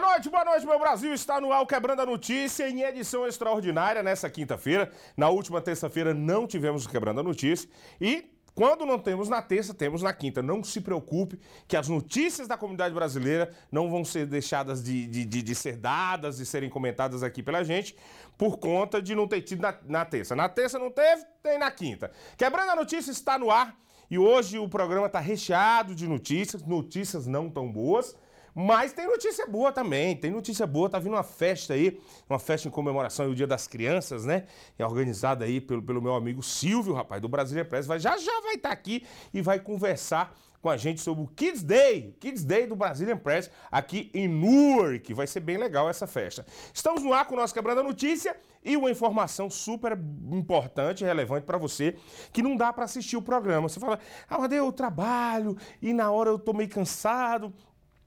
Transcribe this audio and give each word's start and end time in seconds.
Boa 0.00 0.12
noite, 0.12 0.30
boa 0.30 0.44
noite, 0.46 0.66
meu 0.66 0.78
Brasil. 0.78 1.12
Está 1.12 1.38
no 1.42 1.52
ar 1.52 1.66
Quebrando 1.66 2.00
a 2.00 2.06
Notícia 2.06 2.66
em 2.66 2.80
edição 2.80 3.26
extraordinária 3.26 4.02
nessa 4.02 4.30
quinta-feira. 4.30 4.90
Na 5.14 5.28
última 5.28 5.60
terça-feira 5.60 6.14
não 6.14 6.46
tivemos 6.46 6.86
o 6.86 6.88
Quebrando 6.88 7.20
a 7.20 7.22
Notícia 7.22 7.68
e 8.00 8.32
quando 8.54 8.86
não 8.86 8.98
temos 8.98 9.28
na 9.28 9.42
terça, 9.42 9.74
temos 9.74 10.00
na 10.00 10.14
quinta. 10.14 10.42
Não 10.42 10.64
se 10.64 10.80
preocupe 10.80 11.38
que 11.68 11.76
as 11.76 11.86
notícias 11.86 12.48
da 12.48 12.56
comunidade 12.56 12.94
brasileira 12.94 13.54
não 13.70 13.90
vão 13.90 14.02
ser 14.02 14.24
deixadas 14.24 14.82
de, 14.82 15.06
de, 15.06 15.26
de, 15.26 15.42
de 15.42 15.54
ser 15.54 15.76
dadas 15.76 16.40
e 16.40 16.46
serem 16.46 16.70
comentadas 16.70 17.22
aqui 17.22 17.42
pela 17.42 17.62
gente 17.62 17.94
por 18.38 18.56
conta 18.56 19.02
de 19.02 19.14
não 19.14 19.28
ter 19.28 19.42
tido 19.42 19.60
na, 19.60 19.76
na 19.84 20.04
terça. 20.06 20.34
Na 20.34 20.48
terça 20.48 20.78
não 20.78 20.90
teve, 20.90 21.26
tem 21.42 21.58
na 21.58 21.70
quinta. 21.70 22.10
Quebrando 22.38 22.70
a 22.70 22.76
Notícia 22.76 23.10
está 23.10 23.38
no 23.38 23.50
ar 23.50 23.76
e 24.10 24.18
hoje 24.18 24.58
o 24.58 24.66
programa 24.66 25.08
está 25.08 25.20
recheado 25.20 25.94
de 25.94 26.08
notícias, 26.08 26.62
notícias 26.62 27.26
não 27.26 27.50
tão 27.50 27.70
boas. 27.70 28.16
Mas 28.54 28.92
tem 28.92 29.06
notícia 29.06 29.46
boa 29.46 29.72
também, 29.72 30.16
tem 30.16 30.30
notícia 30.30 30.66
boa, 30.66 30.88
tá 30.88 30.98
vindo 30.98 31.14
uma 31.14 31.22
festa 31.22 31.74
aí, 31.74 32.00
uma 32.28 32.38
festa 32.38 32.68
em 32.68 32.70
comemoração 32.70 33.26
ao 33.26 33.34
Dia 33.34 33.46
das 33.46 33.66
Crianças, 33.66 34.24
né? 34.24 34.46
É 34.78 34.84
organizada 34.84 35.44
aí 35.44 35.60
pelo, 35.60 35.82
pelo 35.82 36.02
meu 36.02 36.14
amigo 36.14 36.42
Silvio, 36.42 36.94
rapaz, 36.94 37.20
do 37.20 37.28
Brasília 37.28 37.64
Press, 37.64 37.86
vai, 37.86 37.98
já 37.98 38.16
já 38.16 38.40
vai 38.42 38.54
estar 38.54 38.70
tá 38.70 38.74
aqui 38.74 39.04
e 39.32 39.40
vai 39.40 39.58
conversar 39.58 40.36
com 40.60 40.68
a 40.68 40.76
gente 40.76 41.00
sobre 41.00 41.24
o 41.24 41.26
Kids 41.26 41.62
Day, 41.62 42.14
Kids 42.20 42.44
Day 42.44 42.66
do 42.66 42.76
Brazilian 42.76 43.16
Press, 43.16 43.50
aqui 43.70 44.10
em 44.12 44.28
Newark. 44.28 45.12
Vai 45.14 45.26
ser 45.26 45.40
bem 45.40 45.56
legal 45.56 45.88
essa 45.88 46.06
festa. 46.06 46.44
Estamos 46.72 47.02
no 47.02 47.12
ar 47.12 47.24
com 47.26 47.34
o 47.34 47.38
nosso 47.38 47.54
Quebrando 47.54 47.80
a 47.80 47.84
Notícia 47.84 48.36
e 48.62 48.76
uma 48.76 48.90
informação 48.90 49.48
super 49.48 49.98
importante 50.30 51.02
relevante 51.02 51.46
para 51.46 51.56
você 51.56 51.96
que 52.32 52.42
não 52.42 52.56
dá 52.56 52.72
para 52.72 52.84
assistir 52.84 53.16
o 53.16 53.22
programa. 53.22 53.68
Você 53.68 53.80
fala, 53.80 53.98
ah, 54.28 54.38
mas 54.38 54.52
eu 54.52 54.70
trabalho 54.70 55.56
e 55.80 55.92
na 55.94 56.10
hora 56.10 56.28
eu 56.28 56.38
tô 56.38 56.52
meio 56.52 56.68
cansado. 56.68 57.54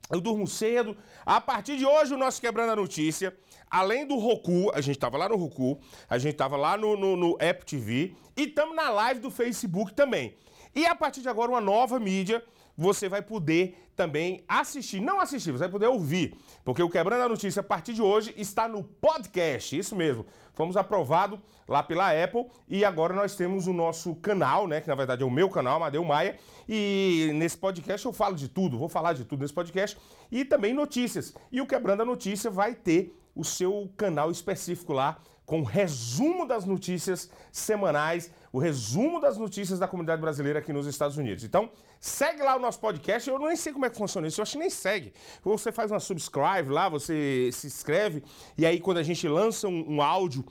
Eu 0.10 0.20
durmo 0.20 0.46
cedo. 0.46 0.96
A 1.26 1.40
partir 1.40 1.78
de 1.78 1.86
hoje, 1.86 2.14
o 2.14 2.18
nosso 2.18 2.42
Quebrando 2.42 2.72
a 2.72 2.76
Notícia, 2.76 3.36
além 3.70 4.06
do 4.06 4.18
Roku, 4.18 4.72
a 4.74 4.82
gente 4.82 5.00
tava 5.00 5.18
lá 5.18 5.30
no 5.30 5.36
Roku, 5.36 5.80
a 6.10 6.18
gente 6.18 6.36
tava 6.36 6.58
lá 6.58 6.78
no, 6.78 6.96
no, 6.98 7.16
no 7.16 7.38
App 7.40 7.66
TV 7.66 8.16
e 8.36 8.44
estamos 8.44 8.76
na 8.76 8.90
live 8.90 9.20
do 9.20 9.32
Facebook 9.32 9.94
também. 9.94 10.36
E 10.76 10.86
a 10.86 10.96
partir 10.96 11.22
de 11.22 11.30
agora, 11.30 11.52
uma 11.52 11.62
nova 11.62 12.00
mídia 12.00 12.44
você 12.78 13.08
vai 13.08 13.22
poder 13.22 13.78
também 13.96 14.44
assistir. 14.48 15.00
Não 15.00 15.20
assistir, 15.20 15.52
você 15.52 15.60
vai 15.60 15.70
poder 15.70 15.88
ouvir. 15.88 16.36
Porque 16.64 16.82
o 16.82 16.90
Quebrando 16.90 17.24
a 17.24 17.30
Notícia, 17.30 17.60
a 17.60 17.64
partir 17.64 17.94
de 17.94 18.02
hoje, 18.02 18.34
está 18.38 18.68
no 18.68 18.84
podcast. 18.84 19.78
Isso 19.78 19.96
mesmo. 19.96 20.26
Fomos 20.54 20.78
aprovados 20.78 21.40
lá 21.68 21.82
pela 21.82 22.12
Apple 22.12 22.46
e 22.68 22.84
agora 22.84 23.14
nós 23.14 23.36
temos 23.36 23.68
o 23.68 23.74
nosso 23.74 24.16
canal, 24.16 24.68
né? 24.68 24.82
Que 24.82 24.88
na 24.88 24.96
verdade 24.96 25.24
é 25.24 25.26
o 25.26 25.32
meu 25.32 25.50
canal, 25.50 25.78
Amadeu 25.78 26.04
Maia. 26.04 26.38
E 26.68 27.32
nesse 27.36 27.58
podcast 27.58 28.06
eu 28.06 28.14
falo 28.14 28.36
de 28.36 28.48
tudo, 28.48 28.78
vou 28.78 28.90
falar 28.90 29.14
de 29.14 29.26
tudo 29.26 29.42
nesse 29.42 29.54
podcast. 29.54 29.98
E 30.32 30.46
também 30.46 30.74
notícias. 30.74 31.34
E 31.52 31.62
o 31.62 31.68
Quebrando 31.68 32.02
a 32.02 32.06
Notícia 32.06 32.50
vai 32.52 32.76
ter 32.76 33.16
o 33.36 33.44
seu 33.44 33.92
canal 33.98 34.30
específico 34.30 34.94
lá 34.94 35.18
com 35.46 35.64
resumo 35.64 36.48
das 36.48 36.66
notícias 36.66 37.30
semanais, 37.52 38.32
o 38.54 38.60
resumo 38.60 39.20
das 39.20 39.36
notícias 39.36 39.80
da 39.80 39.88
comunidade 39.88 40.22
brasileira 40.22 40.60
aqui 40.60 40.72
nos 40.72 40.86
Estados 40.86 41.18
Unidos. 41.18 41.44
Então, 41.44 41.72
segue 42.00 42.44
lá 42.44 42.56
o 42.56 42.60
nosso 42.60 42.80
podcast. 42.80 43.28
Eu 43.28 43.40
nem 43.40 43.56
sei 43.56 43.74
como 43.74 43.88
é 43.88 43.90
que 43.90 43.98
funciona 43.98 44.28
isso, 44.28 44.40
eu 44.40 44.44
acho 44.44 44.52
que 44.52 44.60
nem 44.60 44.70
segue. 44.70 45.12
Você 45.44 45.72
faz 45.72 45.90
uma 45.90 46.00
subscribe 46.00 46.70
lá, 46.70 46.88
você 46.88 47.50
se 47.52 47.66
inscreve, 47.66 48.24
e 48.56 48.64
aí 48.64 48.80
quando 48.80 49.00
a 49.00 49.04
gente 49.04 49.28
lança 49.28 49.68
um, 49.68 49.96
um 49.96 50.02
áudio 50.04 50.46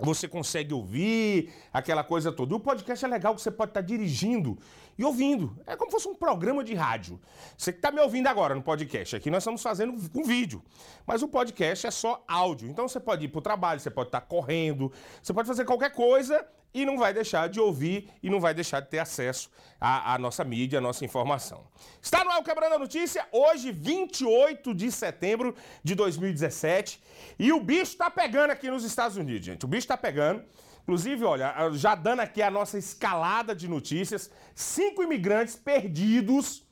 você 0.00 0.28
consegue 0.28 0.72
ouvir 0.72 1.52
aquela 1.72 2.04
coisa 2.04 2.30
toda. 2.30 2.54
O 2.54 2.60
podcast 2.60 3.04
é 3.04 3.08
legal 3.08 3.34
que 3.34 3.42
você 3.42 3.50
pode 3.50 3.70
estar 3.70 3.80
dirigindo 3.80 4.56
e 4.96 5.04
ouvindo. 5.04 5.58
É 5.66 5.74
como 5.74 5.90
se 5.90 5.96
fosse 5.96 6.08
um 6.08 6.14
programa 6.14 6.62
de 6.62 6.72
rádio. 6.72 7.20
Você 7.56 7.72
que 7.72 7.78
está 7.78 7.90
me 7.90 8.00
ouvindo 8.00 8.28
agora 8.28 8.54
no 8.54 8.62
podcast, 8.62 9.16
aqui 9.16 9.28
nós 9.28 9.42
estamos 9.42 9.60
fazendo 9.60 9.92
um 10.14 10.22
vídeo. 10.22 10.62
Mas 11.04 11.20
o 11.20 11.26
podcast 11.26 11.84
é 11.84 11.90
só 11.90 12.22
áudio. 12.28 12.68
Então 12.68 12.86
você 12.86 13.00
pode 13.00 13.24
ir 13.24 13.28
para 13.28 13.40
o 13.40 13.42
trabalho, 13.42 13.80
você 13.80 13.90
pode 13.90 14.08
estar 14.08 14.20
correndo, 14.20 14.92
você 15.20 15.34
pode 15.34 15.48
fazer 15.48 15.64
qualquer 15.64 15.90
coisa 15.90 16.46
e 16.72 16.84
não 16.84 16.98
vai 16.98 17.12
deixar 17.12 17.48
de 17.48 17.60
ouvir 17.60 18.10
e 18.22 18.28
não 18.28 18.40
vai 18.40 18.54
deixar 18.54 18.80
de 18.80 18.88
ter 18.88 18.98
acesso 18.98 19.50
à, 19.80 20.14
à 20.14 20.18
nossa 20.18 20.44
mídia, 20.44 20.78
à 20.78 20.82
nossa 20.82 21.04
informação. 21.04 21.66
Está 22.00 22.24
no 22.24 22.30
ar 22.30 22.42
Quebrando 22.42 22.74
a 22.74 22.78
Notícia, 22.78 23.26
hoje, 23.32 23.72
28 23.72 24.74
de 24.74 24.92
setembro 24.92 25.54
de 25.82 25.94
2017. 25.94 27.02
E 27.38 27.52
o 27.52 27.60
bicho 27.60 27.92
está 27.92 28.10
pegando 28.10 28.50
aqui 28.50 28.70
nos 28.70 28.84
Estados 28.84 29.16
Unidos, 29.16 29.46
gente. 29.46 29.64
O 29.64 29.68
bicho 29.68 29.84
está 29.84 29.96
pegando. 29.96 30.44
Inclusive, 30.82 31.24
olha, 31.24 31.70
já 31.72 31.94
dando 31.94 32.20
aqui 32.20 32.40
a 32.40 32.50
nossa 32.50 32.78
escalada 32.78 33.54
de 33.54 33.68
notícias, 33.68 34.30
cinco 34.54 35.02
imigrantes 35.02 35.54
perdidos 35.54 36.66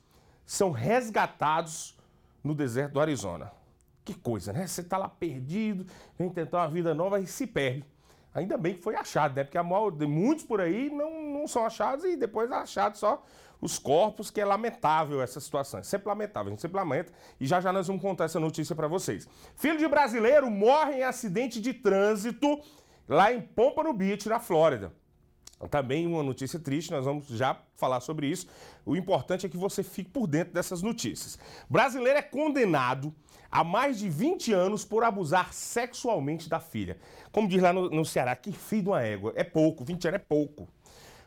são 0.45 0.71
resgatados 0.71 1.95
no 2.43 2.55
deserto 2.55 2.93
do 2.93 2.99
Arizona. 2.99 3.51
Que 4.03 4.13
coisa, 4.13 4.53
né? 4.53 4.65
Você 4.65 4.81
está 4.81 4.97
lá 4.97 5.09
perdido, 5.09 5.85
vem 6.17 6.29
tentar 6.29 6.59
uma 6.59 6.69
vida 6.69 6.95
nova 6.95 7.19
e 7.19 7.27
se 7.27 7.45
perde. 7.45 7.85
Ainda 8.37 8.55
bem 8.55 8.75
que 8.75 8.81
foi 8.81 8.95
achado, 8.95 9.35
né? 9.35 9.43
Porque 9.43 9.57
a 9.57 9.63
maior, 9.63 9.91
muitos 10.07 10.45
por 10.45 10.61
aí 10.61 10.91
não, 10.91 11.23
não 11.23 11.47
são 11.47 11.65
achados 11.65 12.05
e 12.05 12.15
depois 12.15 12.51
é 12.51 12.53
achado 12.53 12.95
só 12.95 13.25
os 13.59 13.79
corpos, 13.79 14.29
que 14.29 14.39
é 14.39 14.45
lamentável 14.45 15.23
essa 15.23 15.39
situação. 15.39 15.79
É 15.79 15.83
sempre 15.83 16.07
lamentável, 16.07 16.49
a 16.49 16.51
gente 16.51 16.61
sempre 16.61 16.77
lamenta. 16.77 17.11
E 17.39 17.47
já 17.47 17.59
já 17.59 17.73
nós 17.73 17.87
vamos 17.87 17.99
contar 17.99 18.25
essa 18.25 18.39
notícia 18.39 18.75
para 18.75 18.87
vocês. 18.87 19.27
Filho 19.55 19.79
de 19.79 19.87
brasileiro 19.87 20.51
morre 20.51 20.99
em 20.99 21.03
acidente 21.03 21.59
de 21.59 21.73
trânsito 21.73 22.61
lá 23.09 23.33
em 23.33 23.41
Pompano 23.41 23.91
Beach, 23.91 24.29
na 24.29 24.39
Flórida. 24.39 24.93
Também 25.71 26.05
uma 26.05 26.21
notícia 26.21 26.59
triste, 26.59 26.91
nós 26.91 27.03
vamos 27.03 27.27
já 27.27 27.59
falar 27.75 27.99
sobre 27.99 28.27
isso. 28.27 28.47
O 28.85 28.95
importante 28.95 29.45
é 29.45 29.49
que 29.49 29.57
você 29.57 29.81
fique 29.81 30.09
por 30.09 30.27
dentro 30.27 30.53
dessas 30.53 30.83
notícias. 30.83 31.39
Brasileiro 31.67 32.19
é 32.19 32.21
condenado 32.21 33.13
a 33.49 33.63
mais 33.63 33.97
de 33.97 34.09
20 34.09 34.53
anos 34.53 34.85
por 34.85 35.03
abusar 35.03 35.53
sexualmente 35.53 36.47
da 36.47 36.59
filha. 36.59 36.97
Como 37.31 37.47
diz 37.47 37.61
lá 37.61 37.73
no, 37.73 37.89
no 37.89 38.05
Ceará, 38.05 38.35
que 38.35 38.51
filho 38.51 38.83
de 38.83 38.89
uma 38.89 39.01
égua. 39.01 39.33
É 39.35 39.43
pouco, 39.43 39.83
20 39.83 40.07
anos 40.09 40.19
é 40.21 40.23
pouco. 40.23 40.67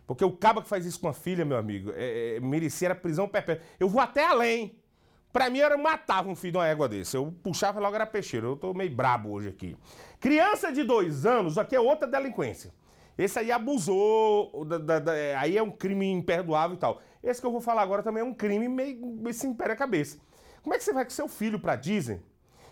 Porque 0.06 0.24
o 0.24 0.32
cabo 0.32 0.62
que 0.62 0.68
faz 0.68 0.84
isso 0.86 1.00
com 1.00 1.08
a 1.08 1.12
filha, 1.12 1.44
meu 1.44 1.56
amigo, 1.56 1.92
é, 1.94 2.36
é, 2.36 2.40
merecia 2.40 2.90
a 2.90 2.94
prisão 2.94 3.28
perpétua. 3.28 3.64
Eu 3.78 3.88
vou 3.88 4.00
até 4.00 4.24
além. 4.24 4.76
Pra 5.32 5.48
mim 5.48 5.60
era 5.60 5.78
matar 5.78 6.26
um 6.26 6.34
filho 6.34 6.52
de 6.52 6.58
uma 6.58 6.66
égua 6.66 6.88
desse. 6.88 7.16
Eu 7.16 7.32
puxava 7.42 7.78
logo 7.78 7.94
era 7.94 8.06
peixeiro. 8.06 8.48
Eu 8.48 8.56
tô 8.56 8.74
meio 8.74 8.94
brabo 8.94 9.30
hoje 9.30 9.48
aqui. 9.48 9.76
Criança 10.18 10.72
de 10.72 10.82
dois 10.82 11.24
anos, 11.24 11.56
aqui 11.56 11.76
é 11.76 11.80
outra 11.80 12.08
delinquência. 12.08 12.72
Esse 13.16 13.38
aí 13.38 13.52
abusou, 13.52 14.64
da, 14.64 14.78
da, 14.78 14.98
da, 14.98 15.12
aí 15.38 15.56
é 15.56 15.62
um 15.62 15.70
crime 15.70 16.10
imperdoável 16.10 16.76
e 16.76 16.80
tal. 16.80 17.00
Esse 17.22 17.40
que 17.40 17.46
eu 17.46 17.52
vou 17.52 17.60
falar 17.60 17.82
agora 17.82 18.02
também 18.02 18.22
é 18.22 18.24
um 18.24 18.34
crime 18.34 18.68
meio, 18.68 19.06
meio 19.06 19.34
se 19.34 19.46
impera 19.46 19.74
a 19.74 19.76
cabeça. 19.76 20.18
Como 20.62 20.74
é 20.74 20.78
que 20.78 20.84
você 20.84 20.92
vai 20.92 21.04
com 21.04 21.10
seu 21.10 21.28
filho 21.28 21.58
pra 21.58 21.76
Disney? 21.76 22.20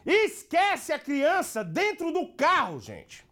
Esquece 0.06 0.92
a 0.92 0.98
criança 0.98 1.62
dentro 1.62 2.12
do 2.12 2.28
carro, 2.32 2.80
gente. 2.80 3.26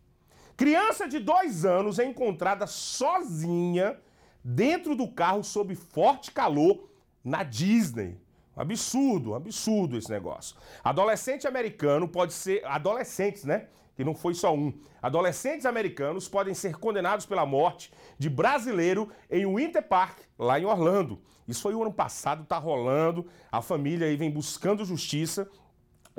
Criança 0.57 1.09
de 1.09 1.19
dois 1.19 1.65
anos 1.65 1.99
é 1.99 2.05
encontrada 2.05 2.67
sozinha 2.67 3.99
dentro 4.43 4.95
do 4.95 5.09
carro 5.09 5.43
sob 5.43 5.75
forte 5.75 6.31
calor 6.31 6.89
na 7.25 7.43
Disney. 7.43 8.19
Absurdo, 8.57 9.35
absurdo 9.35 9.99
esse 9.99 10.11
negócio. 10.11 10.57
Adolescente 10.83 11.47
americano 11.47 12.09
pode 12.09 12.33
ser. 12.33 12.65
Adolescentes, 12.65 13.45
né? 13.45 13.69
Que 13.95 14.03
não 14.03 14.15
foi 14.15 14.35
só 14.35 14.55
um. 14.55 14.73
Adolescentes 15.03 15.67
americanos 15.67 16.27
podem 16.27 16.55
ser 16.55 16.77
condenados 16.77 17.27
pela 17.27 17.45
morte 17.45 17.93
de 18.19 18.31
brasileiro 18.31 19.11
em 19.31 19.47
Winter 19.47 19.87
Park, 19.87 20.19
lá 20.39 20.59
em 20.59 20.65
Orlando. 20.65 21.21
Isso 21.47 21.63
foi 21.63 21.75
o 21.75 21.83
ano 21.83 21.93
passado, 21.93 22.45
tá 22.47 22.57
rolando. 22.57 23.27
A 23.53 23.61
família 23.61 24.07
aí 24.07 24.17
vem 24.17 24.31
buscando 24.31 24.85
justiça. 24.85 25.49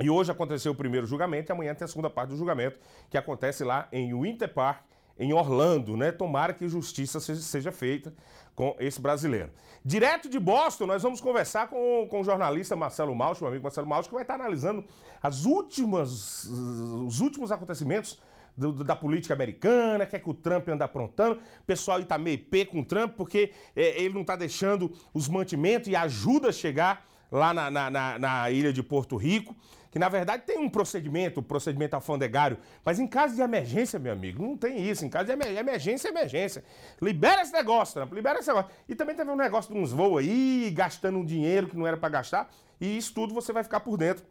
E 0.00 0.08
hoje 0.08 0.30
aconteceu 0.30 0.70
o 0.70 0.76
primeiro 0.76 1.08
julgamento 1.08 1.50
e 1.50 1.52
amanhã 1.52 1.74
tem 1.74 1.84
a 1.84 1.88
segunda 1.88 2.08
parte 2.08 2.30
do 2.30 2.36
julgamento, 2.36 2.78
que 3.10 3.18
acontece 3.18 3.64
lá 3.64 3.88
em 3.90 4.14
Winter 4.14 4.52
Park, 4.54 4.84
em 5.18 5.32
Orlando, 5.32 5.96
né? 5.96 6.12
Tomara 6.12 6.52
que 6.52 6.68
justiça 6.68 7.18
seja, 7.20 7.72
feita 7.72 8.14
com 8.54 8.76
esse 8.78 9.00
brasileiro. 9.00 9.50
Direto 9.84 10.28
de 10.28 10.38
Boston, 10.38 10.86
nós 10.86 11.02
vamos 11.02 11.20
conversar 11.20 11.68
com, 11.68 12.06
com 12.08 12.20
o 12.20 12.24
jornalista 12.24 12.76
Marcelo 12.76 13.14
Malch, 13.14 13.40
meu 13.40 13.48
amigo 13.48 13.62
Marcelo 13.62 13.86
Malch, 13.86 14.08
que 14.08 14.14
vai 14.14 14.22
estar 14.22 14.34
analisando 14.34 14.84
as 15.22 15.44
últimas, 15.44 16.44
os 16.44 17.20
últimos 17.20 17.50
acontecimentos 17.50 18.18
do, 18.56 18.72
da 18.84 18.96
política 18.96 19.34
americana, 19.34 20.04
que 20.04 20.16
é 20.16 20.18
que 20.18 20.28
o 20.28 20.34
Trump 20.34 20.68
anda 20.68 20.84
aprontando. 20.84 21.36
O 21.36 21.64
pessoal 21.64 22.00
está 22.00 22.18
meio 22.18 22.38
pé 22.38 22.64
com 22.64 22.80
o 22.80 22.84
Trump 22.84 23.14
porque 23.16 23.52
é, 23.74 24.02
ele 24.02 24.14
não 24.14 24.22
está 24.22 24.34
deixando 24.34 24.92
os 25.14 25.28
mantimentos 25.28 25.88
e 25.88 25.94
ajuda 25.94 26.48
a 26.48 26.52
chegar 26.52 27.06
lá 27.30 27.54
na, 27.54 27.70
na, 27.70 27.90
na, 27.90 28.18
na 28.18 28.50
ilha 28.50 28.72
de 28.72 28.82
Porto 28.82 29.16
Rico 29.16 29.54
que 29.90 29.98
na 29.98 30.08
verdade 30.08 30.44
tem 30.44 30.58
um 30.58 30.68
procedimento, 30.68 31.40
um 31.40 31.42
procedimento 31.42 31.94
alfandegário, 31.94 32.58
mas 32.84 32.98
em 32.98 33.06
caso 33.06 33.34
de 33.34 33.40
emergência, 33.40 33.98
meu 33.98 34.12
amigo, 34.12 34.42
não 34.42 34.56
tem 34.56 34.78
isso. 34.88 35.04
Em 35.04 35.08
caso 35.08 35.26
de 35.26 35.32
emergência, 35.32 36.08
emergência. 36.08 36.64
Libera 37.00 37.42
esse 37.42 37.52
negócio, 37.52 37.94
Trump, 37.94 38.12
libera 38.12 38.38
esse 38.38 38.48
negócio. 38.48 38.70
E 38.88 38.94
também 38.94 39.14
teve 39.14 39.30
um 39.30 39.36
negócio 39.36 39.72
de 39.72 39.78
uns 39.78 39.92
voos 39.92 40.18
aí, 40.18 40.70
gastando 40.74 41.18
um 41.18 41.24
dinheiro 41.24 41.68
que 41.68 41.76
não 41.76 41.86
era 41.86 41.96
para 41.96 42.08
gastar, 42.08 42.50
e 42.80 42.96
isso 42.96 43.12
tudo 43.14 43.34
você 43.34 43.52
vai 43.52 43.62
ficar 43.62 43.80
por 43.80 43.96
dentro. 43.96 44.24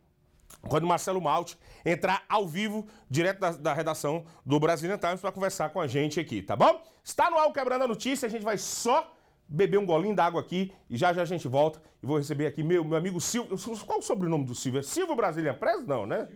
Quando 0.67 0.87
Marcelo 0.87 1.21
Malte 1.21 1.57
entrar 1.85 2.23
ao 2.27 2.47
vivo, 2.47 2.87
direto 3.09 3.39
da, 3.39 3.51
da 3.51 3.73
redação 3.73 4.25
do 4.45 4.59
Brazilian 4.59 4.97
Times, 4.97 5.21
para 5.21 5.31
conversar 5.31 5.69
com 5.69 5.79
a 5.79 5.87
gente 5.87 6.19
aqui, 6.19 6.41
tá 6.41 6.55
bom? 6.55 6.81
Está 7.03 7.29
no 7.29 7.37
ar 7.37 7.47
o 7.47 7.53
Quebrando 7.53 7.83
a 7.83 7.87
Notícia, 7.87 8.25
a 8.25 8.29
gente 8.29 8.43
vai 8.43 8.57
só 8.57 9.13
beber 9.47 9.77
um 9.77 9.85
golinho 9.85 10.15
d'água 10.15 10.41
aqui 10.41 10.71
e 10.89 10.97
já 10.97 11.13
já 11.13 11.21
a 11.21 11.25
gente 11.25 11.47
volta 11.47 11.81
e 12.01 12.05
vou 12.05 12.17
receber 12.17 12.47
aqui 12.47 12.63
meu, 12.63 12.83
meu 12.83 12.97
amigo 12.97 13.19
Silvio. 13.21 13.57
Qual 13.85 13.99
o 13.99 14.01
sobrenome 14.01 14.45
do 14.45 14.55
Silvio? 14.55 14.79
É 14.79 14.83
Silvio 14.83 15.15
Brasília 15.15 15.53
Press? 15.53 15.85
Não, 15.85 16.05
né? 16.05 16.27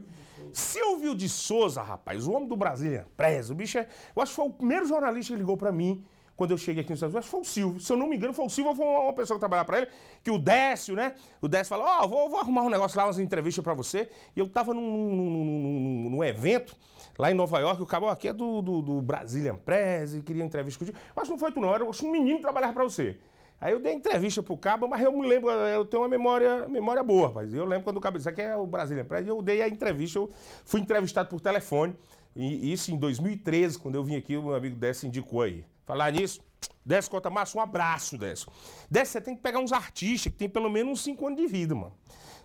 Silvio 0.54 1.16
de 1.16 1.30
Souza, 1.30 1.82
rapaz, 1.82 2.28
o 2.28 2.32
homem 2.32 2.48
do 2.48 2.56
Brasília 2.56 3.08
Press. 3.16 3.50
O 3.50 3.56
bicho 3.56 3.78
é. 3.78 3.88
Eu 4.16 4.22
acho 4.22 4.32
que 4.32 4.36
foi 4.36 4.46
o 4.46 4.50
primeiro 4.52 4.86
jornalista 4.86 5.34
que 5.34 5.40
ligou 5.40 5.58
para 5.58 5.72
mim 5.72 6.04
quando 6.42 6.52
eu 6.52 6.58
cheguei 6.58 6.82
aqui 6.82 6.90
nos 6.90 6.98
Estados 6.98 7.14
Unidos, 7.14 7.30
foi 7.30 7.42
o 7.42 7.44
Silvio. 7.44 7.80
Se 7.80 7.94
eu 7.94 7.98
não 7.98 8.08
me 8.08 8.16
engano, 8.16 8.34
foi 8.34 8.46
o 8.46 8.50
Silvio 8.50 8.72
ou 8.72 8.76
foi 8.76 8.84
uma 8.84 9.14
pessoa 9.14 9.38
que 9.38 9.40
trabalhava 9.40 9.68
para 9.68 9.78
ele, 9.78 9.88
que 10.24 10.32
o 10.32 10.40
Décio, 10.40 10.96
né? 10.96 11.14
O 11.40 11.48
Décio 11.48 11.68
falou, 11.68 11.86
ó, 11.86 12.04
oh, 12.04 12.08
vou, 12.08 12.30
vou, 12.32 12.40
arrumar 12.40 12.64
um 12.64 12.70
negócio 12.70 12.98
lá, 12.98 13.06
umas 13.06 13.20
entrevistas 13.20 13.64
para 13.64 13.76
você. 13.76 14.10
E 14.36 14.40
eu 14.40 14.50
tava 14.50 14.74
num, 14.74 14.82
num, 14.82 15.30
num, 15.30 16.10
num, 16.10 16.24
evento 16.24 16.76
lá 17.18 17.32
em 17.32 17.34
Nova 17.34 17.60
York, 17.60 17.82
o 17.82 17.86
cabo 17.86 18.08
aqui 18.08 18.28
é 18.28 18.34
do, 18.34 18.62
do, 18.62 18.82
do 18.82 19.02
Brazilian 19.02 19.56
Press, 19.56 20.14
e 20.14 20.22
queria 20.22 20.44
entrevista 20.44 20.80
contigo. 20.80 20.98
Mas 21.16 21.30
não 21.30 21.38
foi 21.38 21.52
tu 21.52 21.60
não, 21.60 21.74
era 21.74 21.84
um 21.84 22.12
menino 22.12 22.38
que 22.38 22.42
trabalhava 22.42 22.74
para 22.74 22.84
você. 22.84 23.18
Aí 23.60 23.74
eu 23.74 23.80
dei 23.80 23.94
entrevista 23.94 24.42
pro 24.42 24.58
cabo, 24.58 24.88
mas 24.88 25.04
eu 25.04 25.12
me 25.12 25.28
lembro, 25.28 25.52
eu 25.52 25.86
tenho 25.86 26.02
uma 26.02 26.10
memória, 26.10 26.68
memória 26.68 27.04
boa, 27.04 27.28
rapaz. 27.28 27.54
Eu 27.54 27.64
lembro 27.64 27.84
quando 27.84 27.98
o 27.98 28.02
cabo 28.02 28.18
disse, 28.18 28.28
aqui 28.28 28.42
é 28.42 28.56
o 28.56 28.66
Brazilian 28.66 29.06
Press, 29.06 29.28
eu 29.28 29.40
dei 29.40 29.62
a 29.62 29.68
entrevista, 29.68 30.18
eu 30.18 30.32
fui 30.66 30.82
entrevistado 30.82 31.30
por 31.30 31.40
telefone, 31.40 31.96
e 32.36 32.74
isso 32.74 32.92
em 32.92 32.98
2013, 32.98 33.78
quando 33.78 33.96
eu 33.96 34.04
vim 34.04 34.16
aqui, 34.16 34.36
o 34.36 34.42
meu 34.42 34.56
amigo 34.56 34.76
Décio 34.76 35.08
indicou 35.08 35.42
aí. 35.44 35.64
Falar 35.86 36.12
nisso, 36.12 36.42
Décio 36.84 37.12
Cota 37.12 37.30
Massa, 37.30 37.56
um 37.58 37.62
abraço, 37.62 38.18
Décio. 38.18 38.52
Décio, 38.90 39.14
você 39.14 39.22
tem 39.22 39.36
que 39.36 39.42
pegar 39.42 39.60
uns 39.60 39.72
artistas 39.72 40.32
que 40.32 40.38
tem 40.40 40.50
pelo 40.50 40.70
menos 40.70 40.94
uns 40.94 41.04
5 41.04 41.28
anos 41.28 41.40
de 41.40 41.48
vida, 41.48 41.76
mano. 41.76 41.94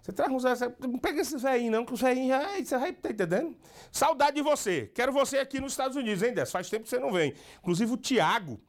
Você 0.07 0.13
traz 0.13 0.31
uns. 0.31 0.45
Não 0.79 0.99
pega 1.01 1.21
esses 1.21 1.43
velhinhos, 1.43 1.73
não, 1.73 1.85
que 1.85 1.93
os 1.93 2.01
velhinhos 2.01 2.29
já. 2.29 2.65
Você 2.65 2.79
vai, 2.79 2.93
tá 2.93 3.11
entendendo? 3.11 3.57
Saudade 3.91 4.37
de 4.37 4.43
você. 4.43 4.89
Quero 4.95 5.13
você 5.13 5.39
aqui 5.39 5.61
nos 5.61 5.73
Estados 5.73 5.97
Unidos, 5.97 6.23
hein, 6.23 6.33
Décio? 6.33 6.53
Faz 6.53 6.71
tempo 6.71 6.85
que 6.85 6.91
você 6.91 6.99
não 7.01 7.11
vem. 7.11 7.35
Inclusive 7.59 7.93
o 7.93 7.97
Tiago. 7.97 8.61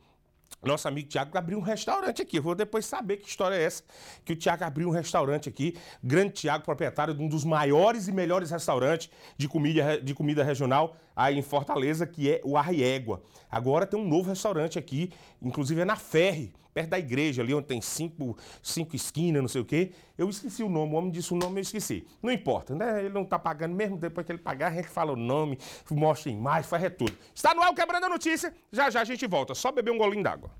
Nosso 0.63 0.87
amigo 0.87 1.07
Tiago 1.07 1.37
abriu 1.37 1.59
um 1.59 1.61
restaurante 1.61 2.23
aqui. 2.23 2.37
Eu 2.37 2.41
vou 2.41 2.55
depois 2.55 2.87
saber 2.87 3.17
que 3.17 3.29
história 3.29 3.55
é 3.55 3.61
essa. 3.61 3.83
Que 4.25 4.33
o 4.33 4.35
Tiago 4.35 4.63
abriu 4.63 4.89
um 4.89 4.91
restaurante 4.91 5.47
aqui. 5.47 5.77
Grande 6.03 6.33
Tiago, 6.33 6.65
proprietário 6.65 7.13
de 7.13 7.21
um 7.21 7.27
dos 7.27 7.45
maiores 7.45 8.07
e 8.07 8.11
melhores 8.11 8.49
restaurantes 8.49 9.07
de 9.37 9.47
comida, 9.47 10.01
de 10.01 10.15
comida 10.15 10.43
regional 10.43 10.97
aí 11.17 11.35
em 11.35 11.41
Fortaleza, 11.41 12.05
que 12.05 12.31
é 12.31 12.41
o 12.43 12.55
Arriégua. 12.55 13.23
Agora 13.49 13.87
tem 13.87 13.99
um 13.99 14.07
novo 14.07 14.29
restaurante 14.29 14.77
aqui, 14.77 15.11
inclusive 15.41 15.81
é 15.81 15.85
na 15.85 15.95
Ferre 15.95 16.53
perto 16.71 16.89
da 16.91 16.99
igreja 16.99 17.41
ali, 17.41 17.55
onde 17.55 17.65
tem 17.65 17.81
cinco, 17.81 18.37
cinco 18.61 18.95
esquinas, 18.95 19.41
não 19.41 19.49
sei 19.49 19.61
o 19.61 19.65
quê. 19.65 19.93
Eu 20.15 20.29
esqueci 20.29 20.61
o 20.61 20.69
nome, 20.69 20.93
o 20.93 20.95
homem 20.95 21.09
disse 21.09 21.33
o 21.33 21.35
nome, 21.35 21.57
eu 21.57 21.61
esqueci. 21.63 22.05
Não 22.21 22.31
importa, 22.31 22.75
né? 22.75 22.99
Ele 22.99 23.09
não 23.09 23.23
está 23.23 23.39
pagando, 23.39 23.73
mesmo 23.73 23.97
depois 23.97 24.27
que 24.27 24.31
ele 24.31 24.37
pagar, 24.37 24.71
a 24.71 24.75
gente 24.75 24.87
fala 24.87 25.11
o 25.11 25.15
nome, 25.15 25.57
mostra 25.89 26.29
a 26.29 26.33
imagem, 26.33 26.69
faz 26.69 26.83
é. 26.83 26.95
Está 27.33 27.55
no 27.55 27.63
ar 27.63 27.71
o 27.71 27.73
Quebrando 27.73 28.05
a 28.05 28.09
Notícia, 28.09 28.53
já 28.71 28.91
já 28.91 29.01
a 29.01 29.03
gente 29.03 29.25
volta. 29.25 29.55
Só 29.55 29.71
beber 29.71 29.89
um 29.89 29.97
golinho 29.97 30.21
d'água. 30.21 30.51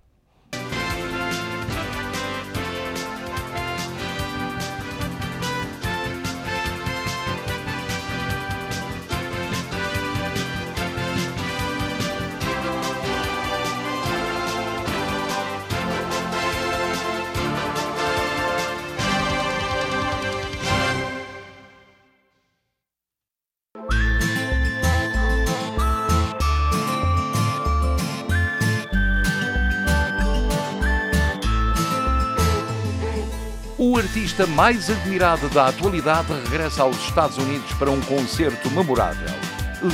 Artista 34.17 34.47
mais 34.47 34.89
admirado 34.89 35.47
da 35.49 35.67
atualidade 35.67 36.33
regressa 36.43 36.81
aos 36.81 36.97
Estados 37.05 37.37
Unidos 37.37 37.71
para 37.73 37.91
um 37.91 38.01
concerto 38.01 38.67
memorável. 38.71 39.29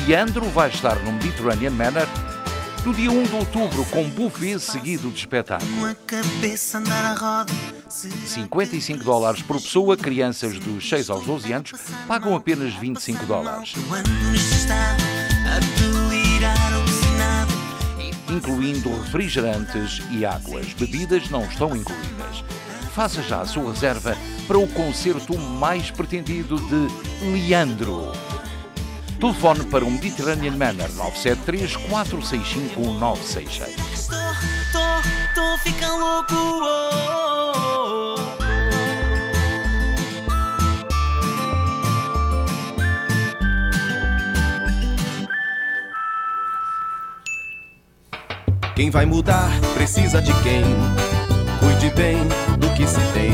Leandro 0.07 0.45
vai 0.45 0.69
estar 0.69 0.95
no 0.99 1.11
Mediterranean 1.11 1.71
Manor 1.71 2.07
no 2.85 2.93
dia 2.93 3.11
1 3.11 3.23
de 3.23 3.35
outubro 3.35 3.83
com 3.85 4.09
buffet 4.09 4.59
seguido 4.59 5.11
de 5.11 5.19
espetáculo. 5.19 5.69
55 7.89 9.03
dólares 9.03 9.41
por 9.41 9.57
pessoa, 9.57 9.97
crianças 9.97 10.57
dos 10.57 10.87
6 10.87 11.09
aos 11.09 11.25
12 11.25 11.51
anos 11.51 11.71
pagam 12.07 12.33
apenas 12.33 12.73
25 12.75 13.25
dólares. 13.25 13.73
Incluindo 18.29 19.01
refrigerantes 19.01 20.01
e 20.11 20.25
águas. 20.25 20.73
Bebidas 20.73 21.29
não 21.29 21.43
estão 21.43 21.75
incluídas 21.75 22.43
faça 22.93 23.23
já 23.23 23.41
a 23.41 23.45
sua 23.45 23.71
reserva 23.71 24.15
para 24.47 24.57
o 24.57 24.67
concerto 24.67 25.37
mais 25.37 25.89
pretendido 25.89 26.57
de 26.57 26.87
Leandro. 27.25 28.11
Telefone 29.19 29.63
para 29.65 29.83
o 29.83 29.89
Mediterranean 29.89 30.51
Manor 30.51 30.91
973 30.93 31.75
465 31.89 32.81
966. 32.99 33.75
Estou, 33.93 34.17
estou, 35.25 35.55
estou 35.65 35.97
louco. 35.97 36.35
Oh, 36.35 37.53
oh, 37.55 38.15
oh. 38.19 38.33
Quem 48.75 48.89
vai 48.89 49.05
mudar 49.05 49.49
precisa 49.75 50.21
de 50.21 50.33
quem 50.41 50.63
cuide 51.63 51.89
bem 51.95 52.17
do 52.57 52.69
que 52.75 52.85
se 52.85 52.99
tem. 53.13 53.33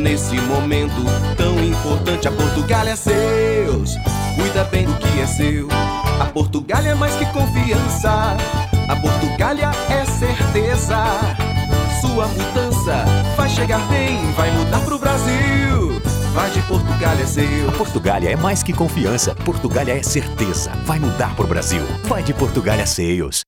Nesse 0.00 0.34
momento 0.42 1.04
tão 1.36 1.62
importante, 1.62 2.28
a 2.28 2.32
Portugal 2.32 2.86
é 2.86 2.96
seus. 2.96 3.94
Cuida 4.34 4.64
bem 4.64 4.86
do 4.86 4.94
que 4.94 5.20
é 5.20 5.26
seu. 5.26 5.68
A 6.20 6.26
Portugália 6.26 6.90
é 6.90 6.94
mais 6.94 7.14
que 7.14 7.26
confiança. 7.26 8.36
A 8.88 8.96
Portugália 8.96 9.70
é 9.90 10.04
certeza. 10.04 11.04
Sua 12.00 12.26
mudança 12.28 13.04
vai 13.36 13.48
chegar 13.48 13.80
bem, 13.88 14.18
vai 14.32 14.50
mudar 14.50 14.80
pro 14.80 14.98
Brasil. 14.98 16.00
Vai 16.32 16.50
de 16.50 16.60
Portugal 16.62 17.14
é 17.14 17.24
seu. 17.24 17.68
A 17.68 17.72
Portugália 17.72 18.30
é 18.30 18.36
mais 18.36 18.62
que 18.62 18.72
confiança. 18.72 19.34
Portugália 19.34 19.94
é 19.94 20.02
certeza. 20.02 20.70
Vai 20.84 20.98
mudar 20.98 21.34
pro 21.34 21.46
Brasil. 21.46 21.82
Vai 22.04 22.22
de 22.22 22.34
Portugal 22.34 22.76
é 22.76 22.84
seus. 22.84 23.40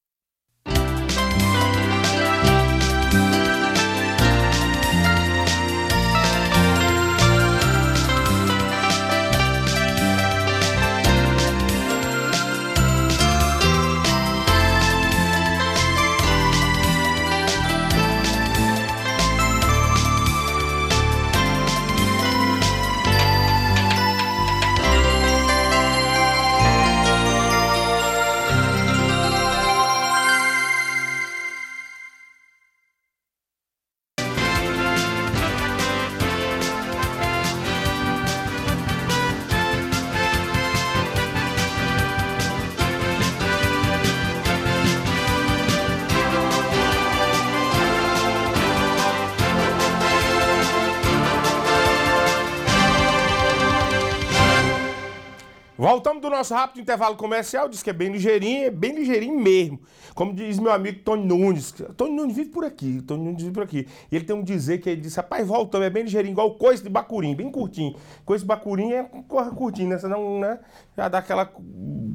Nosso 56.39 56.55
rápido 56.55 56.81
intervalo 56.81 57.17
comercial, 57.17 57.69
diz 57.69 57.83
que 57.83 57.91
é 57.91 57.93
bem 57.93 58.11
ligeirinho, 58.11 58.67
é 58.67 58.71
bem 58.71 58.95
ligeirinho 58.95 59.39
mesmo. 59.39 59.81
Como 60.15 60.33
diz 60.33 60.59
meu 60.59 60.73
amigo 60.73 61.01
Tony 61.01 61.27
Nunes. 61.27 61.75
Tony 61.97 62.15
Nunes 62.15 62.37
vive 62.37 62.51
por 62.51 62.65
aqui, 62.65 63.03
Tony 63.03 63.25
Nunes 63.25 63.43
vive 63.43 63.55
por 63.55 63.63
aqui. 63.63 63.89
E 64.11 64.17
ele 64.17 64.25
tem 64.25 64.35
um 64.35 64.43
dizer 64.43 64.79
que 64.79 64.89
ele 64.89 65.01
disse, 65.01 65.17
rapaz, 65.17 65.47
voltamos, 65.47 65.87
é 65.87 65.91
bem 65.91 66.05
ligeirinho, 66.05 66.33
igual 66.33 66.55
coisa 66.55 66.83
de 66.83 66.89
bacurim, 66.89 67.35
bem 67.35 67.51
curtinho. 67.51 67.97
Coisa 68.25 68.43
de 68.43 68.49
bacurim 68.49 68.93
é 68.93 69.03
curtinho, 69.55 69.89
né? 69.89 69.99
Senão, 69.99 70.39
né? 70.39 70.61
Já 70.97 71.09
dá 71.09 71.19
aquela 71.19 71.53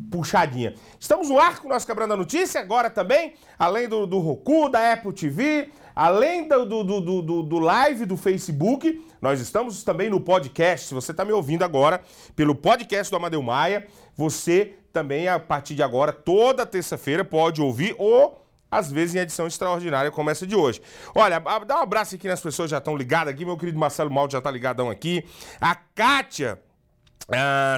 puxadinha. 0.09 0.73
Estamos 0.99 1.29
no 1.29 1.39
ar 1.39 1.59
com 1.59 1.67
o 1.67 1.69
nosso 1.69 1.85
Quebrando 1.85 2.13
a 2.13 2.17
Notícia, 2.17 2.61
agora 2.61 2.89
também, 2.89 3.33
além 3.59 3.87
do, 3.87 4.07
do 4.07 4.19
Roku, 4.19 4.69
da 4.69 4.93
Apple 4.93 5.13
TV, 5.13 5.69
além 5.95 6.47
do, 6.47 6.65
do, 6.65 6.83
do, 6.83 7.21
do, 7.21 7.43
do 7.43 7.59
live 7.59 8.05
do 8.05 8.17
Facebook, 8.17 9.03
nós 9.21 9.39
estamos 9.39 9.83
também 9.83 10.09
no 10.09 10.19
podcast. 10.19 10.87
Se 10.87 10.93
você 10.93 11.11
está 11.11 11.23
me 11.23 11.31
ouvindo 11.31 11.63
agora 11.63 12.01
pelo 12.35 12.53
podcast 12.53 13.09
do 13.09 13.15
Amadeu 13.15 13.41
Maia, 13.41 13.87
você 14.15 14.75
também, 14.91 15.27
a 15.27 15.39
partir 15.39 15.75
de 15.75 15.83
agora, 15.83 16.11
toda 16.13 16.65
terça-feira, 16.65 17.23
pode 17.25 17.61
ouvir 17.61 17.95
ou 17.97 18.39
às 18.69 18.91
vezes 18.91 19.13
em 19.15 19.19
edição 19.19 19.45
extraordinária 19.45 20.09
como 20.09 20.29
essa 20.31 20.47
de 20.47 20.55
hoje. 20.55 20.81
Olha, 21.13 21.37
a- 21.45 21.59
dá 21.59 21.77
um 21.79 21.83
abraço 21.83 22.15
aqui 22.15 22.27
nas 22.27 22.41
pessoas 22.41 22.71
já 22.71 22.79
estão 22.79 22.95
ligadas 22.97 23.33
aqui. 23.33 23.45
Meu 23.45 23.55
querido 23.57 23.77
Marcelo 23.77 24.09
Maldi 24.11 24.33
já 24.33 24.41
tá 24.41 24.49
ligadão 24.49 24.89
aqui. 24.89 25.23
A 25.61 25.75
Kátia 25.75 26.59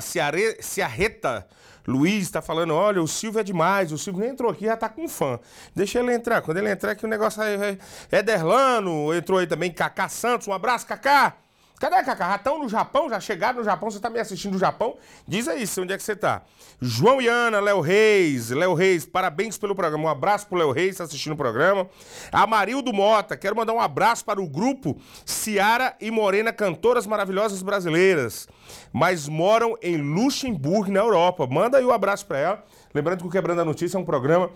Ciare- 0.02 0.58
Ciarreta 0.62 1.46
Luiz 1.88 2.32
tá 2.32 2.42
falando, 2.42 2.74
olha, 2.74 3.02
o 3.02 3.08
Silvio 3.08 3.40
é 3.40 3.44
demais, 3.44 3.92
o 3.92 3.98
Silvio 3.98 4.22
nem 4.22 4.32
entrou 4.32 4.50
aqui, 4.52 4.66
já 4.66 4.76
tá 4.76 4.90
com 4.90 5.08
fã. 5.08 5.40
Deixa 5.76 6.00
ele 6.00 6.14
entrar, 6.14 6.42
quando 6.42 6.58
ele 6.58 6.70
entrar 6.72 6.96
que 6.96 7.06
o 7.06 7.08
negócio 7.08 7.38
vai... 7.38 7.78
Ederlano, 8.12 9.14
entrou 9.14 9.38
aí 9.38 9.46
também, 9.46 9.72
Cacá 9.72 10.10
Santos, 10.10 10.48
um 10.48 10.54
abraço, 10.54 10.88
Cacá. 10.88 11.36
Cadê, 11.80 12.02
Cacá? 12.04 12.36
Estão 12.36 12.58
no 12.58 12.70
Japão? 12.70 13.10
Já 13.10 13.20
chegaram 13.20 13.60
no 13.60 13.64
Japão? 13.64 13.92
Você 13.92 14.00
tá 14.00 14.10
me 14.10 14.18
assistindo 14.20 14.54
no 14.54 14.60
Japão? 14.60 14.96
Diz 15.28 15.48
aí, 15.48 15.66
onde 15.80 15.94
é 15.94 15.98
que 15.98 16.04
você 16.04 16.16
tá? 16.16 16.42
João 16.82 17.22
Iana, 17.22 17.60
Léo 17.60 17.82
Reis. 17.82 18.50
Léo 18.50 18.74
Reis, 18.74 19.06
parabéns 19.06 19.58
pelo 19.58 19.76
programa. 19.76 20.06
Um 20.06 20.08
abraço 20.08 20.48
pro 20.48 20.58
Léo 20.58 20.72
Reis, 20.72 20.98
tá 20.98 21.04
assistindo 21.04 21.34
o 21.34 21.38
programa. 21.38 21.90
Amarildo 22.32 22.94
Mota, 22.94 23.36
quero 23.36 23.56
mandar 23.56 23.74
um 23.74 23.80
abraço 23.80 24.24
para 24.24 24.42
o 24.42 24.48
grupo 24.48 24.98
Ciara 25.26 25.96
e 26.00 26.10
Morena, 26.10 26.54
cantoras 26.54 27.06
maravilhosas 27.06 27.62
brasileiras, 27.62 28.48
mas 28.94 29.28
moram 29.28 29.78
em 29.82 29.98
Luxemburgo, 29.98 30.92
na 30.92 31.02
Europa. 31.02 31.46
Manda 31.46 31.78
aí 31.78 31.86
um 31.86 31.92
abraço 31.92 32.26
para 32.26 32.38
ela. 32.38 32.66
Lembrando 32.94 33.20
que 33.20 33.28
o 33.28 33.32
Quebrando 33.32 33.62
a 33.62 33.66
Notícia 33.66 33.98
é 33.98 34.00
um 34.00 34.06
programa 34.06 34.50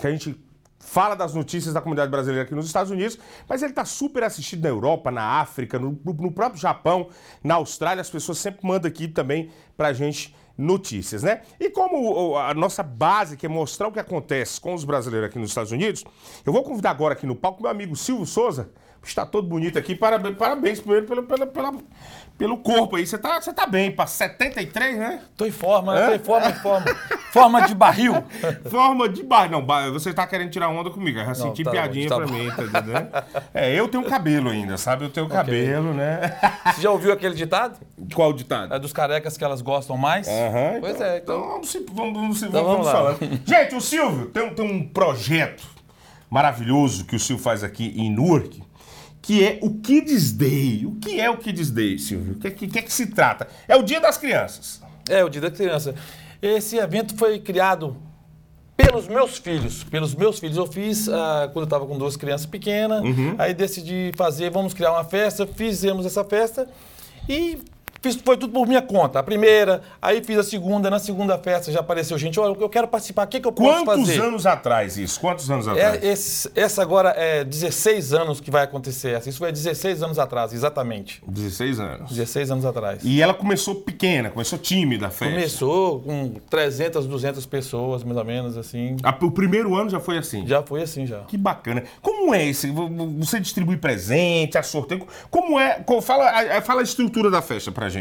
que 0.00 0.06
a 0.06 0.10
gente 0.10 0.45
fala 0.86 1.14
das 1.14 1.34
notícias 1.34 1.74
da 1.74 1.80
comunidade 1.80 2.10
brasileira 2.10 2.44
aqui 2.44 2.54
nos 2.54 2.66
Estados 2.66 2.90
Unidos, 2.90 3.18
mas 3.48 3.60
ele 3.60 3.72
está 3.72 3.84
super 3.84 4.22
assistido 4.22 4.62
na 4.62 4.68
Europa, 4.68 5.10
na 5.10 5.40
África, 5.40 5.78
no, 5.78 5.98
no 6.04 6.30
próprio 6.30 6.60
Japão, 6.60 7.08
na 7.42 7.56
Austrália. 7.56 8.00
As 8.00 8.08
pessoas 8.08 8.38
sempre 8.38 8.66
mandam 8.66 8.88
aqui 8.88 9.08
também 9.08 9.50
pra 9.76 9.92
gente 9.92 10.34
notícias, 10.56 11.22
né? 11.22 11.42
E 11.60 11.68
como 11.68 12.38
a 12.38 12.54
nossa 12.54 12.82
base 12.82 13.36
que 13.36 13.44
é 13.44 13.48
mostrar 13.48 13.88
o 13.88 13.92
que 13.92 14.00
acontece 14.00 14.60
com 14.60 14.72
os 14.72 14.84
brasileiros 14.84 15.28
aqui 15.28 15.38
nos 15.38 15.50
Estados 15.50 15.72
Unidos, 15.72 16.02
eu 16.46 16.52
vou 16.52 16.62
convidar 16.62 16.90
agora 16.90 17.12
aqui 17.12 17.26
no 17.26 17.36
palco 17.36 17.60
meu 17.60 17.70
amigo 17.70 17.94
Silvio 17.94 18.24
Souza, 18.24 18.70
está 19.08 19.24
todo 19.26 19.46
bonito 19.48 19.78
aqui. 19.78 19.94
Parabéns, 19.94 20.36
parabéns 20.36 20.80
primeiro 20.80 21.06
pelo, 21.06 21.22
pelo, 21.24 21.46
pela- 21.46 21.74
pelo 22.38 22.58
corpo 22.58 22.96
aí. 22.96 23.06
Você 23.06 23.16
tá, 23.16 23.40
você 23.40 23.52
tá 23.52 23.66
bem, 23.66 23.90
para 23.90 24.06
73, 24.06 24.98
né? 24.98 25.20
Tô 25.36 25.46
em 25.46 25.50
forma, 25.50 25.94
né? 25.94 26.06
Tô 26.08 26.14
em 26.14 26.18
forma, 26.18 26.48
em 26.50 26.54
forma. 26.54 26.86
Forma 27.32 27.62
de 27.66 27.74
barril. 27.74 28.14
Forma 28.70 29.08
de 29.08 29.22
bar. 29.22 29.50
Não, 29.50 29.64
você 29.92 30.12
tá 30.14 30.26
querendo 30.26 30.50
tirar 30.50 30.68
onda 30.70 30.88
comigo. 30.90 31.18
Eu 31.18 31.24
já 31.26 31.34
senti 31.34 31.62
tá 31.62 31.70
bom, 31.70 31.76
piadinha 31.76 32.08
tá 32.08 32.16
pra 32.16 32.26
bom. 32.26 32.32
mim, 32.32 32.50
tá 32.50 32.62
entendendo? 32.64 33.08
É, 33.52 33.74
eu 33.78 33.88
tenho 33.88 34.04
cabelo 34.04 34.48
ainda, 34.50 34.76
sabe? 34.78 35.04
Eu 35.04 35.10
tenho 35.10 35.28
cabelo, 35.28 35.92
né? 35.92 36.34
Você 36.74 36.80
já 36.80 36.90
ouviu 36.90 37.12
aquele 37.12 37.34
ditado? 37.34 37.78
Qual 38.14 38.32
ditado? 38.32 38.72
É 38.74 38.78
dos 38.78 38.92
carecas 38.92 39.36
que 39.36 39.44
elas 39.44 39.60
gostam 39.60 39.96
mais? 39.98 40.26
Aham, 40.26 40.80
Pois 40.80 40.94
então- 40.94 41.06
é, 41.06 41.18
Então 41.18 41.36
então. 41.36 41.48
vamos, 41.50 41.76
vamos, 41.92 42.12
vamos, 42.14 42.42
Então 42.42 42.64
vamos, 42.64 42.86
vamos 42.86 42.86
lá. 42.86 42.92
falando. 42.92 43.40
Gente, 43.46 43.74
o 43.74 43.80
Silvio 43.82 44.26
tem, 44.26 44.54
tem 44.54 44.64
um 44.64 44.88
projeto 44.88 45.62
maravilhoso 46.30 47.04
que 47.04 47.16
o 47.16 47.20
Silvio 47.20 47.42
faz 47.42 47.62
aqui 47.62 47.92
em 47.96 48.10
Newark, 48.10 48.62
que 49.26 49.42
é 49.42 49.58
o 49.60 49.74
Kids 49.80 50.30
Day. 50.30 50.86
O 50.86 50.92
que 51.00 51.20
é 51.20 51.28
o 51.28 51.36
Kids 51.36 51.72
Day, 51.72 51.98
Silvio? 51.98 52.34
O 52.34 52.38
que, 52.38 52.46
é 52.46 52.50
que, 52.52 52.68
que 52.68 52.78
é 52.78 52.82
que 52.82 52.92
se 52.92 53.06
trata? 53.06 53.48
É 53.66 53.74
o 53.74 53.82
Dia 53.82 54.00
das 54.00 54.16
Crianças. 54.16 54.80
É, 55.10 55.24
o 55.24 55.28
Dia 55.28 55.40
da 55.40 55.50
Criança. 55.50 55.96
Esse 56.40 56.76
evento 56.76 57.16
foi 57.16 57.40
criado 57.40 57.96
pelos 58.76 59.08
meus 59.08 59.36
filhos. 59.36 59.82
Pelos 59.82 60.14
meus 60.14 60.38
filhos. 60.38 60.56
Eu 60.56 60.66
fiz 60.68 61.08
ah, 61.08 61.50
quando 61.52 61.64
eu 61.64 61.64
estava 61.64 61.84
com 61.84 61.98
duas 61.98 62.16
crianças 62.16 62.46
pequenas. 62.46 63.02
Aí 63.36 63.52
decidi 63.52 64.12
fazer, 64.14 64.48
vamos 64.48 64.72
criar 64.72 64.92
uma 64.92 65.02
festa. 65.02 65.44
Fizemos 65.44 66.06
essa 66.06 66.22
festa 66.22 66.68
e 67.28 67.58
fiz, 68.06 68.20
foi 68.24 68.36
tudo 68.36 68.52
por 68.52 68.66
minha 68.66 68.82
conta. 68.82 69.18
A 69.18 69.22
primeira, 69.22 69.82
aí 70.00 70.22
fiz 70.22 70.38
a 70.38 70.42
segunda. 70.42 70.88
Na 70.90 70.98
segunda 70.98 71.36
festa 71.38 71.70
já 71.72 71.80
apareceu 71.80 72.16
gente. 72.18 72.38
Olha, 72.40 72.56
eu 72.58 72.68
quero 72.68 72.88
participar. 72.88 73.24
O 73.24 73.28
que, 73.28 73.40
que 73.40 73.46
eu 73.48 73.52
posso 73.52 73.84
Quantos 73.84 74.06
fazer? 74.08 74.20
anos 74.22 74.46
atrás 74.46 74.96
isso? 74.96 75.20
Quantos 75.20 75.50
anos 75.50 75.68
atrás? 75.68 76.02
É, 76.02 76.06
esse- 76.06 76.50
essa 76.54 76.82
agora 76.82 77.10
é 77.16 77.44
16 77.44 78.12
anos 78.12 78.40
que 78.40 78.50
vai 78.50 78.64
acontecer. 78.64 79.10
essa. 79.16 79.28
Isso 79.28 79.38
foi 79.38 79.50
16 79.52 80.02
anos 80.02 80.18
atrás, 80.18 80.52
exatamente. 80.52 81.22
16 81.26 81.80
anos. 81.80 82.10
16 82.10 82.50
anos 82.50 82.64
atrás. 82.64 83.00
E 83.04 83.20
ela 83.22 83.34
começou 83.34 83.74
pequena, 83.76 84.30
começou 84.30 84.58
tímida 84.58 85.06
a 85.06 85.10
festa. 85.10 85.34
Começou 85.34 86.00
com 86.00 86.34
300, 86.50 87.06
200 87.06 87.46
pessoas, 87.46 88.02
mais 88.04 88.16
ou 88.16 88.24
menos, 88.24 88.56
assim. 88.56 88.96
A- 89.02 89.16
o 89.22 89.30
primeiro 89.30 89.74
ano 89.74 89.90
já 89.90 90.00
foi 90.00 90.18
assim. 90.18 90.46
Já 90.46 90.62
foi 90.62 90.82
assim, 90.82 91.06
já. 91.06 91.20
Que 91.20 91.36
bacana. 91.36 91.84
Como 92.02 92.34
é 92.34 92.44
esse? 92.46 92.70
V- 92.70 92.86
Você 93.18 93.40
distribui 93.40 93.76
presente, 93.76 94.56
a 94.58 94.62
sorteio? 94.62 95.06
Como 95.30 95.58
é? 95.58 95.84
Fala, 96.02 96.60
fala 96.62 96.80
a 96.80 96.84
estrutura 96.84 97.30
da 97.30 97.40
festa 97.42 97.70
pra 97.72 97.88
gente. 97.88 97.95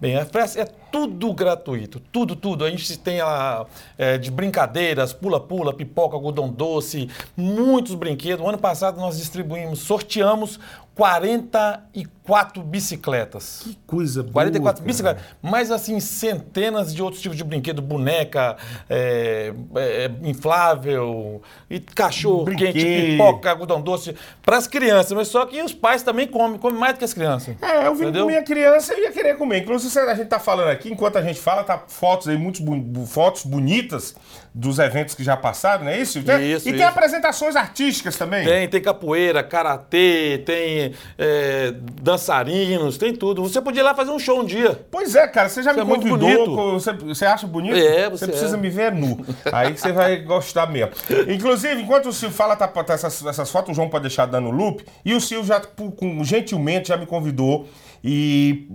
Bem, 0.00 0.16
a 0.16 0.26
festa 0.26 0.60
é 0.60 0.64
tudo 0.64 1.32
gratuito, 1.32 1.98
tudo, 1.98 2.36
tudo. 2.36 2.64
A 2.64 2.70
gente 2.70 2.98
tem 2.98 3.20
a, 3.20 3.64
é, 3.96 4.18
de 4.18 4.30
brincadeiras, 4.30 5.12
pula-pula, 5.12 5.72
pipoca, 5.72 6.14
algodão 6.14 6.48
doce, 6.48 7.08
muitos 7.36 7.94
brinquedos. 7.94 8.44
O 8.44 8.48
ano 8.48 8.58
passado 8.58 9.00
nós 9.00 9.16
distribuímos, 9.16 9.78
sorteamos 9.80 10.60
44 10.94 12.62
bicicletas. 12.62 13.60
Que 13.64 13.76
coisa 13.86 14.22
boa. 14.22 14.32
44 14.32 14.80
cara. 14.80 14.86
bicicletas, 14.86 15.22
mas 15.42 15.70
assim, 15.72 15.98
centenas 15.98 16.94
de 16.94 17.02
outros 17.02 17.20
tipos 17.20 17.36
de 17.36 17.42
brinquedo, 17.42 17.82
boneca, 17.82 18.56
é, 18.88 19.52
é, 19.74 20.10
inflável, 20.22 21.42
e 21.68 21.80
cachorro 21.80 22.44
Brinquedo. 22.44 22.72
quente, 22.72 23.12
pipoca, 23.12 23.50
algodão 23.50 23.82
doce, 23.82 24.14
para 24.42 24.56
as 24.56 24.68
crianças, 24.68 25.12
mas 25.12 25.28
só 25.28 25.44
que 25.46 25.60
os 25.60 25.74
pais 25.74 26.02
também 26.02 26.28
comem, 26.28 26.58
comem 26.58 26.78
mais 26.78 26.94
do 26.94 26.98
que 26.98 27.04
as 27.04 27.14
crianças. 27.14 27.56
É, 27.60 27.86
eu 27.86 27.94
vim 27.94 28.04
Entendeu? 28.04 28.22
com 28.22 28.30
minha 28.30 28.42
criança 28.42 28.94
e 28.94 29.02
ia 29.02 29.12
querer 29.12 29.36
comer. 29.36 29.62
Inclusive, 29.62 29.98
a 29.98 30.14
gente 30.14 30.28
tá 30.28 30.38
falando 30.38 30.68
aqui, 30.68 30.92
enquanto 30.92 31.16
a 31.16 31.22
gente 31.22 31.40
fala, 31.40 31.64
tá 31.64 31.82
fotos 31.88 32.28
aí, 32.28 32.38
muitas 32.38 32.62
fotos 33.08 33.44
bonitas 33.44 34.14
dos 34.56 34.78
eventos 34.78 35.16
que 35.16 35.24
já 35.24 35.36
passaram, 35.36 35.84
não 35.84 35.90
é 35.90 36.00
isso? 36.00 36.22
Tem- 36.22 36.52
Isso, 36.52 36.68
e 36.68 36.72
tem 36.72 36.80
isso. 36.80 36.88
apresentações 36.88 37.56
artísticas 37.56 38.16
também. 38.16 38.44
Tem, 38.46 38.68
tem 38.68 38.80
capoeira, 38.80 39.42
karatê, 39.42 40.42
tem 40.46 40.92
é, 41.18 41.74
dançarinos, 42.00 42.96
tem 42.96 43.12
tudo. 43.14 43.42
Você 43.42 43.60
podia 43.60 43.80
ir 43.80 43.82
lá 43.82 43.94
fazer 43.94 44.12
um 44.12 44.18
show 44.18 44.40
um 44.40 44.44
dia. 44.44 44.80
Pois 44.90 45.16
é, 45.16 45.26
cara, 45.26 45.48
você 45.48 45.60
já 45.62 45.72
me 45.72 45.80
é 45.80 45.84
muito 45.84 46.08
convidou. 46.08 46.72
Você, 46.78 46.92
você 46.92 47.26
acha 47.26 47.46
bonito? 47.48 47.76
É, 47.76 48.08
você 48.08 48.26
precisa 48.28 48.56
é. 48.56 48.60
me 48.60 48.70
ver 48.70 48.92
nu. 48.92 49.24
Aí 49.52 49.76
você 49.76 49.90
vai 49.92 50.18
gostar 50.18 50.66
mesmo. 50.70 50.92
Inclusive, 51.28 51.82
enquanto 51.82 52.06
o 52.08 52.12
Silvio 52.12 52.36
fala, 52.36 52.54
tá, 52.54 52.68
tá 52.68 52.94
essas, 52.94 53.26
essas 53.26 53.50
fotos, 53.50 53.72
o 53.72 53.74
João 53.74 53.88
pode 53.88 54.02
deixar 54.02 54.26
dando 54.26 54.50
loop. 54.50 54.84
E 55.04 55.14
o 55.14 55.20
Silvio 55.20 55.46
já, 55.48 55.58
por- 55.60 55.90
com- 55.92 56.22
gentilmente, 56.22 56.88
já 56.88 56.96
me 56.96 57.06
convidou. 57.06 57.68
E 58.06 58.68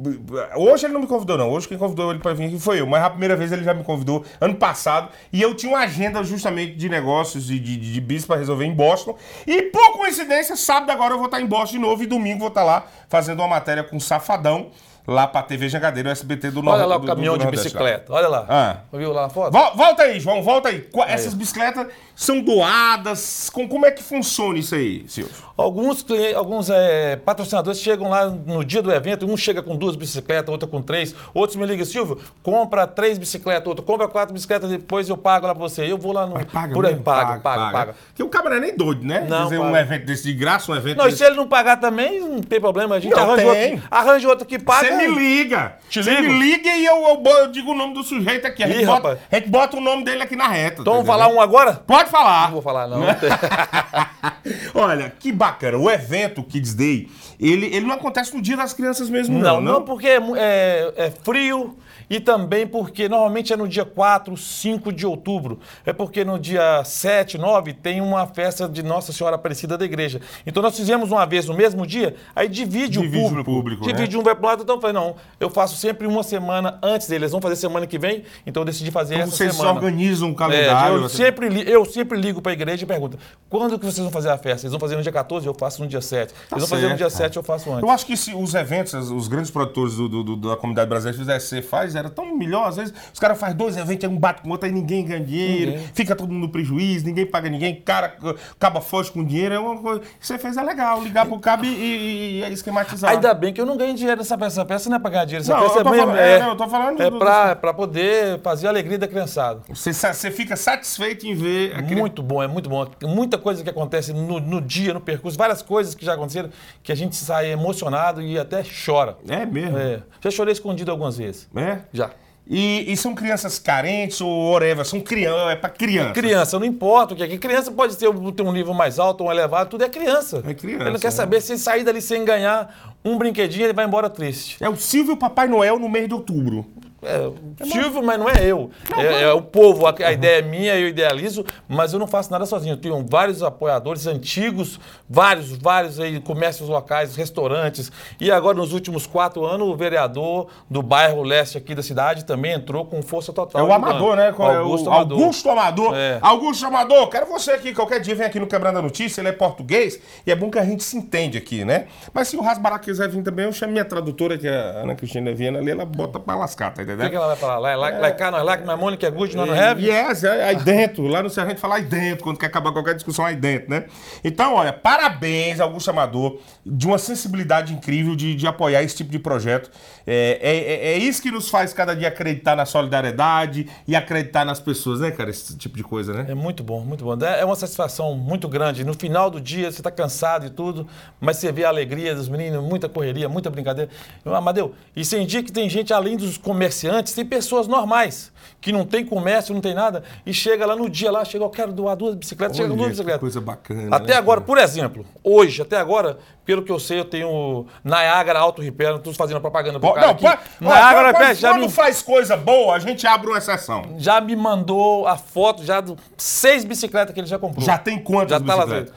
hoje 0.55 0.87
ele 0.87 0.93
não 0.93 1.01
me 1.01 1.05
convidou, 1.07 1.37
não. 1.37 1.51
Hoje 1.51 1.67
quem 1.67 1.77
convidou 1.77 2.09
ele 2.09 2.19
pra 2.19 2.33
vir 2.33 2.45
aqui 2.47 2.59
foi 2.59 2.81
eu. 2.81 2.87
Mas 2.87 3.03
a 3.03 3.11
primeira 3.11 3.35
vez 3.35 3.51
ele 3.51 3.63
já 3.63 3.75
me 3.75 3.83
convidou 3.83 4.25
ano 4.41 4.55
passado. 4.55 5.09
E 5.31 5.39
eu 5.39 5.53
tinha 5.53 5.71
uma 5.71 5.81
agenda 5.83 6.23
justamente 6.23 6.75
de 6.75 6.89
negócios 6.89 7.51
e 7.51 7.59
de, 7.59 7.77
de, 7.77 7.93
de 7.93 8.01
bis 8.01 8.25
pra 8.25 8.37
resolver 8.37 8.65
em 8.65 8.73
Boston. 8.73 9.15
E 9.45 9.61
por 9.63 9.97
coincidência, 9.99 10.55
sábado 10.55 10.91
agora 10.91 11.13
eu 11.13 11.17
vou 11.17 11.27
estar 11.27 11.39
em 11.39 11.45
Boston 11.45 11.73
de 11.77 11.79
novo. 11.79 12.01
E 12.01 12.07
domingo 12.07 12.39
vou 12.39 12.47
estar 12.47 12.63
lá 12.63 12.87
fazendo 13.07 13.39
uma 13.39 13.47
matéria 13.47 13.83
com 13.83 13.99
Safadão. 13.99 14.71
Lá 15.07 15.25
pra 15.25 15.41
TV 15.41 15.67
Jangadeiro, 15.69 16.07
o 16.07 16.11
SBT 16.11 16.51
do 16.51 16.59
Olha 16.59 16.79
Nor- 16.81 16.87
lá 16.87 16.95
o 16.97 16.99
do- 16.99 17.07
caminhão 17.07 17.33
do 17.33 17.39
de 17.39 17.45
Nordeste, 17.45 17.73
lá. 17.75 17.81
bicicleta, 17.81 18.13
olha 18.13 18.27
lá. 18.27 18.45
Ah. 18.47 18.77
Viu 18.95 19.11
lá 19.11 19.25
a 19.25 19.29
foto? 19.29 19.51
Vol- 19.51 19.75
Volta 19.75 20.03
aí, 20.03 20.19
João, 20.19 20.43
volta 20.43 20.69
aí. 20.69 20.81
Qua- 20.81 21.09
Essas 21.09 21.33
bicicletas 21.33 21.87
são 22.19 22.41
doadas. 22.41 23.49
Com, 23.49 23.65
como 23.65 23.85
é 23.85 23.91
que 23.91 24.03
funciona 24.03 24.59
isso 24.59 24.75
aí, 24.75 25.05
Silvio? 25.07 25.33
Alguns, 25.55 26.05
alguns 26.35 26.69
é, 26.69 27.15
patrocinadores 27.15 27.79
chegam 27.79 28.09
lá 28.09 28.29
no 28.29 28.63
dia 28.63 28.81
do 28.81 28.91
evento, 28.91 29.25
um 29.25 29.35
chega 29.37 29.61
com 29.63 29.75
duas 29.75 29.95
bicicletas, 29.95 30.49
outro 30.49 30.67
com 30.67 30.81
três, 30.81 31.15
outros 31.33 31.57
me 31.57 31.65
ligam, 31.65 31.85
Silvio, 31.85 32.19
compra 32.43 32.85
três 32.85 33.17
bicicletas, 33.17 33.67
outro 33.67 33.83
compra 33.83 34.07
quatro 34.07 34.33
bicicletas, 34.33 34.69
depois 34.69 35.07
eu 35.07 35.17
pago 35.17 35.47
lá 35.47 35.55
pra 35.55 35.61
você. 35.61 35.89
Eu 35.89 35.97
vou 35.97 36.11
lá 36.11 36.25
no. 36.25 36.33
por 36.73 36.85
aí, 36.85 36.91
mesmo? 36.91 37.03
paga, 37.03 37.39
paga, 37.39 37.71
paga. 37.71 37.95
Porque 38.07 38.23
o 38.23 38.43
não 38.49 38.55
é 38.55 38.59
nem 38.59 38.75
doido, 38.75 39.05
né? 39.05 39.25
Não, 39.29 39.45
Dizer 39.45 39.59
um 39.59 39.63
paga. 39.63 39.79
evento 39.79 40.05
desse 40.05 40.23
de 40.23 40.33
graça, 40.33 40.71
um 40.71 40.75
evento 40.75 40.97
Não, 40.97 41.05
e 41.05 41.11
desse... 41.11 41.19
se 41.19 41.25
ele 41.25 41.35
não 41.35 41.47
pagar 41.47 41.77
também, 41.77 42.19
não 42.19 42.41
tem 42.41 42.59
problema, 42.59 42.95
a 42.95 42.99
gente 42.99 43.13
Não, 43.15 43.23
arranja, 43.23 43.53
tem. 43.53 43.73
outro, 43.73 43.87
arranja 43.89 44.27
outro 44.27 44.45
que 44.45 44.59
paga. 44.59 44.87
Você 44.87 44.95
me 44.95 45.07
liga. 45.07 45.75
Te 45.89 46.03
Você 46.03 46.21
me 46.21 46.39
liga 46.39 46.69
e 46.69 46.85
eu, 46.85 46.97
eu 46.97 47.39
eu 47.39 47.47
digo 47.47 47.71
o 47.71 47.75
nome 47.75 47.93
do 47.93 48.03
sujeito 48.03 48.45
aqui. 48.45 48.63
A 48.63 48.67
gente, 48.67 48.81
Ih, 48.81 48.85
bota, 48.85 49.09
rapaz. 49.09 49.19
a 49.31 49.35
gente 49.35 49.49
bota 49.49 49.77
o 49.77 49.81
nome 49.81 50.03
dele 50.03 50.23
aqui 50.23 50.35
na 50.35 50.47
reta. 50.47 50.81
Então 50.81 50.85
tá 50.85 50.91
vamos 50.91 51.07
falar 51.07 51.27
um 51.27 51.39
agora? 51.39 51.73
Pode 51.73 52.08
falar. 52.09 52.45
Não 52.47 52.53
vou 52.53 52.61
falar, 52.61 52.87
não. 52.87 53.01
Olha, 54.73 55.09
que 55.17 55.31
bacana. 55.31 55.77
O 55.77 55.89
evento 55.89 56.43
Kids 56.43 56.73
Day, 56.73 57.09
ele, 57.39 57.67
ele 57.67 57.85
não 57.85 57.95
acontece 57.95 58.35
no 58.35 58.41
dia 58.41 58.57
das 58.57 58.73
crianças 58.73 59.09
mesmo, 59.09 59.37
Não, 59.39 59.61
não. 59.61 59.73
não, 59.73 59.81
porque 59.83 60.07
é, 60.07 60.17
é- 60.37 60.93
é 60.97 61.11
frio 61.23 61.77
e 62.09 62.19
também 62.19 62.65
porque 62.65 63.07
normalmente 63.07 63.53
é 63.53 63.55
no 63.57 63.67
dia 63.67 63.85
4, 63.85 64.35
5 64.35 64.91
de 64.91 65.05
outubro. 65.05 65.59
É 65.85 65.93
porque 65.93 66.25
no 66.25 66.39
dia 66.39 66.83
7, 66.83 67.37
9 67.37 67.73
tem 67.73 68.01
uma 68.01 68.25
festa 68.25 68.67
de 68.67 68.81
Nossa 68.81 69.13
Senhora 69.13 69.35
Aparecida 69.35 69.77
da 69.77 69.85
igreja. 69.85 70.19
Então 70.45 70.63
nós 70.63 70.75
fizemos 70.75 71.11
uma 71.11 71.25
vez 71.27 71.45
no 71.45 71.53
mesmo 71.53 71.85
dia, 71.85 72.15
aí 72.35 72.47
divide, 72.49 72.99
Divide 72.99 73.17
o 73.17 73.19
o 73.19 73.23
público. 73.29 73.51
público, 73.51 73.85
divide 73.85 74.15
né? 74.15 74.21
um 74.21 74.23
vai 74.23 74.33
pro 74.33 74.47
lado, 74.47 74.63
então 74.63 74.75
eu 74.77 74.81
falei, 74.81 74.93
não, 74.95 75.15
eu 75.39 75.49
faço 75.51 75.75
sempre 75.77 76.07
uma 76.07 76.23
semana 76.23 76.79
antes 76.81 77.07
deles. 77.07 77.19
Eles 77.23 77.31
vão 77.31 77.41
fazer 77.41 77.55
semana 77.57 77.85
que 77.85 77.99
vem, 77.99 78.23
então 78.45 78.61
eu 78.61 78.65
decidi 78.65 78.89
fazer 78.89 79.15
Então 79.15 79.27
essa 79.27 79.35
vocês 79.37 79.55
semana. 79.55 79.75
organizam 79.75 80.29
um 80.29 80.31
É, 80.31 80.35
calendário. 80.35 80.97
eu, 80.97 81.05
assim. 81.05 81.17
sempre, 81.17 81.49
li- 81.49 81.69
eu 81.71 81.85
sempre 81.85 81.98
ligo 82.03 82.41
para 82.41 82.51
a 82.51 82.53
igreja 82.53 82.83
e 82.83 82.87
pergunto: 82.87 83.17
quando 83.49 83.77
que 83.79 83.85
vocês 83.85 83.99
vão 84.03 84.11
fazer 84.11 84.29
a 84.29 84.37
festa? 84.37 84.65
Eles 84.65 84.71
vão 84.71 84.79
fazer 84.79 84.95
no 84.95 85.01
dia 85.03 85.11
14, 85.11 85.45
eu 85.47 85.53
faço 85.53 85.81
no 85.81 85.87
dia 85.87 86.01
7. 86.01 86.33
Eles 86.33 86.49
vão 86.49 86.59
fazer 86.67 86.81
no 86.83 86.87
certo, 86.89 86.97
dia 86.97 87.07
cara. 87.07 87.09
7, 87.23 87.37
eu 87.37 87.43
faço 87.43 87.69
antes. 87.71 87.83
Eu 87.83 87.89
acho 87.89 88.05
que 88.05 88.15
se 88.17 88.33
os 88.33 88.53
eventos, 88.53 88.93
os 89.11 89.27
grandes 89.27 89.51
produtores 89.51 89.95
do- 89.95 90.09
do- 90.09 90.23
do- 90.23 90.49
da 90.49 90.55
comunidade 90.57 90.89
brasileira 90.89 91.17
fizessem, 91.17 91.61
faz, 91.61 91.95
era 91.95 92.09
tão 92.09 92.35
melhor. 92.37 92.67
Às 92.67 92.75
vezes 92.77 92.93
os 93.13 93.19
caras 93.19 93.37
fazem 93.39 93.55
dois 93.55 93.77
eventos, 93.77 94.03
aí 94.07 94.13
um 94.15 94.17
bate 94.17 94.41
com 94.41 94.49
o 94.49 94.51
outro, 94.51 94.67
aí 94.67 94.71
ninguém 94.73 95.05
ganha 95.05 95.19
dinheiro, 95.19 95.71
Ninguém. 95.71 95.87
fica 95.93 96.15
todo 96.15 96.31
mundo 96.31 96.43
no 96.43 96.49
prejuízo, 96.51 97.05
ninguém 97.05 97.25
paga 97.25 97.49
ninguém, 97.49 97.75
cara 97.81 98.15
acaba 98.51 98.81
foge 98.81 99.11
com 99.11 99.23
dinheiro. 99.23 99.55
É 99.55 99.59
uma 99.59 99.77
coisa. 99.81 99.99
que 100.01 100.07
Você 100.27 100.37
fez 100.37 100.57
é 100.57 100.61
legal, 100.63 101.01
ligar 101.01 101.25
pro 101.25 101.39
cabo 101.39 101.65
e, 101.65 101.67
e, 101.69 102.43
e 102.43 102.53
esquematizar. 102.53 103.11
Ainda 103.11 103.33
bem 103.33 103.53
que 103.53 103.59
eu 103.61 103.65
não 103.65 103.77
ganho 103.77 103.93
dinheiro 103.93 104.17
nessa 104.19 104.37
peça. 104.37 104.49
Essa 104.59 104.65
peça 104.65 104.89
não 104.89 104.97
é 104.97 104.99
pra 104.99 105.09
ganhar 105.11 105.25
dinheiro. 105.25 105.43
Essa 105.43 105.53
Não, 105.55 105.61
peça 105.63 105.79
eu 105.79 105.83
tô 105.83 105.93
é, 105.93 105.97
falando- 105.97 106.17
é, 106.17 106.39
não, 106.39 106.49
eu 106.49 106.55
tô 106.55 106.67
falando 106.67 107.01
é 107.01 107.09
do- 107.09 107.19
pra, 107.19 107.55
pra 107.55 107.73
poder 107.73 108.39
fazer 108.41 108.67
a 108.67 108.69
alegria 108.69 108.97
da 108.97 109.07
criançada. 109.07 109.61
Você, 109.69 109.93
você 109.93 110.31
fica 110.31 110.55
satisfeito 110.55 111.25
em 111.27 111.35
ver 111.35 111.75
a 111.89 111.95
criança. 111.95 112.01
Muito 112.01 112.23
bom, 112.23 112.41
é 112.43 112.47
muito 112.47 112.69
bom. 112.69 112.87
Muita 113.03 113.37
coisa 113.37 113.63
que 113.63 113.69
acontece 113.69 114.13
no, 114.13 114.39
no 114.39 114.61
dia, 114.61 114.93
no 114.93 115.01
percurso, 115.01 115.37
várias 115.37 115.61
coisas 115.61 115.93
que 115.95 116.05
já 116.05 116.13
aconteceram, 116.13 116.49
que 116.83 116.91
a 116.91 116.95
gente 116.95 117.15
sai 117.15 117.51
emocionado 117.51 118.21
e 118.21 118.37
até 118.37 118.63
chora. 118.85 119.17
É 119.27 119.45
mesmo? 119.45 119.77
É. 119.77 120.01
Já 120.21 120.31
chorei 120.31 120.53
escondido 120.53 120.91
algumas 120.91 121.17
vezes. 121.17 121.47
É? 121.55 121.79
Já. 121.93 122.11
E, 122.51 122.91
e 122.91 122.97
são 122.97 123.13
crianças 123.13 123.59
carentes 123.59 124.19
ou 124.21 124.51
whatever, 124.53 124.83
são 124.83 124.99
crianças, 124.99 125.51
é 125.51 125.55
pra 125.55 125.69
criança. 125.69 126.13
Criança, 126.13 126.57
não 126.57 126.65
importa 126.65 127.13
o 127.13 127.17
que 127.17 127.21
é. 127.21 127.37
Criança 127.37 127.71
pode 127.71 127.95
ter, 127.95 128.07
um- 128.09 128.31
ter 128.31 128.41
um 128.41 128.51
nível 128.51 128.73
mais 128.73 128.97
alto, 128.97 129.23
um 129.23 129.31
elevado, 129.31 129.69
tudo 129.69 129.83
é 129.83 129.89
criança. 129.89 130.41
É 130.47 130.53
criança, 130.55 130.83
Ele 130.85 130.91
não 130.93 130.99
quer 130.99 131.07
né? 131.09 131.11
saber 131.11 131.41
se 131.41 131.55
sair 131.59 131.83
dali 131.83 132.01
sem 132.01 132.25
ganhar 132.25 132.95
um 133.05 133.19
brinquedinho, 133.19 133.65
ele 133.67 133.73
vai 133.73 133.85
embora 133.85 134.09
triste. 134.09 134.57
É 134.63 134.67
o 134.67 134.75
Silvio 134.75 135.15
Papai 135.15 135.47
Noel 135.47 135.77
no 135.77 135.87
mês 135.87 136.07
de 136.07 136.13
outubro. 136.15 136.65
É, 137.01 137.65
Silvio, 137.65 138.03
mas 138.03 138.19
não 138.19 138.29
é 138.29 138.43
eu. 138.43 138.69
é, 138.97 139.23
é 139.23 139.33
o 139.33 139.41
povo. 139.41 139.87
A, 139.87 139.95
a 139.97 140.11
ideia 140.11 140.39
é 140.39 140.41
minha, 140.41 140.75
eu 140.77 140.87
idealizo, 140.87 141.45
mas 141.67 141.93
eu 141.93 141.99
não 141.99 142.07
faço 142.07 142.31
nada 142.31 142.45
sozinho. 142.45 142.73
Eu 142.73 142.77
tenho 142.77 143.05
vários 143.09 143.41
apoiadores 143.41 144.05
antigos, 144.07 144.79
vários, 145.09 145.51
vários 145.51 145.99
aí, 145.99 146.19
comércios 146.19 146.67
locais, 146.69 147.15
restaurantes. 147.15 147.91
E 148.19 148.31
agora, 148.31 148.57
nos 148.57 148.73
últimos 148.73 149.07
quatro 149.07 149.45
anos, 149.45 149.67
o 149.67 149.75
vereador 149.75 150.47
do 150.69 150.81
bairro 150.81 151.23
leste 151.23 151.57
aqui 151.57 151.73
da 151.73 151.81
cidade 151.83 152.25
também 152.25 152.53
entrou 152.53 152.85
com 152.85 153.01
força 153.01 153.31
total. 153.31 153.61
É 153.61 153.63
o. 153.63 153.73
Amador, 153.73 154.15
né? 154.15 154.31
Qual 154.33 154.51
é 154.51 154.57
o- 154.57 154.63
Augusto 154.63 154.89
Amador. 154.89 155.19
Augusto 155.19 155.49
Amador. 155.49 155.95
É. 155.95 156.17
Augusto 156.21 156.65
Amador, 156.65 157.07
quero 157.09 157.25
você 157.27 157.51
aqui. 157.51 157.73
Qualquer 157.73 157.99
dia 158.01 158.13
vem 158.15 158.25
aqui 158.25 158.39
no 158.39 158.47
Quebrando 158.47 158.79
a 158.79 158.81
Notícia. 158.81 159.21
Ele 159.21 159.29
é 159.29 159.31
português 159.31 159.99
e 160.25 160.31
é 160.31 160.35
bom 160.35 160.49
que 160.51 160.59
a 160.59 160.65
gente 160.65 160.83
se 160.83 160.97
entende 160.97 161.37
aqui, 161.37 161.63
né? 161.63 161.85
Mas 162.13 162.27
se 162.27 162.35
o 162.37 162.41
Rasbará 162.41 162.77
quiser 162.77 163.07
vir 163.09 163.23
também, 163.23 163.45
eu 163.45 163.53
chamo 163.53 163.71
minha 163.71 163.85
tradutora, 163.85 164.37
que 164.37 164.47
é 164.47 164.51
a 164.55 164.81
Ana 164.83 164.95
Cristina 164.95 165.33
Viana 165.33 165.59
ali, 165.59 165.71
ela 165.71 165.85
bota 165.85 166.19
pra 166.19 166.35
lascar, 166.35 166.73
tá 166.73 166.83
O 166.95 166.97
que, 166.97 167.09
que 167.09 167.15
ela 167.15 167.27
vai 167.27 167.35
falar? 167.35 167.57
Lá, 167.59 167.75
lá, 167.75 167.89
lá, 167.97 168.11
cá, 168.11 168.31
nós 168.31 168.43
lá, 168.43 168.57
que 168.57 168.65
nós 168.65 168.79
Mônica 168.79 169.05
é 169.07 169.11
good, 169.11 169.35
nós 169.35 169.47
não 169.47 169.55
have? 169.59 169.83
Yes, 169.85 170.23
é 170.23 170.43
aí 170.45 170.55
dentro. 170.55 171.07
Lá 171.07 171.21
no 171.23 171.29
gente 171.29 171.59
fala 171.59 171.75
aí 171.75 171.83
dentro, 171.83 172.23
quando 172.23 172.37
quer 172.37 172.47
acabar 172.47 172.71
qualquer 172.71 172.95
discussão 172.95 173.25
aí 173.25 173.35
dentro, 173.35 173.69
né? 173.69 173.85
Então, 174.23 174.55
olha, 174.55 174.71
parabéns, 174.73 175.59
Augusto 175.59 175.89
Amador, 175.89 176.39
de 176.65 176.87
uma 176.87 176.97
sensibilidade 176.97 177.73
incrível 177.73 178.15
de, 178.15 178.35
de 178.35 178.47
apoiar 178.47 178.83
esse 178.83 178.95
tipo 178.95 179.11
de 179.11 179.19
projeto. 179.19 179.69
É, 180.05 180.39
é, 180.41 180.57
é- 180.57 180.93
é 180.93 180.97
isso 180.97 181.21
que 181.21 181.31
nos 181.31 181.49
faz 181.49 181.73
cada 181.73 181.95
dia 181.95 182.07
acreditar 182.07 182.55
na 182.55 182.65
solidariedade 182.65 183.67
e 183.87 183.95
acreditar 183.95 184.45
nas 184.45 184.59
pessoas, 184.59 184.99
né, 184.99 185.11
cara? 185.11 185.29
Esse 185.29 185.57
tipo 185.57 185.77
de 185.77 185.83
coisa, 185.83 186.13
né? 186.13 186.25
É 186.29 186.33
muito 186.35 186.63
bom, 186.63 186.81
muito 186.81 187.03
bom. 187.03 187.15
É 187.25 187.43
uma 187.45 187.55
satisfação 187.55 188.15
muito 188.15 188.47
grande. 188.47 188.83
No 188.83 188.93
final 188.93 189.29
do 189.29 189.39
dia, 189.39 189.71
você 189.71 189.79
está 189.79 189.91
cansado 189.91 190.45
e 190.45 190.49
tudo, 190.49 190.87
mas 191.19 191.37
você 191.37 191.51
vê 191.51 191.63
a 191.65 191.69
alegria 191.69 192.13
dos 192.15 192.27
meninos, 192.29 192.63
muita 192.63 192.89
correria, 192.89 193.29
muita 193.29 193.49
brincadeira. 193.49 193.89
Eu, 194.25 194.33
Amadeu, 194.35 194.73
e 194.95 195.03
sem 195.05 195.25
dia 195.25 195.43
que 195.43 195.51
tem 195.51 195.69
gente, 195.69 195.93
além 195.93 196.17
dos 196.17 196.37
comerciantes, 196.37 196.78
tem 197.15 197.25
pessoas 197.25 197.67
normais, 197.67 198.31
que 198.61 198.71
não 198.71 198.85
tem 198.85 199.05
comércio, 199.05 199.53
não 199.53 199.61
tem 199.61 199.73
nada, 199.73 200.03
e 200.25 200.33
chega 200.33 200.65
lá 200.65 200.75
no 200.75 200.89
dia 200.89 201.11
lá, 201.11 201.23
chega, 201.23 201.43
eu 201.43 201.49
quero 201.49 201.71
doar 201.71 201.95
duas 201.95 202.15
bicicletas, 202.15 202.57
chega 202.57 202.69
com 202.69 202.75
duas 202.75 202.87
Olha, 202.87 202.91
bicicletas. 202.91 203.19
coisa 203.19 203.41
bacana. 203.41 203.95
Até 203.95 204.13
né, 204.13 204.17
agora, 204.17 204.39
cara? 204.41 204.47
por 204.47 204.57
exemplo, 204.57 205.05
hoje, 205.23 205.61
até 205.61 205.77
agora, 205.77 206.17
pelo 206.45 206.63
que 206.63 206.71
eu 206.71 206.79
sei, 206.79 206.99
eu 206.99 207.05
tenho 207.05 207.65
Niagara 207.83 208.39
Auto 208.39 208.61
Repair, 208.61 208.91
não 208.91 208.97
estou 208.97 209.13
fazendo 209.13 209.39
propaganda 209.39 209.79
pro 209.79 209.89
Pô, 209.89 209.95
cara 209.95 210.07
não, 210.07 210.13
aqui. 210.13 210.23
pode, 210.23 210.39
Niagara 210.59 210.99
olha, 210.99 211.17
Repair 211.17 211.35
já 211.35 211.51
quando 211.51 211.61
me, 211.61 211.69
faz 211.69 212.01
coisa 212.01 212.35
boa, 212.35 212.75
a 212.75 212.79
gente 212.79 213.05
abre 213.07 213.27
uma 213.29 213.37
exceção. 213.37 213.95
já 213.97 214.19
me 214.19 214.35
mandou 214.35 215.07
a 215.07 215.17
foto 215.17 215.63
já 215.63 215.79
de 215.81 215.95
seis 216.17 216.65
bicicletas 216.65 217.13
que 217.13 217.19
ele 217.19 217.27
já 217.27 217.39
comprou. 217.39 217.63
Já 217.63 217.77
tem 217.77 217.99
quantas 217.99 218.39
Já 218.39 218.45
tá 218.45 218.55
lá 218.55 218.65
bicicletas? 218.65 218.93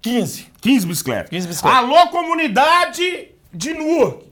15. 0.00 0.46
15 0.60 0.86
bicicletas. 0.86 1.30
15 1.30 1.48
bicicletas. 1.48 1.78
Alô, 1.78 2.08
comunidade 2.08 3.28
de 3.52 3.72
Newark. 3.74 4.31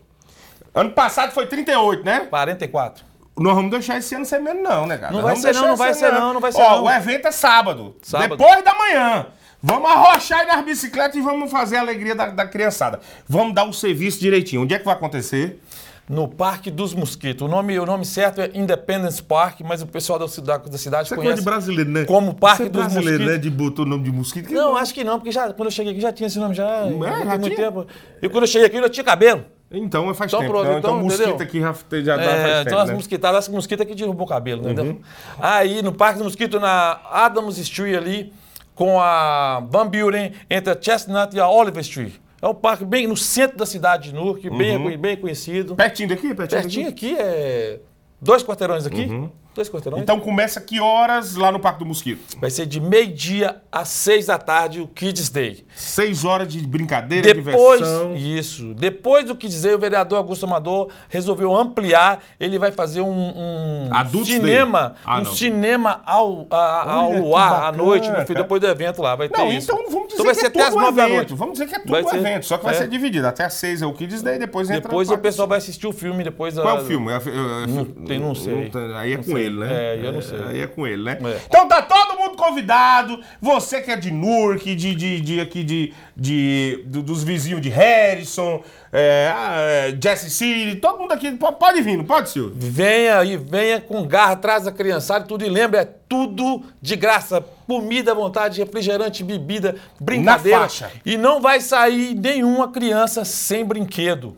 Ano 0.74 0.90
passado 0.92 1.32
foi 1.32 1.46
38, 1.46 2.04
né? 2.04 2.20
44. 2.30 3.04
Nós 3.38 3.54
vamos 3.54 3.70
deixar 3.70 3.96
esse 3.98 4.14
ano 4.14 4.24
ser 4.24 4.38
menos, 4.38 4.62
não, 4.62 4.86
né, 4.86 4.98
cara? 4.98 5.12
Não 5.12 5.22
vai 5.22 5.34
ser 5.36 5.54
não, 5.54 5.68
não 5.68 5.76
vai 5.76 5.94
ser 5.94 6.12
não, 6.12 6.34
não 6.34 6.40
vai 6.40 6.52
ser 6.52 6.60
Ó, 6.60 6.76
não. 6.76 6.84
o 6.84 6.90
evento 6.90 7.26
é 7.26 7.30
sábado, 7.30 7.96
Sábado. 8.02 8.36
Depois 8.36 8.62
da 8.64 8.74
manhã. 8.74 9.26
Vamos 9.62 9.90
arrochar 9.90 10.40
aí 10.40 10.46
nas 10.46 10.64
bicicletas 10.64 11.16
e 11.16 11.20
vamos 11.20 11.50
fazer 11.50 11.76
a 11.76 11.80
alegria 11.80 12.14
da, 12.14 12.26
da 12.26 12.46
criançada. 12.46 13.00
Vamos 13.28 13.54
dar 13.54 13.64
o 13.64 13.72
serviço 13.72 14.18
direitinho. 14.20 14.62
Onde 14.62 14.74
é 14.74 14.78
que 14.78 14.84
vai 14.84 14.94
acontecer? 14.94 15.60
No 16.08 16.26
Parque 16.26 16.70
dos 16.70 16.92
Mosquitos. 16.92 17.46
O 17.46 17.48
nome, 17.48 17.78
o 17.78 17.86
nome 17.86 18.04
certo 18.04 18.40
é 18.40 18.50
Independence 18.54 19.22
Park, 19.22 19.60
mas 19.60 19.80
o 19.80 19.86
pessoal 19.86 20.18
da 20.18 20.26
cidade, 20.28 20.68
da 20.68 20.76
cidade 20.78 21.04
Isso 21.04 21.14
é 21.14 21.16
coisa 21.16 21.28
conhece 21.30 21.42
de 21.42 21.44
brasileiro, 21.44 21.90
né? 21.90 22.04
como 22.04 22.34
Parque 22.34 22.64
Você 22.64 22.68
é 22.68 22.68
dos 22.68 22.80
brasileiro, 22.82 23.10
Mosquitos. 23.20 23.32
né? 23.36 23.38
De 23.38 23.50
botou 23.50 23.84
o 23.84 23.88
nome 23.88 24.04
de 24.04 24.10
mosquito. 24.12 24.48
Que 24.48 24.54
Não, 24.54 24.76
acho 24.76 24.92
que 24.92 25.04
não, 25.04 25.18
porque 25.18 25.30
já, 25.30 25.52
quando 25.52 25.66
eu 25.68 25.70
cheguei 25.70 25.92
aqui 25.92 26.00
já 26.00 26.12
tinha 26.12 26.26
esse 26.26 26.38
nome, 26.38 26.54
já, 26.54 26.66
já 26.66 26.88
tem 26.88 26.98
já 27.00 27.38
muito 27.38 27.54
tinha? 27.54 27.56
tempo. 27.56 27.86
E 28.20 28.28
quando 28.28 28.44
eu 28.44 28.48
cheguei 28.48 28.66
aqui, 28.66 28.76
eu 28.76 28.82
já 28.82 28.88
tinha 28.88 29.04
cabelo. 29.04 29.44
Então 29.72 30.12
faz 30.14 30.30
Então 30.30 30.40
tempo. 30.40 30.52
pronto, 30.52 30.66
então, 30.66 30.78
então, 30.78 30.90
então, 30.96 31.02
mosquito 31.04 31.28
entendeu? 31.28 31.46
aqui 31.46 31.60
já, 32.04 32.16
já 32.16 32.22
É, 32.22 32.26
faz 32.42 32.60
então 32.60 32.64
tempo, 32.64 32.76
as 32.78 32.86
né? 32.86 32.92
Uhum. 32.92 32.96
mosquitadas, 32.96 33.38
as 33.38 33.48
mosquitas 33.48 33.86
que 33.86 33.94
derrubou 33.94 34.26
o 34.26 34.28
cabelo, 34.28 34.62
entendeu? 34.68 35.00
Aí 35.38 35.80
no 35.82 35.92
Parque 35.92 36.18
dos 36.18 36.24
Mosquitos, 36.26 36.60
na 36.60 37.00
Adams 37.10 37.56
Street 37.58 37.96
ali, 37.96 38.32
com 38.74 39.00
a 39.00 39.60
Van 39.70 39.86
Buren, 39.86 40.32
entre 40.48 40.72
a 40.72 40.76
Chestnut 40.80 41.34
e 41.36 41.40
a 41.40 41.48
Oliver 41.48 41.80
Street. 41.82 42.14
É 42.42 42.48
um 42.48 42.54
parque 42.54 42.84
bem 42.84 43.06
no 43.06 43.16
centro 43.16 43.58
da 43.58 43.66
cidade 43.66 44.08
de 44.08 44.14
Newark, 44.14 44.48
bem, 44.50 44.76
Uhum. 44.76 44.96
bem 44.98 45.16
conhecido. 45.16 45.76
Pertinho 45.76 46.08
daqui? 46.08 46.34
Pertinho, 46.34 46.62
Pertinho 46.62 46.86
daqui? 46.86 47.12
aqui 47.12 47.20
é 47.20 47.80
dois 48.20 48.42
quarteirões 48.42 48.86
aqui. 48.86 49.08
Dois 49.52 49.68
quarteirões. 49.68 50.02
Então 50.02 50.20
começa 50.20 50.60
que 50.60 50.78
horas 50.80 51.34
lá 51.34 51.50
no 51.50 51.58
Parque 51.58 51.80
do 51.80 51.84
Mosquito? 51.86 52.36
Vai 52.40 52.50
ser 52.50 52.66
de 52.66 52.80
meio-dia 52.80 53.60
às 53.70 53.88
seis 53.88 54.26
da 54.26 54.38
tarde 54.38 54.80
o 54.80 54.86
Kids 54.86 55.28
Day. 55.28 55.64
Seis 55.74 56.24
horas 56.24 56.46
de 56.52 56.60
brincadeira, 56.64 57.34
Depois, 57.34 57.80
diversão. 57.80 58.14
isso. 58.14 58.72
Depois 58.74 59.24
do 59.26 59.34
Kids 59.34 59.62
Day, 59.62 59.74
o 59.74 59.78
vereador 59.78 60.18
Augusto 60.18 60.46
Amador 60.46 60.88
resolveu 61.08 61.54
ampliar. 61.54 62.22
Ele 62.38 62.58
vai 62.60 62.70
fazer 62.70 63.00
um, 63.00 63.08
um 63.10 63.88
Adults 63.92 64.28
cinema. 64.28 64.94
Ah, 65.04 65.18
um 65.18 65.24
não. 65.24 65.32
cinema 65.34 66.00
ao, 66.06 66.46
a- 66.48 66.92
ao 66.92 67.06
Olha 67.10 67.14
que 67.16 67.20
luar 67.26 67.46
à 67.52 67.60
bacana, 67.72 67.76
noite, 67.82 68.08
no 68.08 68.26
fim, 68.26 68.34
depois 68.34 68.60
do 68.60 68.66
evento 68.68 69.02
lá. 69.02 69.16
Vai 69.16 69.28
ter 69.28 69.36
Não, 69.36 69.48
isso. 69.52 69.70
então 69.72 69.84
vamos 69.90 70.08
dizer 70.08 70.14
Então 70.14 70.24
vai 70.26 70.34
que 70.34 70.40
ser 70.40 70.46
é 70.46 70.48
até 70.48 70.62
as 70.62 70.68
tudo 70.74 70.80
nove 70.80 70.96
da 70.96 71.02
evento. 71.02 71.16
noite. 71.16 71.34
Vamos 71.34 71.52
dizer 71.54 71.66
que 71.66 71.74
é 71.74 71.78
tudo 71.80 71.90
Vai 71.90 72.02
um 72.04 72.08
ser- 72.08 72.16
evento, 72.18 72.46
só 72.46 72.56
que 72.56 72.64
vai 72.64 72.74
é. 72.74 72.78
ser 72.78 72.88
dividido. 72.88 73.26
Até 73.26 73.44
às 73.44 73.54
seis 73.54 73.82
é 73.82 73.86
o 73.86 73.92
Kids 73.92 74.22
Day, 74.22 74.38
depois 74.38 74.70
entra 74.70 74.82
Depois 74.82 75.10
o 75.10 75.18
pessoal 75.18 75.48
vai 75.48 75.58
assistir 75.58 75.88
o 75.88 75.92
filme 75.92 76.22
depois. 76.22 76.54
Qual 76.54 76.68
é 76.68 76.78
a- 76.78 76.82
o 76.82 76.86
filme? 76.86 77.10
É, 77.10 77.16
é, 77.16 77.18
é, 77.18 77.66
Não 77.66 77.84
tem- 77.84 78.18
não 78.20 78.34
sei. 78.34 78.70
aí 78.96 79.14
é 79.14 79.16
com. 79.16 79.39
Ele, 79.40 79.58
né? 79.58 79.68
É, 79.96 80.00
eu 80.02 80.12
não 80.12 80.20
sei. 80.22 80.38
Aí 80.48 80.60
é 80.60 80.66
com 80.66 80.86
ele, 80.86 81.02
né? 81.02 81.18
É. 81.22 81.40
Então 81.46 81.66
tá 81.68 81.82
todo 81.82 82.18
mundo 82.18 82.36
convidado. 82.36 83.20
Você 83.40 83.80
que 83.80 83.90
é 83.90 83.96
de 83.96 84.10
Newark, 84.10 84.74
de, 84.74 84.94
de, 84.94 85.20
de 85.20 85.40
aqui 85.40 85.62
de, 85.64 85.92
de, 86.16 86.82
do- 86.86 87.02
dos 87.02 87.22
vizinhos 87.24 87.60
de 87.60 87.68
Harrison, 87.68 88.62
é, 88.92 89.32
ah, 89.34 89.56
é, 89.60 89.98
Jesse 90.02 90.30
City, 90.30 90.76
todo 90.76 90.98
mundo 90.98 91.12
aqui. 91.12 91.30
po- 91.32 91.52
Pode 91.52 91.80
vir, 91.82 91.96
não 91.96 92.04
pode, 92.04 92.30
Silvio? 92.30 92.52
Venha 92.56 93.22
e 93.24 93.36
venha 93.36 93.80
com 93.80 94.06
garra, 94.06 94.36
traz 94.36 94.66
a 94.66 94.72
criançada 94.72 95.24
tudo. 95.24 95.44
E 95.44 95.48
lembra, 95.48 95.80
é 95.82 95.84
tudo 96.08 96.62
de 96.80 96.96
graça. 96.96 97.44
Comida 97.66 98.10
à 98.10 98.14
vontade, 98.14 98.60
refrigerante, 98.60 99.22
bebida, 99.22 99.76
brincadeira. 100.00 100.58
faixa. 100.60 100.90
E 101.06 101.16
não 101.16 101.40
vai 101.40 101.60
sair 101.60 102.14
nenhuma 102.16 102.68
criança 102.72 103.24
sem 103.24 103.64
brinquedo. 103.64 104.36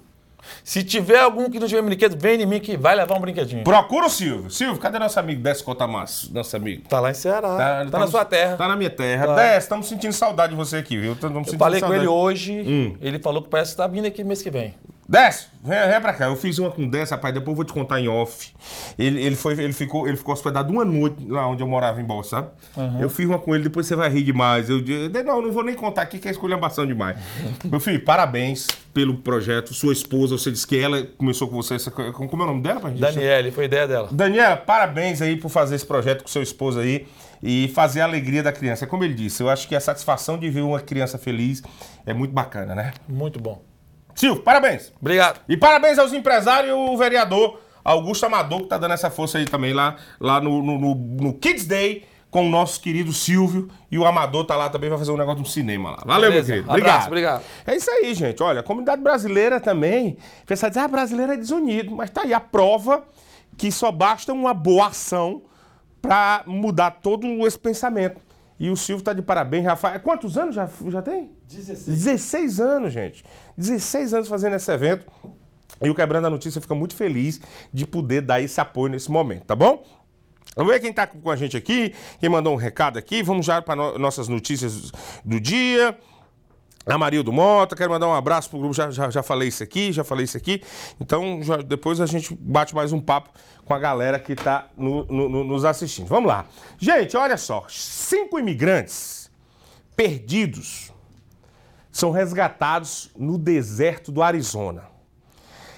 Se 0.64 0.82
tiver 0.82 1.18
algum 1.20 1.48
que 1.50 1.58
não 1.58 1.66
tiver 1.66 1.82
brinquedo, 1.82 2.16
vem 2.20 2.40
em 2.42 2.46
mim 2.46 2.60
que 2.60 2.76
vai 2.76 2.94
levar 2.94 3.16
um 3.16 3.20
brinquedinho. 3.20 3.64
Procura 3.64 4.06
o 4.06 4.10
Silvio. 4.10 4.50
Silvio, 4.50 4.78
cadê 4.80 4.98
nosso 4.98 5.18
amigo 5.18 5.40
Desce 5.42 5.62
Cotamas? 5.62 6.28
Nosso 6.32 6.56
amigo. 6.56 6.82
Tá 6.88 7.00
lá 7.00 7.10
em 7.10 7.14
Ceará. 7.14 7.56
Tá, 7.56 7.98
na 7.98 8.04
no- 8.04 8.10
sua 8.10 8.24
terra. 8.24 8.56
Tá 8.56 8.68
na 8.68 8.76
minha 8.76 8.90
terra. 8.90 9.26
Tá. 9.26 9.36
Desce, 9.36 9.58
estamos 9.66 9.86
sentindo 9.88 10.12
saudade 10.12 10.50
de 10.52 10.56
você 10.56 10.76
aqui, 10.76 10.96
viu? 10.96 11.10
Eu 11.12 11.16
falei 11.16 11.34
com 11.36 11.44
saudade. 11.80 11.94
ele 11.94 12.06
hoje. 12.08 12.52
Hum. 12.66 12.96
Ele 13.00 13.18
falou 13.18 13.42
que 13.42 13.48
parece 13.48 13.72
que 13.72 13.76
tá 13.76 13.86
vindo 13.86 14.06
aqui 14.06 14.22
mês 14.24 14.42
que 14.42 14.50
vem. 14.50 14.74
Desce, 15.08 15.46
vem, 15.62 15.88
vem 15.88 16.00
pra 16.00 16.12
cá. 16.12 16.26
Eu 16.26 16.36
fiz 16.36 16.58
uma 16.58 16.70
com 16.70 16.88
Desce, 16.88 17.12
rapaz, 17.12 17.34
depois 17.34 17.50
eu 17.50 17.56
vou 17.56 17.64
te 17.64 17.72
contar 17.72 18.00
em 18.00 18.08
off. 18.08 18.52
Ele, 18.98 19.22
ele, 19.22 19.36
foi, 19.36 19.52
ele, 19.54 19.72
ficou, 19.72 20.06
ele 20.06 20.16
ficou 20.16 20.32
hospedado 20.32 20.72
uma 20.72 20.84
noite 20.84 21.26
lá 21.28 21.46
onde 21.46 21.62
eu 21.62 21.66
morava 21.66 22.00
em 22.00 22.04
Bolsa, 22.04 22.30
sabe? 22.30 22.48
Eu 23.00 23.10
fiz 23.10 23.26
uma 23.26 23.38
com 23.38 23.54
ele, 23.54 23.64
depois 23.64 23.86
você 23.86 23.96
vai 23.96 24.08
rir 24.08 24.22
demais. 24.22 24.70
Eu 24.70 24.80
disse, 24.80 25.08
não, 25.24 25.42
não 25.42 25.52
vou 25.52 25.64
nem 25.64 25.74
contar 25.74 26.02
aqui 26.02 26.18
que 26.18 26.28
é 26.28 26.30
esculhambação 26.30 26.86
demais. 26.86 27.18
Meu 27.64 27.80
filho, 27.80 28.02
parabéns 28.04 28.68
pelo 28.94 29.16
projeto. 29.16 29.74
Sua 29.74 29.92
esposa, 29.92 30.38
você 30.38 30.50
disse 30.50 30.66
que 30.66 30.78
ela 30.78 31.02
começou 31.18 31.48
com 31.48 31.56
você. 31.56 31.76
Como 31.90 32.42
é 32.42 32.44
o 32.44 32.48
nome 32.48 32.62
dela, 32.62 32.80
pra 32.80 32.90
gente? 32.90 33.00
Daniele, 33.00 33.50
foi 33.50 33.64
ideia 33.64 33.88
dela. 33.88 34.08
Daniela, 34.12 34.56
parabéns 34.56 35.20
aí 35.20 35.36
por 35.36 35.48
fazer 35.48 35.74
esse 35.74 35.86
projeto 35.86 36.22
com 36.22 36.28
seu 36.28 36.42
esposo 36.42 36.78
aí 36.78 37.06
e 37.42 37.68
fazer 37.74 38.02
a 38.02 38.04
alegria 38.04 38.42
da 38.42 38.52
criança. 38.52 38.84
É 38.84 38.88
como 38.88 39.02
ele 39.02 39.14
disse, 39.14 39.42
eu 39.42 39.50
acho 39.50 39.66
que 39.66 39.74
a 39.74 39.80
satisfação 39.80 40.38
de 40.38 40.48
ver 40.48 40.60
uma 40.60 40.80
criança 40.80 41.18
feliz 41.18 41.62
é 42.06 42.14
muito 42.14 42.32
bacana, 42.32 42.74
né? 42.74 42.92
Muito 43.08 43.40
bom. 43.40 43.71
Silvio, 44.14 44.42
parabéns! 44.42 44.92
Obrigado. 45.00 45.40
E 45.48 45.56
parabéns 45.56 45.98
aos 45.98 46.12
empresários 46.12 46.70
e 46.70 46.72
o 46.72 46.96
vereador 46.96 47.58
Augusto 47.84 48.26
Amador, 48.26 48.60
que 48.62 48.66
tá 48.68 48.78
dando 48.78 48.94
essa 48.94 49.10
força 49.10 49.38
aí 49.38 49.44
também 49.44 49.72
lá, 49.72 49.96
lá 50.20 50.40
no, 50.40 50.62
no, 50.62 50.78
no- 50.78 50.94
no 50.94 51.34
Kids 51.34 51.66
Day 51.66 52.04
com 52.30 52.46
o 52.46 52.50
nosso 52.50 52.80
querido 52.80 53.12
Silvio 53.12 53.68
e 53.90 53.98
o 53.98 54.06
Amador 54.06 54.44
tá 54.46 54.56
lá 54.56 54.70
também, 54.70 54.88
vai 54.88 54.98
fazer 54.98 55.10
um 55.12 55.16
negócio 55.18 55.40
no 55.40 55.46
cinema 55.46 55.90
lá. 55.90 56.02
Valeu, 56.06 56.30
Beleza. 56.30 56.54
meu 56.54 56.64
querido. 56.64 56.70
Abraço, 56.88 57.06
Obrigado. 57.08 57.36
obrigado. 57.42 57.66
É 57.66 57.76
isso 57.76 57.90
aí, 57.90 58.14
gente. 58.14 58.42
Olha, 58.42 58.60
a 58.60 58.62
comunidade 58.62 59.02
brasileira 59.02 59.60
também. 59.60 60.16
O 60.42 60.46
pessoal 60.46 60.70
diz, 60.70 60.78
ah, 60.78 60.88
brasileiro 60.88 61.32
é 61.32 61.36
desunido. 61.36 61.94
Mas 61.94 62.08
tá 62.08 62.22
aí 62.22 62.32
a 62.32 62.40
prova 62.40 63.04
que 63.58 63.70
só 63.70 63.92
basta 63.92 64.32
uma 64.32 64.54
boa 64.54 64.86
ação 64.86 65.42
para 66.00 66.42
mudar 66.46 66.90
todo 67.02 67.26
esse 67.46 67.58
pensamento. 67.58 68.18
E 68.58 68.70
o 68.70 68.76
Silvio 68.76 69.04
tá 69.04 69.12
de 69.12 69.20
parabéns, 69.20 69.64
Rafael. 69.66 70.00
Quantos 70.00 70.38
anos 70.38 70.54
já, 70.54 70.68
já 70.86 71.02
tem? 71.02 71.32
16. 71.48 71.86
16 71.86 72.60
anos, 72.60 72.92
gente. 72.92 73.24
16 73.56 74.14
anos 74.14 74.28
fazendo 74.28 74.56
esse 74.56 74.70
evento. 74.72 75.06
E 75.82 75.90
o 75.90 75.94
Quebrando 75.94 76.26
a 76.26 76.30
Notícia 76.30 76.60
fica 76.60 76.74
muito 76.74 76.94
feliz 76.94 77.40
de 77.72 77.86
poder 77.86 78.20
dar 78.22 78.40
esse 78.40 78.60
apoio 78.60 78.90
nesse 78.92 79.10
momento, 79.10 79.44
tá 79.46 79.56
bom? 79.56 79.82
Vamos 80.54 80.72
ver 80.72 80.80
quem 80.80 80.90
está 80.90 81.06
com 81.06 81.30
a 81.30 81.34
gente 81.36 81.56
aqui, 81.56 81.94
quem 82.20 82.28
mandou 82.28 82.52
um 82.52 82.56
recado 82.56 82.98
aqui. 82.98 83.22
Vamos 83.22 83.44
já 83.46 83.60
para 83.62 83.74
no 83.74 83.98
nossas 83.98 84.28
notícias 84.28 84.92
do 85.24 85.40
dia. 85.40 85.98
A 86.84 86.98
Marildo 86.98 87.32
Mota, 87.32 87.74
quero 87.76 87.90
mandar 87.90 88.08
um 88.08 88.12
abraço 88.12 88.50
pro 88.50 88.58
grupo. 88.58 88.74
Já, 88.74 88.90
já, 88.90 89.08
já 89.08 89.22
falei 89.22 89.48
isso 89.48 89.62
aqui, 89.62 89.92
já 89.92 90.02
falei 90.04 90.24
isso 90.24 90.36
aqui. 90.36 90.62
Então, 91.00 91.40
já- 91.42 91.58
depois 91.58 92.00
a 92.00 92.06
gente 92.06 92.34
bate 92.38 92.74
mais 92.74 92.92
um 92.92 93.00
papo 93.00 93.30
com 93.64 93.72
a 93.72 93.78
galera 93.78 94.18
que 94.18 94.32
está 94.32 94.68
nos 94.76 95.64
assistindo. 95.64 96.06
Vamos 96.06 96.28
lá. 96.28 96.44
Gente, 96.78 97.16
olha 97.16 97.36
só: 97.36 97.64
cinco 97.68 98.38
imigrantes 98.38 99.30
perdidos 99.96 100.92
são 101.92 102.10
resgatados 102.10 103.10
no 103.16 103.36
deserto 103.36 104.10
do 104.10 104.22
Arizona. 104.22 104.91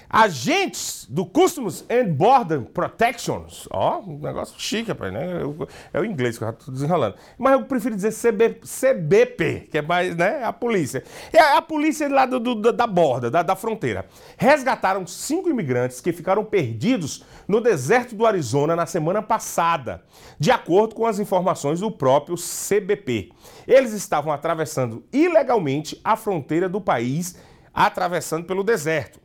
Agentes 0.09 1.05
do 1.09 1.25
Customs 1.25 1.83
and 1.89 2.13
Border 2.13 2.61
Protections, 2.61 3.67
ó, 3.71 3.99
um 3.99 4.17
negócio 4.19 4.55
chique, 4.59 4.89
rapaz, 4.89 5.11
né? 5.11 5.41
Eu- 5.41 5.67
é 5.93 5.99
o 5.99 6.05
inglês 6.05 6.37
que 6.37 6.43
eu 6.43 6.53
tô 6.53 6.71
desenrolando. 6.71 7.15
Mas 7.37 7.53
eu 7.53 7.65
prefiro 7.65 7.95
dizer 7.95 8.11
CB, 8.11 8.59
CBP, 8.63 9.67
que 9.71 9.77
é 9.77 9.81
mais, 9.81 10.15
né? 10.15 10.43
A 10.43 10.53
polícia. 10.53 11.03
É 11.33 11.39
a 11.39 11.61
polícia 11.61 12.07
lá 12.09 12.25
do, 12.25 12.39
do- 12.39 12.71
da 12.71 12.87
borda, 12.87 13.29
da, 13.29 13.41
da 13.43 13.55
fronteira. 13.55 14.05
Resgataram 14.37 15.05
cinco 15.07 15.49
imigrantes 15.49 15.99
que 16.01 16.11
ficaram 16.13 16.43
perdidos 16.45 17.23
no 17.47 17.59
deserto 17.61 18.15
do 18.15 18.25
Arizona 18.25 18.75
na 18.75 18.85
semana 18.85 19.21
passada, 19.21 20.03
de 20.39 20.51
acordo 20.51 20.95
com 20.95 21.05
as 21.05 21.19
informações 21.19 21.79
do 21.79 21.91
próprio 21.91 22.35
CBP. 22.37 23.31
Eles 23.67 23.91
estavam 23.93 24.31
atravessando 24.31 25.03
ilegalmente 25.11 25.99
a 26.03 26.15
fronteira 26.15 26.67
do 26.69 26.79
país, 26.81 27.37
atravessando 27.73 28.45
pelo 28.45 28.63
deserto 28.63 29.19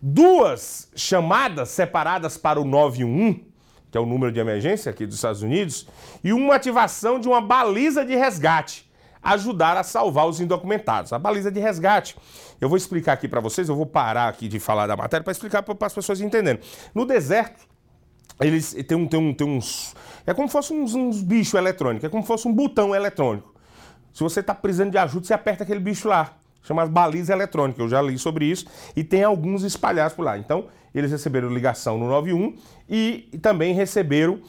duas 0.00 0.90
chamadas 0.94 1.68
separadas 1.70 2.36
para 2.36 2.60
o 2.60 2.64
911, 2.64 3.44
que 3.90 3.98
é 3.98 4.00
o 4.00 4.06
número 4.06 4.32
de 4.32 4.40
emergência 4.40 4.90
aqui 4.90 5.04
dos 5.04 5.16
Estados 5.16 5.42
Unidos, 5.42 5.86
e 6.22 6.32
uma 6.32 6.54
ativação 6.54 7.18
de 7.18 7.28
uma 7.28 7.40
baliza 7.40 8.04
de 8.04 8.14
resgate 8.14 8.88
ajudaram 9.22 9.80
a 9.80 9.84
salvar 9.84 10.26
os 10.26 10.40
indocumentados. 10.40 11.12
A 11.12 11.18
baliza 11.18 11.50
de 11.50 11.60
resgate, 11.60 12.16
eu 12.60 12.68
vou 12.68 12.78
explicar 12.78 13.12
aqui 13.12 13.28
para 13.28 13.40
vocês, 13.40 13.68
eu 13.68 13.76
vou 13.76 13.86
parar 13.86 14.28
aqui 14.28 14.48
de 14.48 14.58
falar 14.58 14.86
da 14.86 14.96
matéria 14.96 15.22
para 15.22 15.32
explicar 15.32 15.62
para 15.62 15.86
as 15.86 15.92
pessoas 15.92 16.20
entenderem. 16.20 16.60
No 16.94 17.04
deserto, 17.04 17.68
eles 18.40 18.72
têm, 18.72 18.96
um, 18.96 19.06
tem, 19.06 19.20
um, 19.20 19.34
tem 19.34 19.46
uns. 19.46 19.94
É 20.26 20.32
como 20.32 20.48
se 20.48 20.52
fosse 20.52 20.72
uns, 20.72 20.94
uns 20.94 21.22
bichos 21.22 21.54
eletrônicos, 21.54 22.04
é 22.04 22.08
como 22.08 22.22
se 22.22 22.26
fosse 22.26 22.48
um 22.48 22.54
botão 22.54 22.94
eletrônico. 22.94 23.54
Se 24.12 24.22
você 24.22 24.40
está 24.40 24.54
precisando 24.54 24.90
de 24.90 24.98
ajuda, 24.98 25.26
você 25.26 25.34
aperta 25.34 25.62
aquele 25.62 25.80
bicho 25.80 26.08
lá. 26.08 26.36
Chama 26.62 26.82
as 26.82 26.88
balizas 26.88 27.30
eletrônicas. 27.30 27.80
Eu 27.80 27.88
já 27.88 28.02
li 28.02 28.18
sobre 28.18 28.44
isso. 28.44 28.66
E 28.94 29.02
tem 29.02 29.24
alguns 29.24 29.62
espalhados 29.62 30.14
por 30.14 30.24
lá. 30.24 30.38
Então, 30.38 30.66
eles 30.94 31.10
receberam 31.10 31.48
ligação 31.48 31.96
no 31.98 32.06
91 32.08 32.54
e 32.88 33.28
também 33.42 33.72
receberam 33.74 34.40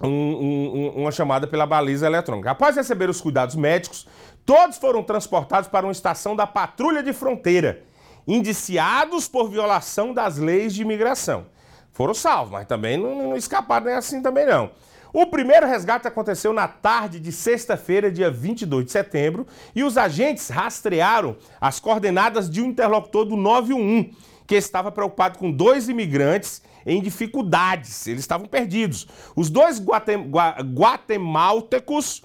um- 0.00 0.08
um- 0.08 0.76
um- 0.96 1.02
uma 1.02 1.10
chamada 1.10 1.46
pela 1.46 1.66
baliza 1.66 2.06
eletrônica. 2.06 2.50
Após 2.50 2.76
receber 2.76 3.08
os 3.08 3.20
cuidados 3.20 3.54
médicos, 3.56 4.06
todos 4.44 4.76
foram 4.76 5.02
transportados 5.02 5.68
para 5.68 5.86
uma 5.86 5.92
estação 5.92 6.36
da 6.36 6.46
patrulha 6.46 7.02
de 7.02 7.12
fronteira, 7.12 7.82
indiciados 8.26 9.26
por 9.26 9.48
violação 9.48 10.12
das 10.12 10.36
leis 10.36 10.74
de 10.74 10.82
imigração. 10.82 11.46
Foram 11.92 12.12
salvos, 12.12 12.52
mas 12.52 12.66
também 12.66 12.98
não, 12.98 13.30
não 13.30 13.36
escaparam 13.36 13.86
nem 13.86 13.94
assim 13.94 14.20
também 14.20 14.44
não. 14.46 14.70
O 15.18 15.24
primeiro 15.26 15.66
resgate 15.66 16.06
aconteceu 16.06 16.52
na 16.52 16.68
tarde 16.68 17.18
de 17.18 17.32
sexta-feira, 17.32 18.12
dia 18.12 18.30
22 18.30 18.84
de 18.84 18.92
setembro, 18.92 19.46
e 19.74 19.82
os 19.82 19.96
agentes 19.96 20.50
rastrearam 20.50 21.38
as 21.58 21.80
coordenadas 21.80 22.50
de 22.50 22.60
um 22.60 22.66
interlocutor 22.66 23.24
do 23.24 23.34
911, 23.34 24.14
que 24.46 24.54
estava 24.56 24.92
preocupado 24.92 25.38
com 25.38 25.50
dois 25.50 25.88
imigrantes 25.88 26.60
em 26.84 27.00
dificuldades. 27.00 28.06
Eles 28.06 28.20
estavam 28.20 28.46
perdidos. 28.46 29.08
Os 29.34 29.48
dois 29.48 29.80
guatem- 29.80 30.28
gua- 30.28 30.56
guatemaltecos 30.60 32.22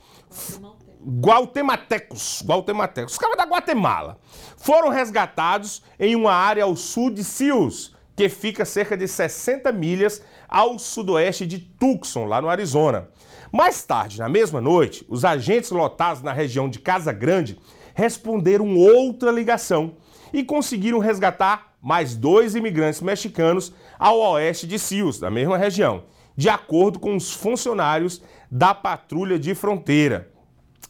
guatemaltecos, 1.02 2.42
os 3.14 3.18
caras 3.18 3.38
da 3.38 3.46
Guatemala, 3.46 4.20
foram 4.58 4.90
resgatados 4.90 5.82
em 5.98 6.14
uma 6.14 6.34
área 6.34 6.66
ao 6.66 6.76
sul 6.76 7.10
de 7.10 7.24
Seals, 7.24 7.96
que 8.18 8.28
fica 8.28 8.66
cerca 8.66 8.98
de 8.98 9.08
60 9.08 9.72
milhas 9.72 10.22
ao 10.52 10.78
sudoeste 10.78 11.48
de 11.48 11.58
Tucson, 11.58 12.26
lá 12.26 12.42
no 12.42 12.50
Arizona. 12.50 13.08
Mais 13.52 13.82
tarde, 13.84 14.20
na 14.20 14.28
mesma 14.28 14.60
noite, 14.60 15.06
os 15.08 15.24
agentes 15.24 15.72
lotados 15.72 16.22
na 16.22 16.34
região 16.34 16.70
de 16.70 16.80
Casa 16.80 17.14
Grande 17.14 17.58
responderam 17.96 18.76
outra 18.76 19.32
ligação 19.32 19.96
e 20.34 20.44
conseguiram 20.44 21.00
resgatar 21.00 21.74
mais 21.82 22.16
dois 22.16 22.54
imigrantes 22.54 23.02
mexicanos 23.02 23.74
ao 23.98 24.20
oeste 24.20 24.68
de 24.68 24.78
Seals, 24.78 25.20
da 25.20 25.32
mesma 25.32 25.58
região, 25.58 26.04
de 26.36 26.50
acordo 26.50 27.00
com 27.00 27.16
os 27.16 27.34
funcionários 27.34 28.22
da 28.50 28.74
patrulha 28.74 29.40
de 29.40 29.56
fronteira. 29.56 30.30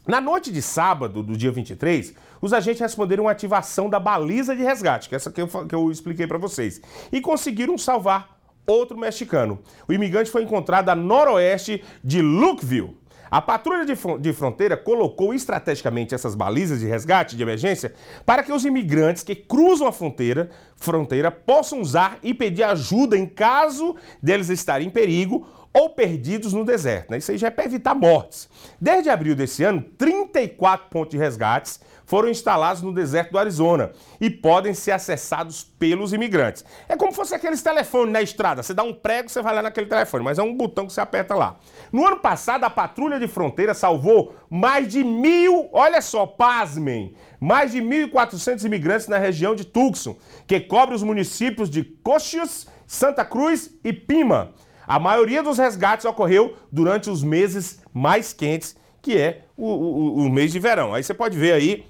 Na 0.06 0.20
noite 0.20 0.50
de 0.50 0.60
sábado, 0.60 1.22
do 1.22 1.36
dia 1.36 1.52
23, 1.52 2.14
os 2.40 2.52
agentes 2.52 2.80
responderam 2.80 3.28
a 3.28 3.30
ativação 3.30 3.88
da 3.88 4.00
baliza 4.00 4.54
de 4.56 4.62
resgate, 4.62 5.08
que 5.08 5.14
é 5.14 5.16
essa 5.16 5.30
que 5.30 5.40
eu, 5.40 5.46
que 5.46 5.74
eu 5.74 5.90
expliquei 5.92 6.26
para 6.26 6.38
vocês, 6.38 6.80
e 7.12 7.20
conseguiram 7.20 7.78
salvar 7.78 8.31
outro 8.66 8.96
mexicano. 8.98 9.60
O 9.88 9.92
imigrante 9.92 10.30
foi 10.30 10.42
encontrado 10.42 10.88
a 10.88 10.94
noroeste 10.94 11.82
de 12.02 12.20
Lukeville. 12.22 12.96
A 13.30 13.40
patrulha 13.40 13.86
de, 13.86 13.96
fron- 13.96 14.18
de 14.18 14.30
fronteira 14.34 14.76
colocou 14.76 15.32
estrategicamente 15.32 16.14
essas 16.14 16.34
balizas 16.34 16.80
de 16.80 16.86
resgate 16.86 17.34
de 17.34 17.42
emergência 17.42 17.94
para 18.26 18.42
que 18.42 18.52
os 18.52 18.64
imigrantes 18.66 19.22
que 19.22 19.34
cruzam 19.34 19.86
a 19.86 19.92
fronteira, 19.92 20.50
fronteira 20.76 21.30
possam 21.30 21.80
usar 21.80 22.18
e 22.22 22.34
pedir 22.34 22.62
ajuda 22.62 23.16
em 23.16 23.24
caso 23.24 23.96
deles 24.22 24.50
estarem 24.50 24.88
em 24.88 24.90
perigo 24.90 25.46
ou 25.72 25.88
perdidos 25.88 26.52
no 26.52 26.62
deserto. 26.62 27.10
Né? 27.10 27.16
Isso 27.16 27.30
aí 27.30 27.38
já 27.38 27.46
é 27.46 27.50
para 27.50 27.64
evitar 27.64 27.94
mortes. 27.94 28.50
Desde 28.78 29.08
abril 29.08 29.34
desse 29.34 29.64
ano, 29.64 29.82
34 29.96 30.90
pontos 30.90 31.12
de 31.12 31.16
resgates 31.16 31.80
foram 32.12 32.28
instalados 32.28 32.82
no 32.82 32.92
deserto 32.92 33.30
do 33.32 33.38
Arizona 33.38 33.90
e 34.20 34.28
podem 34.28 34.74
ser 34.74 34.90
acessados 34.90 35.64
pelos 35.64 36.12
imigrantes. 36.12 36.62
É 36.86 36.94
como 36.94 37.10
se 37.10 37.16
fosse 37.16 37.34
aqueles 37.34 37.62
telefones 37.62 38.12
na 38.12 38.20
estrada. 38.20 38.62
Você 38.62 38.74
dá 38.74 38.82
um 38.82 38.92
prego, 38.92 39.30
você 39.30 39.40
vai 39.40 39.54
lá 39.54 39.62
naquele 39.62 39.86
telefone, 39.86 40.22
mas 40.22 40.38
é 40.38 40.42
um 40.42 40.54
botão 40.54 40.86
que 40.86 40.92
você 40.92 41.00
aperta 41.00 41.34
lá. 41.34 41.56
No 41.90 42.06
ano 42.06 42.18
passado, 42.18 42.64
a 42.64 42.68
patrulha 42.68 43.18
de 43.18 43.26
fronteira 43.26 43.72
salvou 43.72 44.34
mais 44.50 44.88
de 44.88 45.02
mil, 45.02 45.70
olha 45.72 46.02
só, 46.02 46.26
pasmem, 46.26 47.14
mais 47.40 47.72
de 47.72 47.80
1.400 47.80 48.62
imigrantes 48.66 49.08
na 49.08 49.16
região 49.16 49.54
de 49.54 49.64
Tucson, 49.64 50.14
que 50.46 50.60
cobre 50.60 50.94
os 50.94 51.02
municípios 51.02 51.70
de 51.70 51.82
Coxias, 51.82 52.66
Santa 52.86 53.24
Cruz 53.24 53.70
e 53.82 53.90
Pima. 53.90 54.52
A 54.86 54.98
maioria 54.98 55.42
dos 55.42 55.56
resgates 55.56 56.04
ocorreu 56.04 56.56
durante 56.70 57.08
os 57.08 57.22
meses 57.22 57.80
mais 57.90 58.34
quentes, 58.34 58.76
que 59.00 59.16
é 59.16 59.44
o, 59.56 59.66
o- 59.66 60.16
o 60.26 60.30
mês 60.30 60.52
de 60.52 60.58
verão. 60.58 60.92
Aí 60.94 61.02
você 61.02 61.14
pode 61.14 61.38
ver 61.38 61.54
aí 61.54 61.86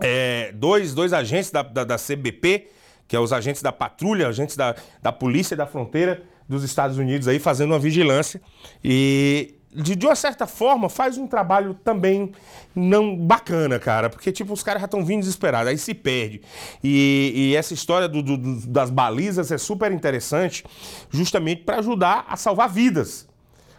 é, 0.00 0.52
dois, 0.52 0.94
dois 0.94 1.12
agentes 1.12 1.50
da, 1.50 1.62
da, 1.62 1.84
da 1.84 1.96
CBP, 1.96 2.68
que 3.08 3.16
é 3.16 3.20
os 3.20 3.32
agentes 3.32 3.62
da 3.62 3.72
patrulha, 3.72 4.28
agentes 4.28 4.56
da, 4.56 4.74
da 5.02 5.10
Polícia 5.12 5.56
da 5.56 5.66
Fronteira 5.66 6.22
dos 6.48 6.62
Estados 6.64 6.96
Unidos 6.98 7.28
aí 7.28 7.38
fazendo 7.38 7.70
uma 7.72 7.78
vigilância. 7.78 8.40
E 8.82 9.54
de, 9.72 9.94
de 9.94 10.04
uma 10.06 10.16
certa 10.16 10.46
forma 10.48 10.88
faz 10.88 11.16
um 11.16 11.26
trabalho 11.28 11.74
também 11.84 12.32
não 12.74 13.16
bacana, 13.16 13.78
cara, 13.78 14.10
porque 14.10 14.32
tipo 14.32 14.52
os 14.52 14.62
caras 14.62 14.80
já 14.80 14.86
estão 14.86 15.04
vindo 15.04 15.20
desesperados, 15.20 15.68
aí 15.70 15.78
se 15.78 15.94
perde. 15.94 16.40
E, 16.82 17.32
e 17.52 17.56
essa 17.56 17.72
história 17.74 18.08
do- 18.08 18.22
do- 18.22 18.66
das 18.66 18.90
balizas 18.90 19.50
é 19.52 19.58
super 19.58 19.92
interessante, 19.92 20.64
justamente 21.08 21.62
para 21.62 21.78
ajudar 21.78 22.24
a 22.28 22.36
salvar 22.36 22.68
vidas. 22.68 23.28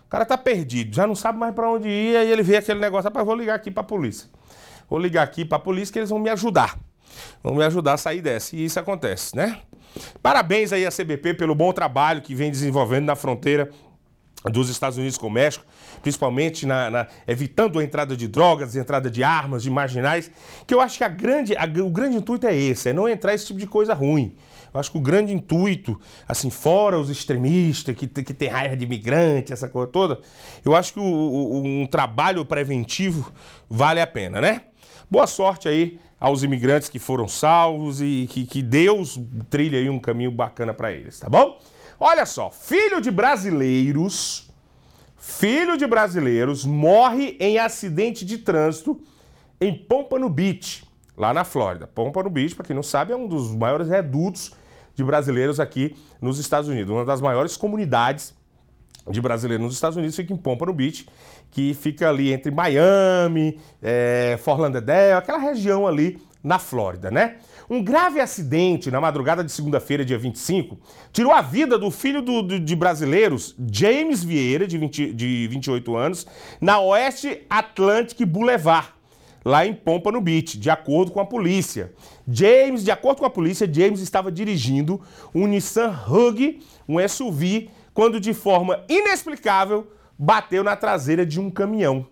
O 0.05 0.09
cara 0.09 0.25
tá 0.25 0.37
perdido, 0.37 0.93
já 0.95 1.07
não 1.07 1.15
sabe 1.15 1.39
mais 1.39 1.53
para 1.53 1.69
onde 1.69 1.87
ir, 1.89 2.17
aí 2.17 2.29
ele 2.31 2.43
vê 2.43 2.57
aquele 2.57 2.79
negócio, 2.79 3.05
rapaz, 3.05 3.25
vou 3.25 3.35
ligar 3.35 3.55
aqui 3.55 3.71
para 3.71 3.81
a 3.81 3.85
polícia. 3.85 4.29
Vou 4.91 4.99
ligar 4.99 5.23
aqui 5.23 5.45
para 5.45 5.55
a 5.55 5.61
polícia 5.61 5.93
que 5.93 5.99
eles 5.99 6.09
vão 6.09 6.19
me 6.19 6.29
ajudar. 6.29 6.77
Vão 7.41 7.55
me 7.55 7.63
ajudar 7.63 7.93
a 7.93 7.97
sair 7.97 8.21
dessa. 8.21 8.53
E 8.57 8.65
isso 8.65 8.77
acontece, 8.77 9.33
né? 9.33 9.59
Parabéns 10.21 10.73
aí 10.73 10.85
à 10.85 10.91
CBP 10.91 11.33
pelo 11.35 11.55
bom 11.55 11.71
trabalho 11.71 12.21
que 12.21 12.35
vem 12.35 12.51
desenvolvendo 12.51 13.05
na 13.05 13.15
fronteira 13.15 13.69
dos 14.51 14.67
Estados 14.69 14.97
Unidos 14.97 15.17
com 15.17 15.27
o 15.27 15.31
México, 15.31 15.63
principalmente 16.01 16.65
na, 16.65 16.89
na- 16.89 17.07
evitando 17.25 17.79
a 17.79 17.83
entrada 17.85 18.17
de 18.17 18.27
drogas, 18.27 18.75
entrada 18.75 19.09
de 19.09 19.23
armas, 19.23 19.63
de 19.63 19.69
marginais, 19.69 20.29
que 20.67 20.73
eu 20.73 20.81
acho 20.81 20.97
que 20.97 21.03
a 21.05 21.07
grande, 21.07 21.55
a- 21.55 21.63
o 21.85 21.89
grande 21.89 22.17
intuito 22.17 22.45
é 22.45 22.53
esse, 22.55 22.89
é 22.89 22.93
não 22.93 23.07
entrar 23.07 23.33
esse 23.33 23.45
tipo 23.47 23.59
de 23.59 23.67
coisa 23.67 23.93
ruim. 23.93 24.35
Eu 24.73 24.79
acho 24.79 24.91
que 24.91 24.97
o 24.97 25.01
grande 25.01 25.31
intuito, 25.33 25.97
assim, 26.27 26.49
fora 26.49 26.97
os 26.99 27.09
extremistas 27.09 27.95
que, 27.95 28.07
que 28.07 28.33
tem 28.33 28.49
raiva 28.49 28.75
de 28.75 28.83
imigrante, 28.83 29.53
essa 29.53 29.69
coisa 29.69 29.87
toda, 29.89 30.19
eu 30.65 30.75
acho 30.75 30.93
que 30.93 30.99
o- 30.99 31.03
o- 31.03 31.63
um 31.63 31.85
trabalho 31.85 32.43
preventivo 32.43 33.31
vale 33.69 34.01
a 34.01 34.07
pena, 34.07 34.41
né? 34.41 34.61
Boa 35.11 35.27
sorte 35.27 35.67
aí 35.67 35.99
aos 36.17 36.41
imigrantes 36.41 36.87
que 36.87 36.97
foram 36.97 37.27
salvos 37.27 37.99
e 38.01 38.29
que, 38.29 38.45
que 38.45 38.63
Deus 38.63 39.19
trilhe 39.49 39.75
aí 39.75 39.89
um 39.89 39.99
caminho 39.99 40.31
bacana 40.31 40.73
para 40.73 40.89
eles, 40.89 41.19
tá 41.19 41.27
bom? 41.27 41.59
Olha 41.99 42.25
só, 42.25 42.49
filho 42.49 43.01
de 43.01 43.11
brasileiros, 43.11 44.49
filho 45.17 45.75
de 45.75 45.85
brasileiros 45.85 46.63
morre 46.63 47.35
em 47.41 47.57
acidente 47.57 48.23
de 48.23 48.37
trânsito 48.37 49.01
em 49.59 49.77
Pompano 49.77 50.29
Beach, 50.29 50.85
lá 51.17 51.33
na 51.33 51.43
Flórida. 51.43 51.87
Pompano 51.87 52.29
Beach, 52.29 52.55
para 52.55 52.65
quem 52.65 52.73
não 52.73 52.81
sabe, 52.81 53.11
é 53.11 53.15
um 53.17 53.27
dos 53.27 53.53
maiores 53.53 53.89
redutos 53.89 54.53
de 54.95 55.03
brasileiros 55.03 55.59
aqui 55.59 55.93
nos 56.21 56.39
Estados 56.39 56.69
Unidos, 56.69 56.89
uma 56.89 57.03
das 57.03 57.19
maiores 57.19 57.57
comunidades 57.57 58.33
de 59.09 59.19
brasileiros 59.19 59.65
nos 59.65 59.73
Estados 59.73 59.97
Unidos 59.97 60.15
fica 60.15 60.31
em 60.31 60.37
Pompano 60.37 60.73
Beach, 60.73 61.05
que 61.51 61.73
fica 61.73 62.09
ali 62.09 62.31
entre 62.33 62.49
Miami, 62.51 63.59
é, 63.81 64.39
Fort 64.41 64.59
Lauderdale, 64.59 65.13
aquela 65.13 65.37
região 65.37 65.85
ali 65.85 66.17
na 66.43 66.57
Flórida, 66.57 67.11
né? 67.11 67.35
Um 67.69 67.83
grave 67.83 68.19
acidente 68.19 68.89
na 68.89 68.99
madrugada 68.99 69.43
de 69.43 69.51
segunda-feira, 69.51 70.03
dia 70.03 70.17
25, 70.17 70.77
tirou 71.13 71.31
a 71.31 71.41
vida 71.41 71.77
do 71.77 71.91
filho 71.91 72.21
do- 72.21 72.41
do- 72.41 72.59
de 72.59 72.75
brasileiros, 72.75 73.55
James 73.71 74.23
Vieira, 74.23 74.65
de, 74.65 74.77
20 74.77 75.13
de 75.13 75.47
28 75.49 75.95
anos, 75.95 76.25
na 76.59 76.79
Oeste 76.79 77.43
Atlantic 77.49 78.25
Boulevard, 78.25 78.89
lá 79.45 79.65
em 79.65 79.73
Pompano 79.73 80.19
Beach, 80.19 80.57
de 80.57 80.69
acordo 80.69 81.11
com 81.11 81.19
a 81.19 81.25
polícia. 81.25 81.93
James, 82.27 82.83
de 82.83 82.91
acordo 82.91 83.19
com 83.19 83.25
a 83.25 83.29
polícia, 83.29 83.69
James 83.71 83.99
estava 84.01 84.31
dirigindo 84.31 84.99
um 85.33 85.45
Nissan 85.47 85.93
Hug, 86.09 86.59
um 86.89 86.99
SUV, 87.07 87.69
quando 87.93 88.19
de 88.19 88.33
forma 88.33 88.83
inexplicável 88.89 89.87
bateu 90.23 90.63
na 90.63 90.75
traseira 90.75 91.25
de 91.25 91.39
um 91.39 91.49
caminhão. 91.49 92.05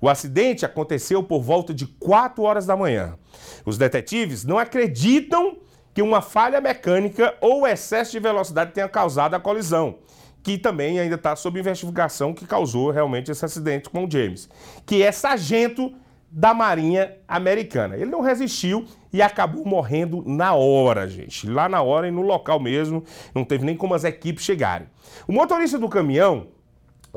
O 0.00 0.08
acidente 0.08 0.64
aconteceu 0.64 1.22
por 1.22 1.42
volta 1.42 1.74
de 1.74 1.86
4 1.86 2.42
horas 2.42 2.64
da 2.64 2.74
manhã. 2.74 3.18
Os 3.66 3.76
detetives 3.76 4.46
não 4.46 4.58
acreditam 4.58 5.58
que 5.92 6.00
uma 6.00 6.22
falha 6.22 6.58
mecânica 6.58 7.34
ou 7.38 7.66
excesso 7.66 8.12
de 8.12 8.18
velocidade 8.18 8.72
tenha 8.72 8.88
causado 8.88 9.34
a 9.34 9.40
colisão, 9.40 9.98
que 10.42 10.56
também 10.56 10.98
ainda 10.98 11.16
está 11.16 11.36
sob 11.36 11.60
investigação 11.60 12.32
que 12.32 12.46
causou 12.46 12.90
realmente 12.90 13.30
esse 13.30 13.44
acidente 13.44 13.90
com 13.90 14.06
o 14.06 14.10
James, 14.10 14.48
que 14.86 15.02
é 15.02 15.12
sargento 15.12 15.92
da 16.30 16.54
Marinha 16.54 17.14
Americana. 17.28 17.94
Ele 17.94 18.10
não 18.10 18.22
resistiu 18.22 18.86
e 19.12 19.20
acabou 19.20 19.66
morrendo 19.66 20.22
na 20.26 20.54
hora, 20.54 21.06
gente. 21.06 21.46
Lá 21.46 21.68
na 21.68 21.82
hora 21.82 22.08
e 22.08 22.10
no 22.10 22.22
local 22.22 22.58
mesmo, 22.58 23.04
não 23.34 23.44
teve 23.44 23.66
nem 23.66 23.76
como 23.76 23.92
as 23.92 24.04
equipes 24.04 24.44
chegarem. 24.44 24.86
O 25.28 25.32
motorista 25.32 25.78
do 25.78 25.88
caminhão, 25.88 26.48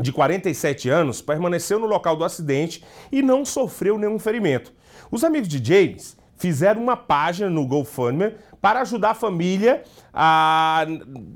de 0.01 0.11
47 0.11 0.89
anos, 0.89 1.21
permaneceu 1.21 1.79
no 1.79 1.85
local 1.85 2.15
do 2.15 2.23
acidente 2.23 2.83
e 3.11 3.21
não 3.21 3.45
sofreu 3.45 3.97
nenhum 3.97 4.19
ferimento. 4.19 4.73
Os 5.11 5.23
amigos 5.23 5.47
de 5.47 5.63
James 5.63 6.17
fizeram 6.35 6.81
uma 6.81 6.97
página 6.97 7.49
no 7.49 7.65
GoFundMe 7.65 8.35
para 8.61 8.81
ajudar 8.81 9.11
a 9.11 9.15
família 9.15 9.83
a, 10.13 10.85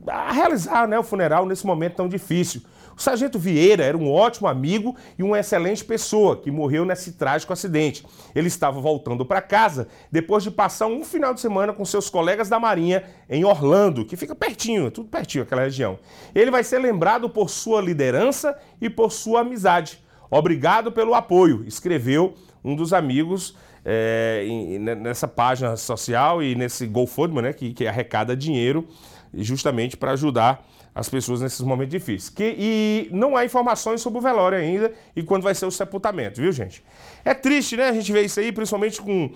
a 0.07 0.31
realizar 0.31 0.87
né, 0.87 0.97
o 0.97 1.03
funeral 1.03 1.45
nesse 1.45 1.65
momento 1.65 1.95
tão 1.95 2.07
difícil. 2.07 2.61
O 2.97 3.01
sargento 3.01 3.37
Vieira 3.37 3.83
era 3.83 3.95
um 3.95 4.11
ótimo 4.11 4.47
amigo 4.47 4.95
e 5.19 5.21
uma 5.21 5.37
excelente 5.37 5.85
pessoa 5.85 6.35
que 6.35 6.49
morreu 6.49 6.83
nesse 6.83 7.11
trágico 7.11 7.53
acidente. 7.53 8.03
Ele 8.33 8.47
estava 8.47 8.81
voltando 8.81 9.23
para 9.23 9.39
casa 9.39 9.87
depois 10.11 10.43
de 10.43 10.49
passar 10.49 10.87
um 10.87 11.05
final 11.05 11.31
de 11.31 11.39
semana 11.39 11.71
com 11.71 11.85
seus 11.85 12.09
colegas 12.09 12.49
da 12.49 12.59
Marinha 12.59 13.03
em 13.29 13.45
Orlando, 13.45 14.03
que 14.03 14.17
fica 14.17 14.33
pertinho, 14.33 14.89
tudo 14.89 15.09
pertinho 15.09 15.43
aquela 15.43 15.61
região. 15.61 15.99
Ele 16.33 16.49
vai 16.49 16.63
ser 16.63 16.79
lembrado 16.79 17.29
por 17.29 17.51
sua 17.51 17.81
liderança 17.81 18.57
e 18.81 18.89
por 18.89 19.11
sua 19.11 19.41
amizade. 19.41 20.01
Obrigado 20.31 20.91
pelo 20.91 21.13
apoio, 21.13 21.63
escreveu 21.67 22.33
um 22.63 22.75
dos 22.75 22.93
amigos 22.93 23.55
é, 23.85 24.43
nessa 24.79 25.27
página 25.27 25.77
social 25.77 26.41
e 26.41 26.55
nesse 26.55 26.87
GoFundMe, 26.87 27.43
né, 27.43 27.53
que, 27.53 27.73
que 27.73 27.87
arrecada 27.87 28.35
dinheiro 28.35 28.87
justamente 29.33 29.95
para 29.95 30.13
ajudar 30.13 30.65
as 30.97 31.07
pessoas 31.07 31.41
nesses 31.41 31.61
momentos 31.61 31.91
difíceis. 31.91 32.29
Que, 32.29 32.55
e 32.57 33.09
não 33.11 33.37
há 33.37 33.45
informações 33.45 34.01
sobre 34.01 34.17
o 34.17 34.21
velório 34.21 34.57
ainda 34.57 34.91
e 35.15 35.21
quando 35.21 35.43
vai 35.43 35.53
ser 35.53 35.67
o 35.67 35.71
sepultamento, 35.71 36.41
viu, 36.41 36.51
gente? 36.51 36.83
É 37.23 37.35
triste, 37.35 37.77
né? 37.77 37.89
A 37.89 37.93
gente 37.93 38.11
vê 38.11 38.23
isso 38.23 38.39
aí, 38.39 38.51
principalmente 38.51 38.99
com 38.99 39.31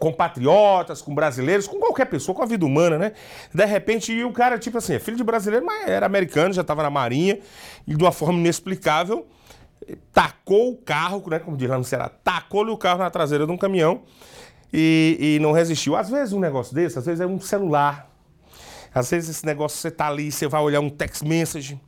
compatriotas, 0.00 1.00
com 1.00 1.14
brasileiros, 1.14 1.68
com 1.68 1.78
qualquer 1.78 2.06
pessoa, 2.06 2.34
com 2.34 2.42
a 2.42 2.46
vida 2.46 2.66
humana, 2.66 2.98
né? 2.98 3.12
De 3.54 3.64
repente, 3.64 4.24
o 4.24 4.32
cara, 4.32 4.58
tipo 4.58 4.76
assim, 4.76 4.94
é 4.94 4.98
filho 4.98 5.16
de 5.16 5.22
brasileiro, 5.22 5.64
mas 5.64 5.88
era 5.88 6.06
americano, 6.06 6.52
já 6.52 6.62
estava 6.62 6.82
na 6.82 6.90
marinha, 6.90 7.38
e 7.86 7.94
de 7.94 8.02
uma 8.02 8.10
forma 8.10 8.36
inexplicável, 8.40 9.24
tacou 10.12 10.72
o 10.72 10.76
carro, 10.76 11.22
né? 11.28 11.38
Como 11.38 11.56
diz 11.56 11.70
lá 11.70 11.78
no 11.78 11.84
Ceará, 11.84 12.08
tacou-lhe 12.08 12.70
o 12.70 12.76
carro 12.76 12.98
na 12.98 13.10
traseira 13.10 13.46
de 13.46 13.52
um 13.52 13.56
caminhão 13.56 14.02
e, 14.72 15.36
e 15.36 15.38
não 15.40 15.52
resistiu. 15.52 15.94
Às 15.94 16.10
vezes 16.10 16.32
um 16.32 16.40
negócio 16.40 16.74
desse, 16.74 16.98
às 16.98 17.06
vezes 17.06 17.20
é 17.20 17.26
um 17.26 17.38
celular. 17.38 18.10
Às 18.94 19.10
vezes 19.10 19.30
esse 19.30 19.44
negócio, 19.44 19.78
você 19.78 19.90
tá 19.90 20.06
ali, 20.06 20.30
você 20.30 20.46
vai 20.46 20.62
olhar 20.62 20.80
um 20.80 20.88
text 20.88 21.22
message. 21.22 21.80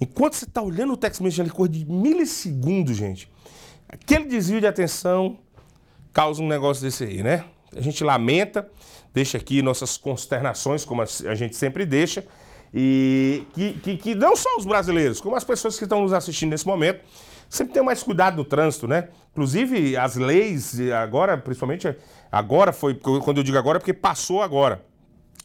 Enquanto 0.00 0.34
você 0.34 0.46
tá 0.46 0.60
olhando 0.60 0.92
o 0.92 0.96
text 0.96 1.20
message 1.22 1.40
ali, 1.40 1.50
coisa 1.50 1.72
de 1.72 1.84
milissegundos, 1.84 2.96
gente, 2.96 3.30
aquele 3.88 4.26
desvio 4.26 4.60
de 4.60 4.66
atenção 4.66 5.38
causa 6.12 6.42
um 6.42 6.46
negócio 6.46 6.82
desse 6.82 7.04
aí, 7.04 7.22
né? 7.22 7.44
A 7.74 7.80
gente 7.80 8.04
lamenta, 8.04 8.68
deixa 9.12 9.38
aqui 9.38 9.62
nossas 9.62 9.96
consternações, 9.96 10.84
como 10.84 11.02
a 11.02 11.34
gente 11.34 11.56
sempre 11.56 11.84
deixa, 11.84 12.24
e 12.72 13.46
que, 13.54 13.72
que, 13.74 13.96
que 13.96 14.14
não 14.14 14.36
só 14.36 14.48
os 14.58 14.66
brasileiros, 14.66 15.20
como 15.20 15.34
as 15.34 15.44
pessoas 15.44 15.78
que 15.78 15.84
estão 15.84 16.02
nos 16.02 16.12
assistindo 16.12 16.50
nesse 16.50 16.66
momento, 16.66 17.00
sempre 17.48 17.72
tenham 17.72 17.86
mais 17.86 18.02
cuidado 18.02 18.36
no 18.36 18.44
trânsito, 18.44 18.86
né? 18.86 19.08
Inclusive, 19.32 19.96
as 19.96 20.16
leis, 20.16 20.78
agora, 20.90 21.38
principalmente, 21.38 21.94
agora 22.30 22.72
foi, 22.72 22.94
quando 22.94 23.38
eu 23.38 23.42
digo 23.42 23.56
agora, 23.56 23.78
é 23.78 23.80
porque 23.80 23.94
passou 23.94 24.42
agora. 24.42 24.84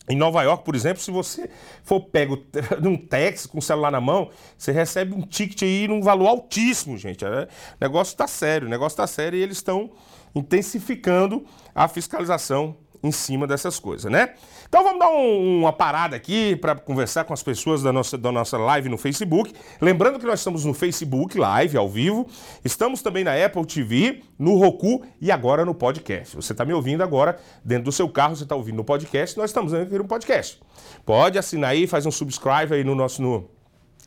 Em 0.10 0.18
Nova 0.18 0.44
York, 0.44 0.66
por 0.66 0.76
exemplo, 0.76 1.02
se 1.02 1.10
você 1.12 1.50
for 1.84 2.02
pego 2.02 2.44
num 2.82 2.98
táxi 2.98 3.48
com 3.48 3.60
o 3.60 3.62
celular 3.62 3.92
na 3.92 4.02
mão, 4.02 4.30
você 4.58 4.72
recebe 4.72 5.14
um 5.14 5.22
ticket 5.22 5.62
aí 5.64 5.88
num 5.88 6.02
valor 6.02 6.28
altíssimo, 6.28 6.98
gente. 6.98 7.24
É, 7.24 7.44
o 7.44 7.48
negócio 7.80 8.18
tá 8.18 8.28
sério, 8.28 8.68
o 8.68 8.70
negócio 8.70 8.98
tá 8.98 9.08
sério 9.08 9.40
e 9.40 9.42
eles 9.42 9.58
estão 9.58 9.92
intensificando 10.36 11.46
a 11.74 11.88
fiscalização 11.88 12.76
em 13.02 13.12
cima 13.12 13.46
dessas 13.46 13.80
coisas, 13.80 14.12
né? 14.12 14.34
Então 14.74 14.84
vamos 14.84 14.98
dar 15.02 15.10
um- 15.12 15.60
uma 15.60 15.72
parada 15.72 16.16
aqui 16.16 16.56
para 16.56 16.74
conversar 16.74 17.26
com 17.26 17.32
as 17.32 17.44
pessoas 17.44 17.84
da 17.84 17.94
nossa, 17.94 18.18
da 18.18 18.32
nossa 18.32 18.58
live 18.58 18.90
no 18.90 18.98
Facebook. 18.98 19.54
Lembrando 19.80 20.18
que 20.18 20.26
nós 20.26 20.40
estamos 20.40 20.66
no 20.66 20.74
Facebook 20.74 21.38
Live, 21.38 21.78
ao 21.78 21.88
vivo. 21.88 22.26
Estamos 22.66 23.00
também 23.04 23.24
na 23.24 23.36
Apple 23.36 23.64
TV, 23.68 24.24
no 24.40 24.58
Roku 24.58 25.06
e 25.22 25.32
agora 25.32 25.64
no 25.64 25.76
podcast. 25.76 26.36
Você 26.36 26.54
está 26.54 26.66
me 26.66 26.74
ouvindo 26.74 27.04
agora 27.04 27.38
dentro 27.64 27.84
do 27.84 27.92
seu 27.92 28.10
carro, 28.10 28.36
você 28.36 28.46
está 28.46 28.56
ouvindo 28.56 28.78
no 28.78 28.84
podcast. 28.84 29.38
Nós 29.38 29.52
estamos 29.52 29.76
aqui 29.76 29.96
no 29.96 30.06
podcast. 30.06 30.60
Pode 31.06 31.38
assinar 31.38 31.70
aí, 31.70 31.86
faz 31.86 32.08
um 32.08 32.12
subscribe 32.12 32.74
aí 32.74 32.84
no 32.84 32.96
nosso... 32.96 33.22
No, 33.22 33.48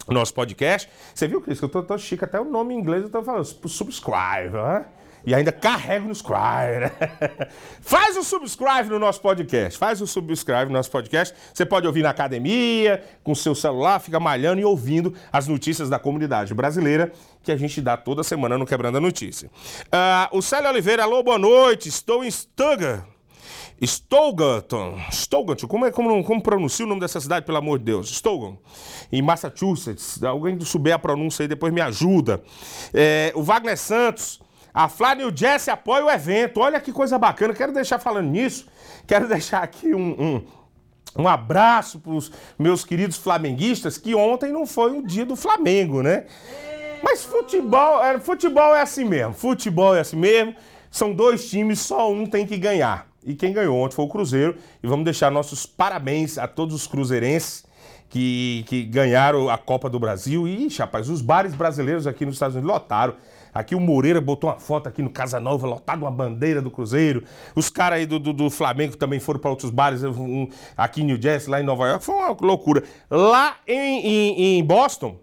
nosso 0.09 0.35
podcast. 0.35 0.89
Você 1.15 1.29
viu, 1.29 1.41
Cris, 1.41 1.63
eu 1.63 1.69
tô, 1.69 1.81
tô 1.81 1.97
chique, 1.97 2.25
até 2.25 2.41
o 2.41 2.45
nome 2.45 2.75
em 2.75 2.79
inglês 2.79 3.05
eu 3.05 3.09
tô 3.09 3.23
falando, 3.23 3.45
subscribe, 3.45 4.51
né? 4.53 4.85
E 5.27 5.35
ainda 5.35 5.51
carrego 5.51 6.07
no 6.07 6.15
subscribe, 6.15 6.81
né? 6.81 6.93
Faz 7.83 8.17
o 8.17 8.23
subscribe 8.23 8.89
no 8.89 8.99
nosso 8.99 9.21
podcast, 9.21 9.77
faz 9.77 10.01
o 10.01 10.07
subscribe 10.07 10.67
no 10.67 10.73
nosso 10.73 10.91
podcast. 10.91 11.35
Você 11.53 11.67
pode 11.67 11.87
ouvir 11.87 12.03
na 12.03 12.11
academia, 12.11 13.03
com 13.25 13.35
seu 13.35 13.55
celular, 13.55 13.99
fica 13.99 14.21
malhando 14.21 14.61
e 14.61 14.65
ouvindo 14.65 15.13
as 15.33 15.49
notícias 15.49 15.91
da 15.91 15.99
comunidade 15.99 16.55
brasileira 16.55 17.13
que 17.43 17.51
a 17.51 17.57
gente 17.57 17.81
dá 17.81 17.97
toda 17.97 18.23
semana 18.23 18.57
no 18.57 18.67
Quebrando 18.67 18.99
a 18.99 19.01
Notícia. 19.01 19.51
Ah, 19.91 20.29
o 20.33 20.41
Célio 20.41 20.71
Oliveira, 20.71 21.03
alô, 21.03 21.23
boa 21.23 21.39
noite, 21.39 21.89
estou 21.89 22.25
em 22.25 22.31
Stuttgart. 22.31 23.05
Stoughton, 23.85 24.99
Stoughton, 25.13 25.67
como, 25.69 25.85
é, 25.85 25.91
como, 25.91 26.25
como 26.25 26.43
pronuncia 26.43 26.87
o 26.87 26.89
nome 26.89 27.01
dessa 27.01 27.21
cidade, 27.21 27.45
pelo 27.45 27.59
amor 27.59 27.79
de 27.79 27.85
Deus? 27.85 28.09
Stoughton, 28.09 28.57
em 29.13 29.21
Massachusetts. 29.21 30.23
Alguém 30.23 30.59
souber 30.61 30.95
a 30.95 30.99
pronúncia 30.99 31.43
aí, 31.43 31.49
depois 31.49 31.73
me 31.73 31.81
ajuda. 31.83 32.43
É, 32.95 33.33
o 33.35 33.43
Wagner 33.43 33.77
Santos, 33.77 34.41
a 34.77 34.91
Flá 34.91 35.15
New 35.15 35.35
Jesse 35.35 35.71
apoia 35.71 36.05
o 36.05 36.11
evento. 36.11 36.61
Olha 36.61 36.79
que 36.79 36.93
coisa 36.93 37.19
bacana. 37.19 37.55
Quero 37.55 37.73
deixar 37.73 37.99
falando 37.99 38.29
nisso, 38.29 38.67
quero 39.07 39.25
deixar 39.27 39.63
aqui 39.63 39.95
um, 39.95 40.11
um, 41.17 41.23
um 41.23 41.27
abraço 41.27 41.99
para 41.99 42.13
os 42.13 42.31
meus 42.59 42.85
queridos 42.85 43.17
flamenguistas, 43.17 43.97
que 43.97 44.15
ontem 44.15 44.53
não 44.53 44.67
foi 44.67 44.99
o 44.99 45.03
dia 45.03 45.25
do 45.25 45.35
Flamengo, 45.35 46.03
né? 46.03 46.27
Mas 47.03 47.25
futebol, 47.25 48.05
é, 48.05 48.21
futebol 48.21 48.77
é 48.77 48.83
assim 48.83 49.07
mesmo. 49.07 49.33
Futebol 49.33 49.97
é 49.97 50.01
assim 50.01 50.17
mesmo. 50.17 50.55
São 50.91 51.15
dois 51.15 51.49
times, 51.49 51.81
só 51.81 52.13
um 52.13 52.27
tem 52.27 52.47
que 52.47 52.59
ganhar. 52.59 53.09
E 53.25 53.35
quem 53.35 53.55
ganhou 53.55 53.79
ontem 53.79 53.95
foi 53.95 54.05
o 54.05 54.09
Cruzeiro. 54.09 54.59
E 54.83 54.87
vamos 54.87 55.07
deixar 55.07 55.31
nossos 55.31 55.65
parabéns 55.65 56.37
a 56.37 56.47
todos 56.47 56.75
os 56.75 56.87
cruzeirenses 56.87 57.65
que, 58.11 58.63
que 58.67 58.83
ganharam 58.83 59.49
a 59.49 59.57
Copa 59.57 59.89
do 59.89 59.99
Brasil. 59.99 60.47
E, 60.47 60.69
rapaz, 60.69 61.09
os 61.09 61.23
bares 61.23 61.55
brasileiros 61.55 62.07
aqui 62.07 62.27
nos 62.27 62.35
Estados 62.35 62.57
Unidos 62.57 62.71
lotaram. 62.71 63.15
Aqui 63.57 63.75
o 63.75 63.81
Moreira 63.81 64.21
botou 64.21 64.51
uma 64.51 64.59
foto 64.59 64.87
aqui 64.87 65.01
no 65.01 65.09
Casa 65.09 65.41
Nova, 65.41 65.67
lotado 65.67 66.03
uma 66.03 66.11
bandeira 66.11 66.61
do 66.61 66.71
Cruzeiro. 66.71 67.25
Os 67.55 67.71
caras 67.71 68.01
aí 68.01 68.07
do, 68.07 68.19
do, 68.19 68.33
do 68.33 68.51
Flamengo 68.51 68.97
também 68.97 69.19
foram 69.19 69.41
para 69.41 69.51
outros 69.51 69.71
bares, 69.71 70.05
um, 70.05 70.47
aqui 70.77 71.01
em 71.01 71.05
New 71.05 71.21
Jersey, 71.21 71.51
lá 71.51 71.61
em 71.61 71.65
Nova 71.65 71.89
York. 71.89 72.05
Foi 72.05 72.15
uma 72.15 72.37
loucura. 72.39 72.83
Lá 73.11 73.57
em, 73.67 74.07
em, 74.07 74.59
em 74.59 74.65
Boston, 74.65 75.19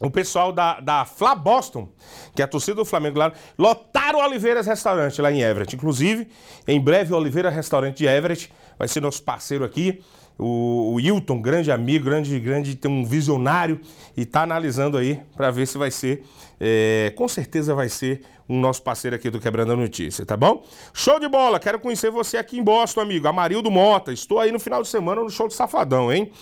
o 0.00 0.10
pessoal 0.10 0.50
da, 0.50 0.80
da 0.80 1.04
Fla 1.04 1.34
Boston, 1.34 1.88
que 2.34 2.40
é 2.40 2.44
a 2.44 2.48
torcida 2.48 2.76
do 2.76 2.84
Flamengo 2.84 3.18
lá, 3.18 3.32
lotaram 3.58 4.20
o 4.20 4.22
Oliveiras 4.22 4.66
Restaurante 4.66 5.20
lá 5.20 5.30
em 5.30 5.42
Everett. 5.42 5.76
Inclusive, 5.76 6.28
em 6.66 6.80
breve, 6.80 7.12
o 7.12 7.16
Oliveira 7.16 7.50
Restaurante 7.50 7.98
de 7.98 8.06
Everett 8.06 8.50
vai 8.78 8.88
ser 8.88 9.00
nosso 9.00 9.22
parceiro 9.22 9.64
aqui. 9.64 10.00
O, 10.38 10.92
o 10.92 10.94
Wilton, 10.94 11.42
grande 11.42 11.72
amigo, 11.72 12.04
grande, 12.04 12.38
grande, 12.38 12.76
tem 12.76 12.88
um 12.88 13.04
visionário 13.04 13.80
e 14.16 14.22
está 14.22 14.42
analisando 14.42 14.96
aí 14.96 15.20
para 15.36 15.50
ver 15.50 15.66
se 15.66 15.76
vai 15.76 15.90
ser, 15.90 16.22
é, 16.60 17.12
com 17.16 17.28
certeza 17.28 17.74
vai 17.74 17.88
ser 17.88 18.22
um 18.48 18.58
nosso 18.58 18.82
parceiro 18.82 19.14
aqui 19.14 19.30
do 19.30 19.40
Quebrando 19.40 19.72
a 19.72 19.76
Notícia, 19.76 20.24
tá 20.24 20.36
bom? 20.36 20.64
Show 20.92 21.20
de 21.20 21.28
bola, 21.28 21.60
quero 21.60 21.78
conhecer 21.78 22.10
você 22.10 22.36
aqui 22.36 22.58
em 22.58 22.62
Boston, 22.62 23.00
amigo. 23.00 23.28
Amarildo 23.28 23.70
Mota, 23.70 24.12
estou 24.12 24.40
aí 24.40 24.50
no 24.50 24.58
final 24.58 24.82
de 24.82 24.88
semana 24.88 25.22
no 25.22 25.30
show 25.30 25.46
do 25.46 25.54
Safadão, 25.54 26.12
hein? 26.12 26.32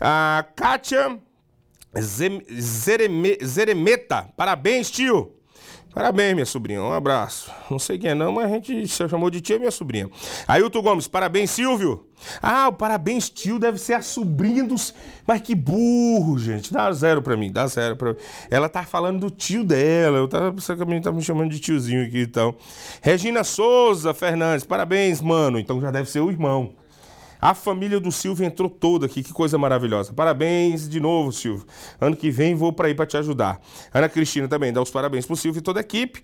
A 0.00 0.44
Kátia 0.56 1.18
Zereme, 2.00 3.38
Zeremeta, 3.44 4.28
parabéns, 4.36 4.90
tio. 4.90 5.41
Parabéns, 5.94 6.34
minha 6.34 6.46
sobrinha. 6.46 6.82
Um 6.82 6.92
abraço. 6.92 7.50
Não 7.70 7.78
sei 7.78 7.98
quem 7.98 8.10
é 8.10 8.14
não, 8.14 8.32
mas 8.32 8.46
a 8.46 8.48
gente 8.48 8.88
chamou 8.88 9.30
de 9.30 9.40
tia 9.40 9.58
minha 9.58 9.70
sobrinha. 9.70 10.08
Ailton 10.48 10.80
Gomes, 10.80 11.06
parabéns, 11.06 11.50
Silvio. 11.50 12.06
Ah, 12.40 12.68
o 12.68 12.72
parabéns, 12.72 13.28
tio, 13.28 13.58
deve 13.58 13.78
ser 13.78 13.94
a 13.94 14.02
sobrinha 14.02 14.64
dos. 14.64 14.94
Mas 15.26 15.40
que 15.42 15.54
burro, 15.54 16.38
gente. 16.38 16.72
Dá 16.72 16.90
zero 16.92 17.20
pra 17.20 17.36
mim, 17.36 17.52
dá 17.52 17.66
zero 17.66 17.96
pra 17.96 18.12
mim. 18.12 18.18
Ela 18.50 18.68
tá 18.68 18.84
falando 18.84 19.20
do 19.20 19.30
tio 19.30 19.64
dela. 19.64 20.18
Eu 20.18 20.28
tava 20.28 20.52
pensando 20.52 20.76
que 20.78 20.82
a 20.82 20.86
menina 20.86 21.04
tá 21.04 21.12
me 21.12 21.22
chamando 21.22 21.50
de 21.50 21.58
tiozinho 21.58 22.06
aqui 22.06 22.22
então. 22.22 22.54
Regina 23.02 23.44
Souza 23.44 24.14
Fernandes, 24.14 24.64
parabéns, 24.64 25.20
mano. 25.20 25.58
Então 25.58 25.80
já 25.80 25.90
deve 25.90 26.08
ser 26.08 26.20
o 26.20 26.30
irmão. 26.30 26.74
A 27.42 27.54
família 27.54 27.98
do 27.98 28.12
Silvio 28.12 28.46
entrou 28.46 28.70
toda 28.70 29.06
aqui, 29.06 29.20
que 29.20 29.32
coisa 29.32 29.58
maravilhosa. 29.58 30.12
Parabéns 30.12 30.88
de 30.88 31.00
novo, 31.00 31.32
Silvio. 31.32 31.66
Ano 32.00 32.14
que 32.14 32.30
vem 32.30 32.54
vou 32.54 32.72
para 32.72 32.86
aí 32.86 32.94
para 32.94 33.04
te 33.04 33.16
ajudar. 33.16 33.60
Ana 33.92 34.08
Cristina 34.08 34.46
também 34.46 34.72
dá 34.72 34.80
os 34.80 34.92
parabéns 34.92 35.26
pro 35.26 35.34
Silvio 35.34 35.58
e 35.58 35.62
toda 35.62 35.80
a 35.80 35.82
equipe. 35.82 36.22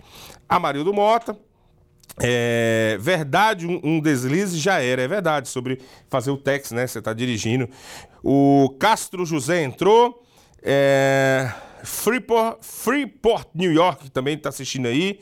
Amarildo 0.49 0.95
Mota. 0.95 1.37
É 2.21 2.97
verdade, 3.01 3.67
um, 3.67 3.81
um, 3.83 4.01
deslize 4.01 4.57
já 4.59 4.81
era, 4.81 5.03
é 5.03 5.09
verdade, 5.09 5.49
sobre 5.49 5.81
fazer 6.09 6.31
o 6.31 6.37
tex, 6.37 6.71
né? 6.71 6.87
Você 6.87 7.03
tá 7.03 7.13
dirigindo. 7.13 7.69
O 8.23 8.77
Castro 8.79 9.27
José 9.27 9.65
entrou. 9.65 10.23
É, 10.63 11.53
Freeport, 11.83 12.59
Freeport, 12.61 13.49
New 13.55 13.73
York 13.73 14.09
também 14.11 14.39
tá 14.39 14.51
assistindo 14.51 14.87
aí. 14.87 15.19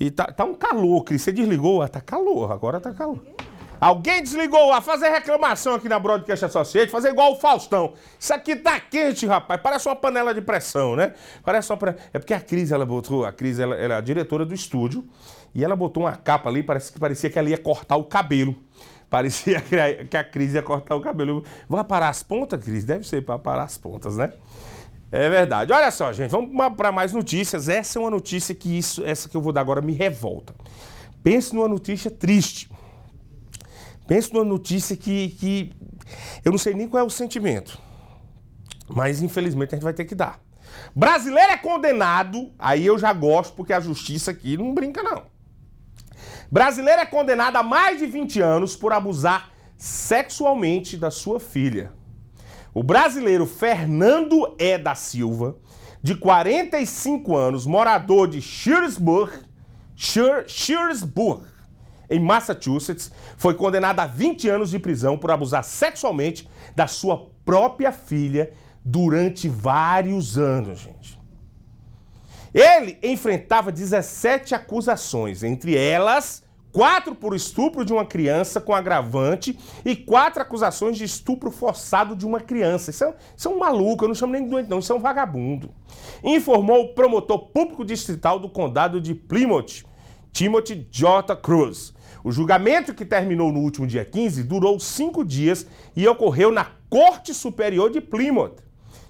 E 0.00 0.10
tá, 0.10 0.24
tá 0.24 0.44
um 0.46 0.54
calor, 0.54 1.04
Cris. 1.04 1.20
Você 1.20 1.32
desligou? 1.32 1.82
Ah, 1.82 1.88
tá 1.88 2.00
calor, 2.00 2.50
agora 2.50 2.80
tá 2.80 2.94
calor. 2.94 3.22
Alguém 3.84 4.22
desligou 4.22 4.72
a 4.72 4.80
fazer 4.80 5.10
reclamação 5.10 5.74
aqui 5.74 5.90
na 5.90 5.98
Broadcast 5.98 6.46
Associate, 6.46 6.90
fazer 6.90 7.10
igual 7.10 7.32
o 7.32 7.36
Faustão. 7.36 7.92
Isso 8.18 8.32
aqui 8.32 8.56
tá 8.56 8.80
quente, 8.80 9.26
rapaz. 9.26 9.60
Parece 9.60 9.86
uma 9.86 9.94
panela 9.94 10.32
de 10.32 10.40
pressão, 10.40 10.96
né? 10.96 11.12
Parece 11.44 11.70
uma 11.70 11.76
panela... 11.76 11.98
É 12.10 12.18
porque 12.18 12.32
a 12.32 12.40
Cris, 12.40 12.72
ela 12.72 12.86
botou, 12.86 13.26
a 13.26 13.30
Cris, 13.30 13.58
ela, 13.58 13.76
ela 13.76 13.92
é 13.92 13.96
a 13.98 14.00
diretora 14.00 14.46
do 14.46 14.54
estúdio, 14.54 15.04
e 15.54 15.62
ela 15.62 15.76
botou 15.76 16.04
uma 16.04 16.16
capa 16.16 16.48
ali, 16.48 16.62
parece 16.62 16.90
que 16.90 16.98
parecia 16.98 17.28
que 17.28 17.38
ela 17.38 17.50
ia 17.50 17.58
cortar 17.58 17.96
o 17.96 18.04
cabelo. 18.04 18.56
Parecia 19.10 19.60
que 19.60 20.16
a 20.16 20.24
Cris 20.24 20.54
ia 20.54 20.62
cortar 20.62 20.96
o 20.96 21.00
cabelo. 21.02 21.44
Vai 21.68 21.84
parar 21.84 22.08
as 22.08 22.22
pontas, 22.22 22.64
Cris? 22.64 22.84
Deve 22.84 23.06
ser 23.06 23.22
para 23.22 23.38
parar 23.38 23.64
as 23.64 23.76
pontas, 23.76 24.16
né? 24.16 24.32
É 25.12 25.28
verdade. 25.28 25.74
Olha 25.74 25.90
só, 25.90 26.10
gente, 26.10 26.30
vamos 26.30 26.50
para 26.74 26.90
mais 26.90 27.12
notícias. 27.12 27.68
Essa 27.68 27.98
é 27.98 28.00
uma 28.00 28.10
notícia 28.10 28.54
que 28.54 28.78
isso, 28.78 29.04
essa 29.04 29.28
que 29.28 29.36
eu 29.36 29.42
vou 29.42 29.52
dar 29.52 29.60
agora 29.60 29.82
me 29.82 29.92
revolta. 29.92 30.54
Pense 31.22 31.54
numa 31.54 31.68
notícia 31.68 32.10
triste. 32.10 32.73
Pense 34.06 34.32
numa 34.32 34.44
notícia 34.44 34.96
que, 34.96 35.30
que 35.30 35.72
eu 36.44 36.52
não 36.52 36.58
sei 36.58 36.74
nem 36.74 36.88
qual 36.88 37.02
é 37.02 37.06
o 37.06 37.10
sentimento, 37.10 37.80
mas 38.88 39.22
infelizmente 39.22 39.74
a 39.74 39.76
gente 39.76 39.84
vai 39.84 39.94
ter 39.94 40.04
que 40.04 40.14
dar. 40.14 40.40
Brasileiro 40.94 41.52
é 41.52 41.56
condenado, 41.56 42.52
aí 42.58 42.84
eu 42.84 42.98
já 42.98 43.12
gosto 43.12 43.54
porque 43.54 43.72
a 43.72 43.80
justiça 43.80 44.30
aqui 44.30 44.56
não 44.56 44.74
brinca 44.74 45.02
não. 45.02 45.22
Brasileiro 46.50 47.00
é 47.00 47.06
condenado 47.06 47.56
a 47.56 47.62
mais 47.62 47.98
de 47.98 48.06
20 48.06 48.40
anos 48.40 48.76
por 48.76 48.92
abusar 48.92 49.50
sexualmente 49.76 50.96
da 50.96 51.10
sua 51.10 51.40
filha. 51.40 51.92
O 52.72 52.82
brasileiro 52.82 53.46
Fernando 53.46 54.54
E. 54.58 54.78
da 54.78 54.94
Silva, 54.94 55.56
de 56.02 56.14
45 56.14 57.36
anos, 57.36 57.66
morador 57.66 58.28
de 58.28 58.42
Shearsburg, 58.42 59.32
Shearsburg, 59.96 61.46
em 62.14 62.20
Massachusetts, 62.20 63.10
foi 63.36 63.54
condenado 63.54 64.00
a 64.00 64.06
20 64.06 64.48
anos 64.48 64.70
de 64.70 64.78
prisão 64.78 65.18
por 65.18 65.30
abusar 65.30 65.64
sexualmente 65.64 66.48
da 66.74 66.86
sua 66.86 67.30
própria 67.44 67.92
filha 67.92 68.52
durante 68.84 69.48
vários 69.48 70.38
anos, 70.38 70.80
gente. 70.80 71.18
Ele 72.52 72.98
enfrentava 73.02 73.72
17 73.72 74.54
acusações, 74.54 75.42
entre 75.42 75.76
elas 75.76 76.44
quatro 76.74 77.14
por 77.14 77.36
estupro 77.36 77.84
de 77.84 77.92
uma 77.92 78.04
criança 78.04 78.60
com 78.60 78.74
agravante 78.74 79.56
e 79.84 79.94
quatro 79.94 80.42
acusações 80.42 80.98
de 80.98 81.04
estupro 81.04 81.52
forçado 81.52 82.16
de 82.16 82.26
uma 82.26 82.40
criança. 82.40 82.90
Isso 82.90 83.04
é, 83.04 83.14
isso 83.36 83.48
é 83.48 83.50
um 83.50 83.58
maluco, 83.60 84.04
eu 84.04 84.08
não 84.08 84.14
chamo 84.14 84.32
nem 84.32 84.42
de 84.42 84.50
doente, 84.50 84.68
não, 84.68 84.80
isso 84.80 84.92
é 84.92 84.96
um 84.96 85.00
vagabundo. 85.00 85.70
Informou 86.22 86.82
o 86.82 86.88
promotor 86.92 87.46
público 87.50 87.84
distrital 87.84 88.40
do 88.40 88.48
condado 88.48 89.00
de 89.00 89.14
Plymouth, 89.14 89.84
Timothy 90.32 90.88
J. 90.90 91.36
Cruz. 91.36 91.93
O 92.24 92.32
julgamento, 92.32 92.94
que 92.94 93.04
terminou 93.04 93.52
no 93.52 93.60
último 93.60 93.86
dia 93.86 94.02
15, 94.02 94.42
durou 94.44 94.80
cinco 94.80 95.22
dias 95.22 95.66
e 95.94 96.08
ocorreu 96.08 96.50
na 96.50 96.66
Corte 96.88 97.34
Superior 97.34 97.90
de 97.90 98.00
Plymouth. 98.00 98.64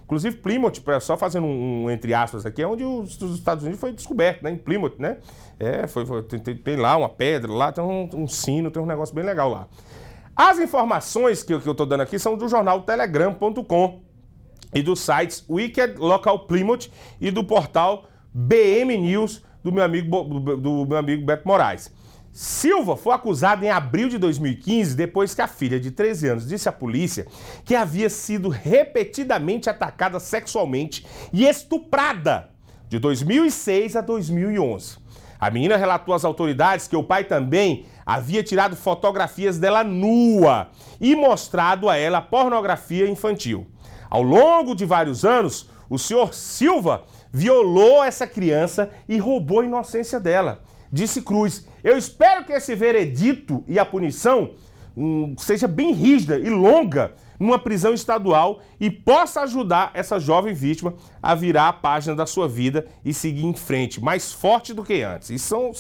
Inclusive, 0.05 0.37
Plymouth, 0.37 0.83
só 1.01 1.17
fazendo 1.17 1.47
um, 1.47 1.85
um, 1.85 1.91
entre 1.91 2.13
aspas 2.13 2.45
aqui, 2.45 2.61
é 2.61 2.67
onde 2.67 2.83
os, 2.83 3.19
os, 3.23 3.39
Estados 3.39 3.63
Unidos 3.63 3.81
foi 3.81 3.93
descoberto, 3.93 4.43
né? 4.43 4.51
Em 4.51 4.59
Plymouth, 4.59 4.97
né? 4.99 5.19
É, 5.61 5.87
foi, 5.87 6.05
foi 6.05 6.25
tem, 6.25 6.57
tem, 6.57 6.77
lá 6.77 6.97
uma 6.97 7.09
pedra, 7.09 7.51
lá 7.53 7.71
tem 7.71 7.83
um, 7.83 8.11
um, 8.13 8.27
sino, 8.27 8.69
tem 8.69 8.83
um 8.83 8.87
negócio 8.87 9.15
bem 9.15 9.25
legal 9.25 9.49
lá. 9.49 9.69
As 10.35 10.59
informações 10.59 11.45
que, 11.45 11.57
que 11.59 11.69
eu 11.69 11.73
estou 11.73 11.87
dando 11.87 12.01
aqui 12.01 12.19
são 12.19 12.37
do 12.37 12.49
jornal 12.49 12.83
telegram.com 12.83 14.03
e 14.75 14.83
dos 14.83 14.99
sites 15.01 15.45
Wicked 15.49 15.97
Local 15.99 16.41
Plymouth 16.41 16.91
e 17.21 17.31
do 17.31 17.45
portal 17.45 18.07
BM 18.33 18.97
News 18.99 19.41
do 19.63 19.71
meu 19.71 19.85
amigo, 19.85 20.25
do 20.57 20.85
meu 20.85 20.99
amigo 20.99 21.25
Beto 21.25 21.47
Moraes. 21.47 21.91
Silva 22.35 22.97
foi 22.97 23.15
acusado 23.15 23.65
em 23.65 23.71
abril 23.71 24.09
de 24.09 24.19
2015 24.19 24.97
depois 24.97 25.33
que 25.33 25.41
a 25.41 25.47
filha 25.47 25.79
de 25.79 25.93
13 25.93 26.29
anos 26.31 26.49
disse 26.49 26.69
à 26.69 26.73
polícia 26.73 27.29
que 27.65 27.77
havia 27.77 28.11
sido 28.11 28.49
repetidamente 28.49 29.71
atacada 29.71 30.19
sexualmente 30.19 31.07
e 31.33 31.47
estuprada 31.47 32.51
de 32.89 32.99
2006 32.99 33.95
a 33.95 34.01
2011. 34.01 34.99
A 35.39 35.49
menina 35.49 35.77
relatou 35.77 36.13
às 36.13 36.25
autoridades 36.25 36.89
que 36.89 36.97
o 36.97 37.05
pai 37.05 37.23
também 37.23 37.87
havia 38.05 38.43
tirado 38.43 38.75
fotografias 38.75 39.57
dela 39.57 39.85
nua 39.85 40.71
e 41.01 41.15
mostrado 41.15 41.89
a 41.89 41.97
ela 41.97 42.21
pornografia 42.21 43.09
infantil. 43.09 43.65
Ao 44.11 44.23
longo 44.23 44.75
de 44.75 44.85
vários 44.85 45.25
anos, 45.25 45.71
o 45.89 46.01
senhor 46.01 46.35
Silva 46.35 47.05
violou 47.33 48.03
essa 48.03 48.27
criança 48.27 48.91
e 49.09 49.19
roubou 49.19 49.61
a 49.61 49.65
inocência 49.65 50.19
dela. 50.19 50.65
Disse 50.91 51.23
Cruz 51.23 51.65
eu 51.85 51.99
espero 51.99 52.45
que 52.45 52.53
esse 52.53 52.75
veredito 52.75 53.63
e 53.69 53.79
a 53.79 53.85
punição 53.85 54.55
hum, 54.97 55.35
seja 55.39 55.69
bem 55.69 55.93
rígida 55.93 56.39
e 56.39 56.49
longa 56.49 57.13
numa 57.39 57.59
prisão 57.59 57.93
estadual 57.93 58.61
e 58.81 58.91
possa 58.91 59.43
ajudar 59.43 59.91
essa 59.93 60.19
jovem 60.19 60.55
vítima 60.55 60.95
a 61.23 61.35
virar 61.35 61.69
a 61.69 61.73
página 61.73 62.17
da 62.17 62.25
sua 62.25 62.49
vida 62.49 62.87
e 63.05 63.13
seguir 63.13 63.45
em 63.45 63.53
frente, 63.53 64.03
mais 64.03 64.33
forte 64.33 64.73
do 64.73 64.83
que 64.83 65.03
antes. 65.03 65.29
Isso 65.29 65.47
são 65.47 65.71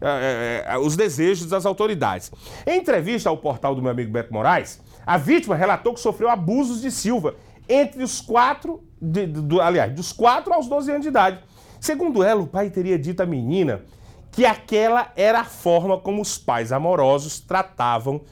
é, 0.00 0.64
é, 0.66 0.78
os 0.78 0.96
desejos 0.96 1.46
das 1.46 1.66
autoridades. 1.66 2.32
Em 2.66 2.78
entrevista 2.78 3.28
ao 3.28 3.36
portal 3.36 3.74
do 3.74 3.82
meu 3.82 3.90
amigo 3.90 4.10
Beto 4.10 4.32
Moraes, 4.32 4.80
a 5.06 5.18
vítima 5.18 5.54
relatou 5.54 5.92
que 5.92 6.00
sofreu 6.00 6.30
abusos 6.30 6.80
de 6.80 6.90
Silva 6.90 7.34
entre 7.68 8.02
os 8.02 8.20
quatro, 8.20 8.82
de, 9.00 9.26
de, 9.26 9.60
aliás, 9.60 9.92
dos 9.92 10.12
4 10.12 10.52
aos 10.52 10.66
12 10.66 10.90
anos 10.90 11.02
de 11.02 11.08
idade. 11.08 11.38
Segundo 11.80 12.22
ela, 12.22 12.40
o 12.40 12.46
pai 12.46 12.68
teria 12.68 12.98
dito 12.98 13.22
à 13.22 13.26
menina 13.26 13.82
que 14.30 14.46
aquela 14.46 15.12
era 15.16 15.40
a 15.40 15.44
forma 15.44 15.98
como 15.98 16.22
os 16.22 16.38
pais 16.38 16.72
amorosos 16.72 17.40
tratavam 17.40 18.22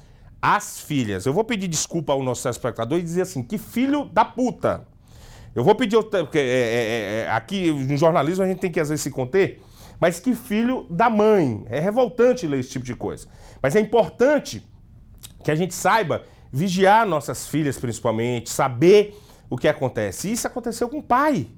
as 0.41 0.81
filhas. 0.81 1.27
Eu 1.27 1.33
vou 1.33 1.45
pedir 1.45 1.69
desculpa 1.69 2.13
ao 2.13 2.23
nosso 2.23 2.49
espectador 2.49 2.99
e 2.99 3.03
dizer 3.03 3.23
assim: 3.23 3.43
que 3.43 3.59
filho 3.59 4.05
da 4.07 4.25
puta. 4.25 4.87
Eu 5.55 5.65
vou 5.65 5.75
pedir, 5.75 6.01
porque 6.03 6.39
é, 6.39 6.43
é, 6.43 6.45
é, 6.45 7.25
é, 7.25 7.31
aqui 7.31 7.73
no 7.73 7.97
jornalismo 7.97 8.45
a 8.45 8.47
gente 8.47 8.61
tem 8.61 8.71
que 8.71 8.79
às 8.79 8.91
vezes 8.91 9.03
se 9.03 9.11
conter, 9.11 9.61
mas 9.99 10.21
que 10.21 10.35
filho 10.35 10.87
da 10.89 11.11
mãe. 11.11 11.65
É 11.69 11.81
revoltante 11.81 12.47
ler 12.47 12.61
esse 12.61 12.71
tipo 12.71 12.85
de 12.85 12.95
coisa. 12.95 13.27
Mas 13.61 13.75
é 13.75 13.81
importante 13.81 14.65
que 15.43 15.51
a 15.51 15.55
gente 15.55 15.75
saiba 15.75 16.23
vigiar 16.53 17.07
nossas 17.07 17.49
filhas, 17.49 17.79
principalmente, 17.79 18.51
saber 18.51 19.17
o 19.51 19.57
que 19.57 19.67
acontece? 19.67 20.31
Isso 20.31 20.47
aconteceu 20.47 20.89
com 20.89 20.99
o 20.99 21.03
pai. 21.03 21.49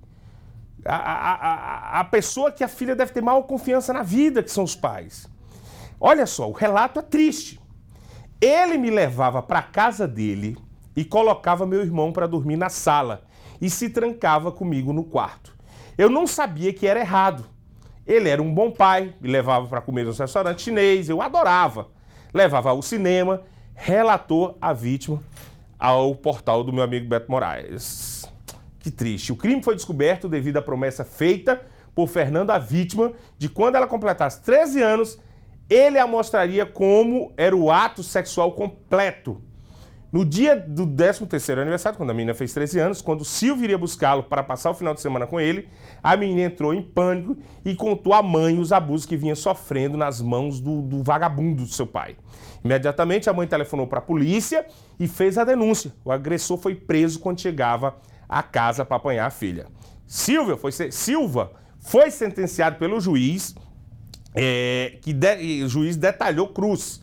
A, 0.85 0.97
a, 0.97 1.35
a, 1.35 2.01
a 2.01 2.05
pessoa 2.05 2.51
que 2.51 2.65
a 2.65 2.69
filha 2.69 2.97
deve 2.97 3.13
ter 3.13 3.23
maior 3.23 3.43
confiança 3.43 3.93
na 3.93 4.03
vida, 4.03 4.43
que 4.43 4.51
são 4.51 4.65
os 4.65 4.75
pais. 4.75 5.29
Olha 6.01 6.27
só, 6.27 6.49
o 6.49 6.53
relato 6.53 6.99
é 6.99 7.03
triste. 7.03 7.61
Ele 8.41 8.79
me 8.79 8.91
levava 8.91 9.43
para 9.43 9.61
casa 9.61 10.09
dele 10.09 10.57
e 10.97 11.05
colocava 11.05 11.67
meu 11.67 11.83
irmão 11.83 12.13
para 12.13 12.27
dormir 12.27 12.57
na 12.57 12.71
sala 12.71 13.23
e 13.61 13.69
se 13.69 13.91
trancava 13.91 14.51
comigo 14.51 14.93
no 14.93 15.05
quarto. 15.05 15.55
Eu 15.99 16.09
não 16.09 16.27
sabia 16.27 16.73
que 16.73 16.87
era 16.87 17.01
errado. 17.01 17.45
Ele 18.07 18.29
era 18.29 18.43
um 18.43 18.53
bom 18.53 18.71
pai, 18.71 19.15
me 19.21 19.29
levava 19.29 19.67
para 19.67 19.83
comer 19.83 20.07
no 20.07 20.13
restaurante 20.13 20.63
chinês, 20.63 21.09
eu 21.09 21.21
adorava. 21.21 21.89
Levava 22.33 22.71
ao 22.71 22.81
cinema, 22.81 23.43
relatou 23.75 24.57
a 24.61 24.73
vítima 24.73 25.23
ao 25.79 26.15
portal 26.15 26.65
do 26.65 26.73
meu 26.73 26.83
amigo 26.83 27.09
Beto 27.09 27.31
Moraes. 27.31 28.30
Que 28.81 28.91
triste. 28.91 29.33
O 29.33 29.37
crime 29.37 29.63
foi 29.63 29.77
descoberto 29.77 30.29
devido 30.29 30.57
à 30.57 30.63
promessa 30.63 31.05
feita 31.05 31.61
por 31.95 32.09
Fernanda, 32.09 32.55
a 32.55 32.59
vítima, 32.59 33.13
de 33.37 33.49
quando 33.49 33.77
ela 33.77 33.87
completasse 33.87 34.43
13 34.43 34.83
anos, 34.83 35.19
ele 35.69 35.99
a 35.99 36.07
mostraria 36.07 36.65
como 36.65 37.33
era 37.37 37.55
o 37.55 37.71
ato 37.71 38.03
sexual 38.03 38.53
completo. 38.53 39.43
No 40.13 40.25
dia 40.25 40.57
do 40.57 40.89
13º 40.89 41.59
aniversário, 41.61 41.97
quando 41.97 42.11
a 42.11 42.15
menina 42.15 42.35
fez 42.35 42.53
13 42.53 42.81
anos, 42.81 43.01
quando 43.01 43.25
Silvio 43.25 43.63
iria 43.63 43.79
buscá-lo 43.79 44.25
para 44.25 44.43
passar 44.43 44.71
o 44.71 44.75
final 44.75 44.93
de 44.93 45.01
semana 45.01 45.25
com 45.25 45.39
ele, 45.39 45.69
a 46.03 46.17
menina 46.17 46.43
entrou 46.43 46.75
em 46.75 46.83
pânico 46.83 47.37
e 47.65 47.77
contou 47.77 48.13
à 48.13 48.21
mãe 48.21 48.59
os 48.59 48.73
abusos 48.73 49.07
que 49.07 49.17
vinha 49.17 49.37
sofrendo 49.37 49.97
nas 49.97 50.21
mãos 50.21 50.59
do, 50.59 50.83
do 50.83 51.05
vagabundo 51.05 51.63
do 51.63 51.69
seu 51.69 51.87
pai. 51.87 52.17
Imediatamente 52.65 53.31
a 53.31 53.33
mãe 53.33 53.47
telefonou 53.47 53.87
para 53.87 54.01
a 54.01 54.03
polícia 54.03 54.67
e 54.99 55.07
fez 55.07 55.39
a 55.39 55.45
denúncia. 55.45 55.93
O 56.05 56.11
agressor 56.11 56.59
foi 56.59 56.75
preso 56.75 57.21
quando 57.21 57.41
chegava 57.41 57.95
à 58.31 58.43
casa 58.45 58.85
para 58.85 58.97
apanhar 58.97 59.27
a 59.27 59.31
filha. 59.31 59.67
Silvia 60.07 60.57
foi, 60.57 60.71
Silva 60.93 61.53
foi 61.81 62.11
sentenciado 62.11 62.79
pelo 62.79 63.01
juiz, 63.01 63.55
é, 64.35 64.99
que 65.03 65.13
de, 65.13 65.65
o 65.65 65.69
juiz 65.69 65.97
detalhou 65.97 66.49
Cruz. 66.49 67.01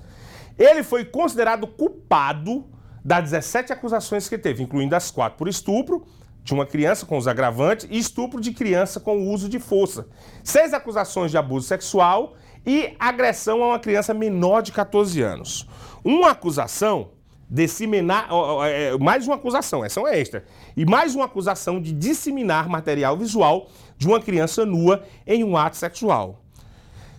Ele 0.58 0.82
foi 0.84 1.04
considerado 1.04 1.68
culpado 1.68 2.66
das 3.04 3.26
17 3.26 3.74
acusações 3.74 4.30
que 4.30 4.38
teve, 4.38 4.64
incluindo 4.64 4.96
as 4.96 5.12
quatro 5.12 5.38
por 5.38 5.48
estupro 5.48 6.06
de 6.44 6.54
uma 6.54 6.66
criança 6.66 7.06
com 7.06 7.18
os 7.18 7.28
agravantes 7.28 7.86
e 7.92 7.98
estupro 7.98 8.40
de 8.40 8.54
criança 8.54 9.00
com 9.02 9.18
o 9.18 9.30
uso 9.32 9.50
de 9.50 9.60
força. 9.60 10.08
Seis 10.44 10.74
acusações 10.74 11.30
de 11.30 11.38
abuso 11.38 11.68
sexual 11.68 12.36
e 12.66 12.96
agressão 12.98 13.62
a 13.64 13.68
uma 13.68 13.80
criança 13.80 14.14
menor 14.14 14.62
de 14.62 14.72
14 14.72 15.22
anos. 15.22 15.68
Uma 16.04 16.32
acusação 16.32 17.12
disseminar, 17.50 18.28
é, 18.66 18.98
mais 18.98 19.26
uma 19.26 19.36
acusação, 19.36 19.84
essa 19.84 20.00
é 20.00 20.04
uma 20.04 20.14
extra, 20.14 20.44
e 20.78 20.86
mais 20.86 21.16
uma 21.16 21.26
acusação 21.26 21.82
de 21.82 21.92
disseminar 21.92 22.70
material 22.70 23.18
visual 23.18 23.68
de 23.98 24.08
uma 24.08 24.22
criança 24.22 24.64
nua 24.64 25.04
em 25.26 25.44
um 25.44 25.58
ato 25.58 25.76
sexual. 25.76 26.44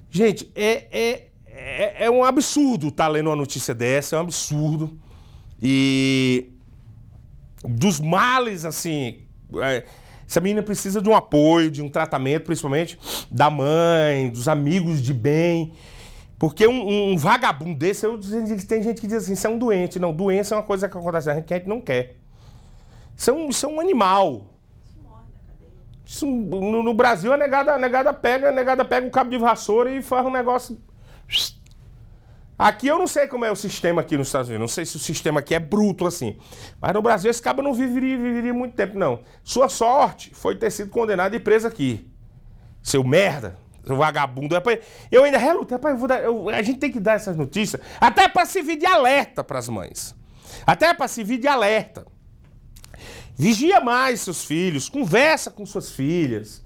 Gente, 0.08 0.48
é, 0.54 0.86
é, 0.92 1.28
é, 1.48 2.04
é 2.04 2.10
um 2.10 2.22
absurdo 2.22 2.86
estar 2.86 3.06
tá 3.06 3.10
lendo 3.10 3.26
uma 3.26 3.36
notícia 3.36 3.74
dessa, 3.74 4.14
é 4.14 4.18
um 4.20 4.22
absurdo. 4.22 4.96
E 5.60 6.52
dos 7.64 7.98
males, 7.98 8.64
assim, 8.64 9.22
é, 9.56 9.84
essa 10.26 10.40
menina 10.40 10.62
precisa 10.62 11.02
de 11.02 11.08
um 11.08 11.16
apoio, 11.16 11.68
de 11.68 11.82
um 11.82 11.88
tratamento, 11.88 12.44
principalmente 12.44 12.96
da 13.28 13.50
mãe, 13.50 14.30
dos 14.30 14.46
amigos 14.46 15.02
de 15.02 15.12
bem. 15.12 15.72
Porque 16.38 16.64
um, 16.68 17.10
um 17.10 17.16
vagabundo 17.16 17.76
desse, 17.76 18.06
eu, 18.06 18.20
tem 18.68 18.84
gente 18.84 19.00
que 19.00 19.08
diz 19.08 19.24
assim, 19.24 19.32
isso 19.32 19.48
é 19.48 19.50
um 19.50 19.58
doente. 19.58 19.98
Não, 19.98 20.12
doença 20.12 20.54
é 20.54 20.58
uma 20.58 20.62
coisa 20.62 20.88
que 20.88 20.96
acontece 20.96 21.28
a 21.28 21.34
gente 21.34 21.44
que 21.44 21.54
a 21.54 21.58
gente 21.58 21.68
não 21.68 21.80
quer. 21.80 22.14
Isso 23.18 23.30
é 23.30 23.34
um, 23.34 23.48
isso 23.48 23.66
é 23.66 23.68
um 23.68 23.80
animal. 23.80 24.54
Isso, 26.06 26.24
no, 26.24 26.82
no, 26.82 26.94
Brasil, 26.94 27.32
a 27.34 27.36
negada, 27.36 27.74
a 27.74 27.78
negada 27.78 28.14
pega, 28.14 28.48
a 28.48 28.52
negada 28.52 28.84
pega 28.84 29.06
um 29.06 29.10
cabo 29.10 29.28
de 29.28 29.36
vassoura 29.36 29.90
e 29.90 30.00
faz 30.00 30.24
um 30.24 30.30
negócio 30.30 30.80
Aqui 32.58 32.88
eu 32.88 32.98
não 32.98 33.06
sei 33.06 33.28
como 33.28 33.44
é 33.44 33.52
o 33.52 33.56
sistema 33.56 34.00
aqui 34.00 34.16
nos 34.16 34.26
Estados 34.26 34.48
Unidos, 34.48 34.60
não 34.60 34.74
sei 34.74 34.84
se 34.84 34.96
o 34.96 34.98
sistema 34.98 35.38
aqui 35.38 35.54
é 35.54 35.60
bruto 35.60 36.06
assim. 36.06 36.36
Mas 36.80 36.92
no 36.92 37.00
Brasil 37.00 37.30
esse 37.30 37.40
cabo 37.40 37.62
não 37.62 37.72
viveria, 37.72 38.18
viveria 38.18 38.52
muito 38.52 38.74
tempo, 38.74 38.98
não. 38.98 39.20
Sua 39.44 39.68
sorte 39.68 40.34
foi 40.34 40.56
ter 40.56 40.70
sido 40.72 40.90
condenado 40.90 41.36
e 41.36 41.40
preso 41.40 41.68
aqui. 41.68 42.10
Seu 42.82 43.04
merda, 43.04 43.56
seu 43.86 43.96
vagabundo. 43.96 44.56
Eu 45.10 45.22
ainda 45.22 45.38
reluto, 45.38 45.72
rapaz, 45.72 46.00
eu 46.00 46.08
dar, 46.08 46.20
eu, 46.20 46.48
a 46.48 46.62
gente 46.62 46.80
tem 46.80 46.90
que 46.90 46.98
dar 46.98 47.12
essas 47.12 47.36
notícias, 47.36 47.80
até 48.00 48.26
para 48.26 48.44
servir 48.44 48.76
de 48.76 48.86
alerta 48.86 49.44
para 49.44 49.60
as 49.60 49.68
mães. 49.68 50.16
Até 50.66 50.92
para 50.92 51.06
servir 51.06 51.38
de 51.38 51.46
alerta. 51.46 52.06
Vigia 53.38 53.80
mais 53.80 54.22
seus 54.22 54.44
filhos, 54.44 54.88
conversa 54.88 55.48
com 55.48 55.64
suas 55.64 55.92
filhas. 55.92 56.64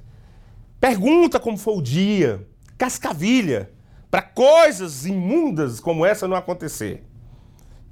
Pergunta 0.81 1.39
como 1.39 1.59
foi 1.59 1.75
o 1.75 1.83
dia. 1.83 2.49
Cascavilha 2.79 3.70
para 4.11 4.23
coisas 4.23 5.05
imundas 5.05 5.81
como 5.81 6.07
essa 6.07 6.27
não 6.27 6.35
acontecer. 6.35 7.05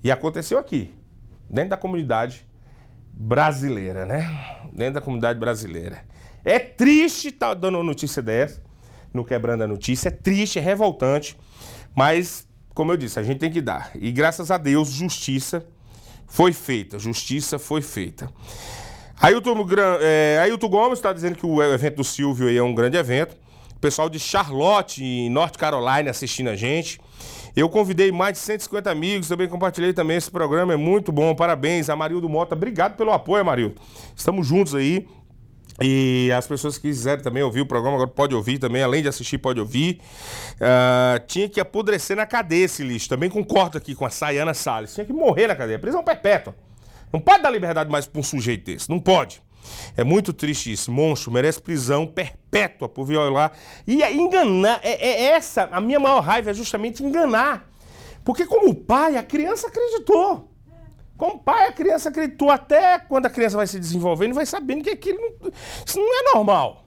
E 0.03 0.11
aconteceu 0.11 0.59
aqui, 0.59 0.95
dentro 1.49 1.71
da 1.71 1.77
comunidade 1.77 2.47
brasileira, 3.13 4.07
né? 4.07 4.27
Dentro 4.73 4.95
da 4.95 5.01
comunidade 5.03 5.39
brasileira. 5.39 6.03
É 6.43 6.59
triste 6.59 7.29
estar 7.29 7.49
tá 7.49 7.55
dando 7.55 7.83
notícia 7.83 8.23
dessa, 8.23 8.63
no 9.13 9.27
Quebrando 9.27 9.65
a 9.65 9.67
Notícia, 9.67 10.09
é 10.09 10.13
triste, 10.13 10.59
é 10.59 10.63
revoltante, 10.63 11.39
mas, 11.95 12.49
como 12.75 12.93
eu 12.93 12.97
disse, 12.97 13.19
a 13.19 13.23
gente 13.23 13.39
tem 13.39 13.51
que 13.51 13.61
dar. 13.61 13.91
E 13.95 14.11
graças 14.11 14.51
a 14.51 14.57
Deus, 14.57 14.89
justiça 14.89 15.67
foi 16.31 16.53
feita, 16.53 16.99
justiça 16.99 17.59
foi 17.59 17.83
feita. 17.83 18.33
Ailton, 19.21 19.67
é, 20.01 20.39
Ailton 20.41 20.69
Gomes 20.69 20.99
está 20.99 21.13
dizendo 21.13 21.37
que 21.37 21.45
o 21.45 21.63
evento 21.63 21.97
do 21.97 22.05
Silvio 22.05 22.49
é 22.49 22.63
um 22.63 22.75
grande 22.75 22.97
evento 22.97 23.37
pessoal 23.81 24.09
de 24.09 24.19
Charlotte, 24.19 25.03
em 25.03 25.31
North 25.31 25.57
Carolina, 25.57 26.11
assistindo 26.11 26.49
a 26.49 26.57
gente. 26.57 27.01
Eu 27.57 27.69
convidei 27.69 28.13
mais 28.13 28.35
de 28.35 28.39
150 28.39 28.91
amigos, 28.91 29.29
também 29.29 29.49
compartilhei 29.49 29.93
também 29.93 30.17
esse 30.17 30.31
programa, 30.31 30.73
é 30.73 30.77
muito 30.77 31.11
bom, 31.11 31.35
parabéns. 31.35 31.89
Amarildo 31.89 32.29
Mota, 32.29 32.55
obrigado 32.55 32.97
pelo 32.97 33.11
apoio, 33.11 33.41
Amarildo. 33.41 33.81
Estamos 34.15 34.47
juntos 34.47 34.75
aí. 34.75 35.09
E 35.83 36.31
as 36.33 36.47
pessoas 36.47 36.77
que 36.77 36.89
quiserem 36.89 37.25
também 37.25 37.43
ouvir 37.43 37.63
o 37.63 37.67
programa, 37.67 37.97
agora 37.97 38.11
pode 38.11 38.35
ouvir 38.35 38.59
também, 38.59 38.83
além 38.83 39.03
de 39.03 39.09
assistir, 39.09 39.39
pode 39.39 39.59
ouvir. 39.59 40.01
Uh, 40.57 41.25
tinha 41.27 41.49
que 41.49 41.59
apodrecer 41.59 42.17
na 42.17 42.27
cadeia 42.27 42.65
esse 42.65 42.83
lixo. 42.83 43.09
Também 43.09 43.31
concordo 43.31 43.79
aqui 43.79 43.95
com 43.95 44.05
a 44.05 44.11
Sayana 44.11 44.53
Salles. 44.53 44.95
Tinha 44.95 45.07
que 45.07 45.13
morrer 45.13 45.47
na 45.47 45.57
cadeia. 45.57 45.79
Prisão 45.79 46.05
perpétua. 46.05 46.55
Não 47.13 47.19
pode 47.19 47.43
dar 47.43 47.51
liberdade 47.51 47.91
mais 47.91 48.07
para 48.07 48.21
um 48.21 48.23
sujeito 48.23 48.67
desse. 48.67 48.91
Não 48.91 49.01
pode. 49.01 49.43
É 49.97 50.05
muito 50.05 50.33
triste 50.33 50.71
isso. 50.71 50.93
Monstro 50.93 51.33
merece 51.33 51.61
prisão 51.61 52.07
perpétua 52.07 52.89
por 52.89 53.05
violar. 53.05 53.53
E 53.87 54.03
é 54.03 54.13
enganar. 54.13 54.81
É, 54.83 55.09
é, 55.09 55.23
essa. 55.33 55.69
A 55.73 55.81
minha 55.81 55.99
maior 55.99 56.21
raiva 56.21 56.51
é 56.51 56.55
justamente 56.55 57.03
enganar. 57.03 57.69
Porque, 58.25 58.45
como 58.45 58.75
pai, 58.75 59.17
a 59.17 59.23
criança 59.23 59.69
acreditou. 59.69 60.51
Como 61.21 61.39
pai, 61.39 61.69
a 61.69 61.73
criança 61.73 62.09
acreditou 62.09 62.51
até 62.51 62.99
quando 62.99 63.27
a 63.27 63.31
criança 63.31 63.55
vai 63.55 63.67
se 63.67 63.79
desenvolvendo, 63.79 64.33
vai 64.33 64.47
sabendo 64.47 64.83
que 64.83 64.89
aquilo 64.89 65.19
não, 65.21 65.53
isso 65.87 65.99
não 65.99 66.19
é 66.19 66.35
normal. 66.35 66.87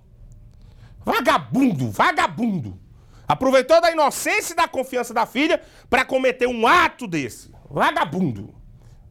Vagabundo, 1.05 1.91
vagabundo. 1.91 2.79
Aproveitou 3.27 3.79
da 3.79 3.91
inocência 3.91 4.53
e 4.53 4.55
da 4.55 4.67
confiança 4.67 5.13
da 5.13 5.27
filha 5.27 5.61
para 5.87 6.03
cometer 6.03 6.47
um 6.47 6.65
ato 6.65 7.05
desse. 7.05 7.51
Vagabundo. 7.69 8.55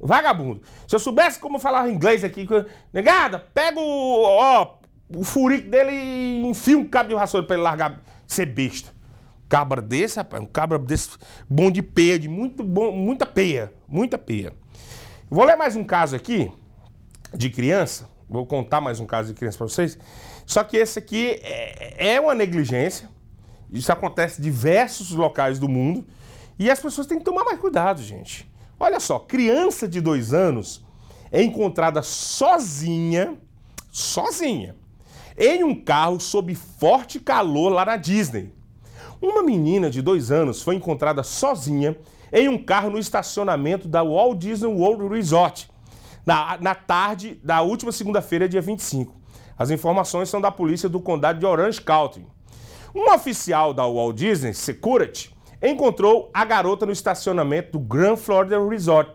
Vagabundo. 0.00 0.60
Se 0.88 0.96
eu 0.96 0.98
soubesse 0.98 1.38
como 1.38 1.60
falar 1.60 1.88
inglês 1.88 2.24
aqui, 2.24 2.44
negada, 2.92 3.38
pega 3.38 3.78
o, 3.78 4.22
ó, 4.24 4.74
o 5.16 5.22
furico 5.22 5.70
dele 5.70 5.92
e 5.92 6.42
enfia 6.44 6.76
um 6.76 6.84
cabo 6.84 7.10
de 7.10 7.14
vassoura 7.14 7.46
pra 7.46 7.54
ele 7.54 7.62
largar, 7.62 8.02
ser 8.26 8.46
besta. 8.46 8.92
Cabra 9.48 9.80
desse, 9.80 10.16
rapaz, 10.16 10.42
um 10.42 10.46
cabra 10.46 10.80
desse 10.80 11.10
bom 11.48 11.70
de 11.70 11.80
peia, 11.80 12.18
de 12.18 12.28
muito 12.28 12.64
bom, 12.64 12.90
muita 12.90 13.24
peia, 13.24 13.72
muita 13.86 14.18
peia. 14.18 14.60
Vou 15.32 15.46
ler 15.46 15.56
mais 15.56 15.74
um 15.76 15.82
caso 15.82 16.14
aqui 16.14 16.52
de 17.32 17.48
criança, 17.48 18.06
vou 18.28 18.44
contar 18.44 18.82
mais 18.82 19.00
um 19.00 19.06
caso 19.06 19.28
de 19.28 19.34
criança 19.34 19.56
para 19.56 19.66
vocês. 19.66 19.98
Só 20.44 20.62
que 20.62 20.76
esse 20.76 20.98
aqui 20.98 21.40
é, 21.42 22.16
é 22.16 22.20
uma 22.20 22.34
negligência, 22.34 23.08
isso 23.70 23.90
acontece 23.90 24.38
em 24.38 24.44
diversos 24.44 25.10
locais 25.12 25.58
do 25.58 25.70
mundo 25.70 26.04
e 26.58 26.70
as 26.70 26.78
pessoas 26.78 27.06
têm 27.06 27.18
que 27.18 27.24
tomar 27.24 27.44
mais 27.44 27.58
cuidado, 27.58 28.02
gente. 28.02 28.46
Olha 28.78 29.00
só, 29.00 29.18
criança 29.20 29.88
de 29.88 30.02
dois 30.02 30.34
anos 30.34 30.84
é 31.30 31.42
encontrada 31.42 32.02
sozinha, 32.02 33.34
sozinha, 33.90 34.76
em 35.38 35.64
um 35.64 35.74
carro 35.74 36.20
sob 36.20 36.54
forte 36.54 37.18
calor 37.18 37.70
lá 37.72 37.86
na 37.86 37.96
Disney. 37.96 38.52
Uma 39.18 39.42
menina 39.42 39.90
de 39.90 40.02
dois 40.02 40.30
anos 40.30 40.60
foi 40.60 40.74
encontrada 40.74 41.22
sozinha 41.22 41.96
em 42.32 42.48
um 42.48 42.56
carro 42.56 42.90
no 42.90 42.98
estacionamento 42.98 43.86
da 43.86 44.02
Walt 44.02 44.38
Disney 44.38 44.72
World 44.72 45.06
Resort, 45.08 45.70
na, 46.24 46.56
na 46.58 46.74
tarde 46.74 47.38
da 47.44 47.60
última 47.60 47.92
segunda-feira, 47.92 48.48
dia 48.48 48.62
25. 48.62 49.14
As 49.58 49.70
informações 49.70 50.28
são 50.30 50.40
da 50.40 50.50
polícia 50.50 50.88
do 50.88 50.98
condado 50.98 51.38
de 51.38 51.46
Orange 51.46 51.80
County. 51.80 52.24
Um 52.94 53.12
oficial 53.12 53.74
da 53.74 53.84
Walt 53.86 54.16
Disney 54.16 54.54
Security 54.54 55.34
encontrou 55.62 56.30
a 56.32 56.44
garota 56.44 56.86
no 56.86 56.92
estacionamento 56.92 57.72
do 57.72 57.80
Grand 57.80 58.16
Florida 58.16 58.58
Resort, 58.66 59.12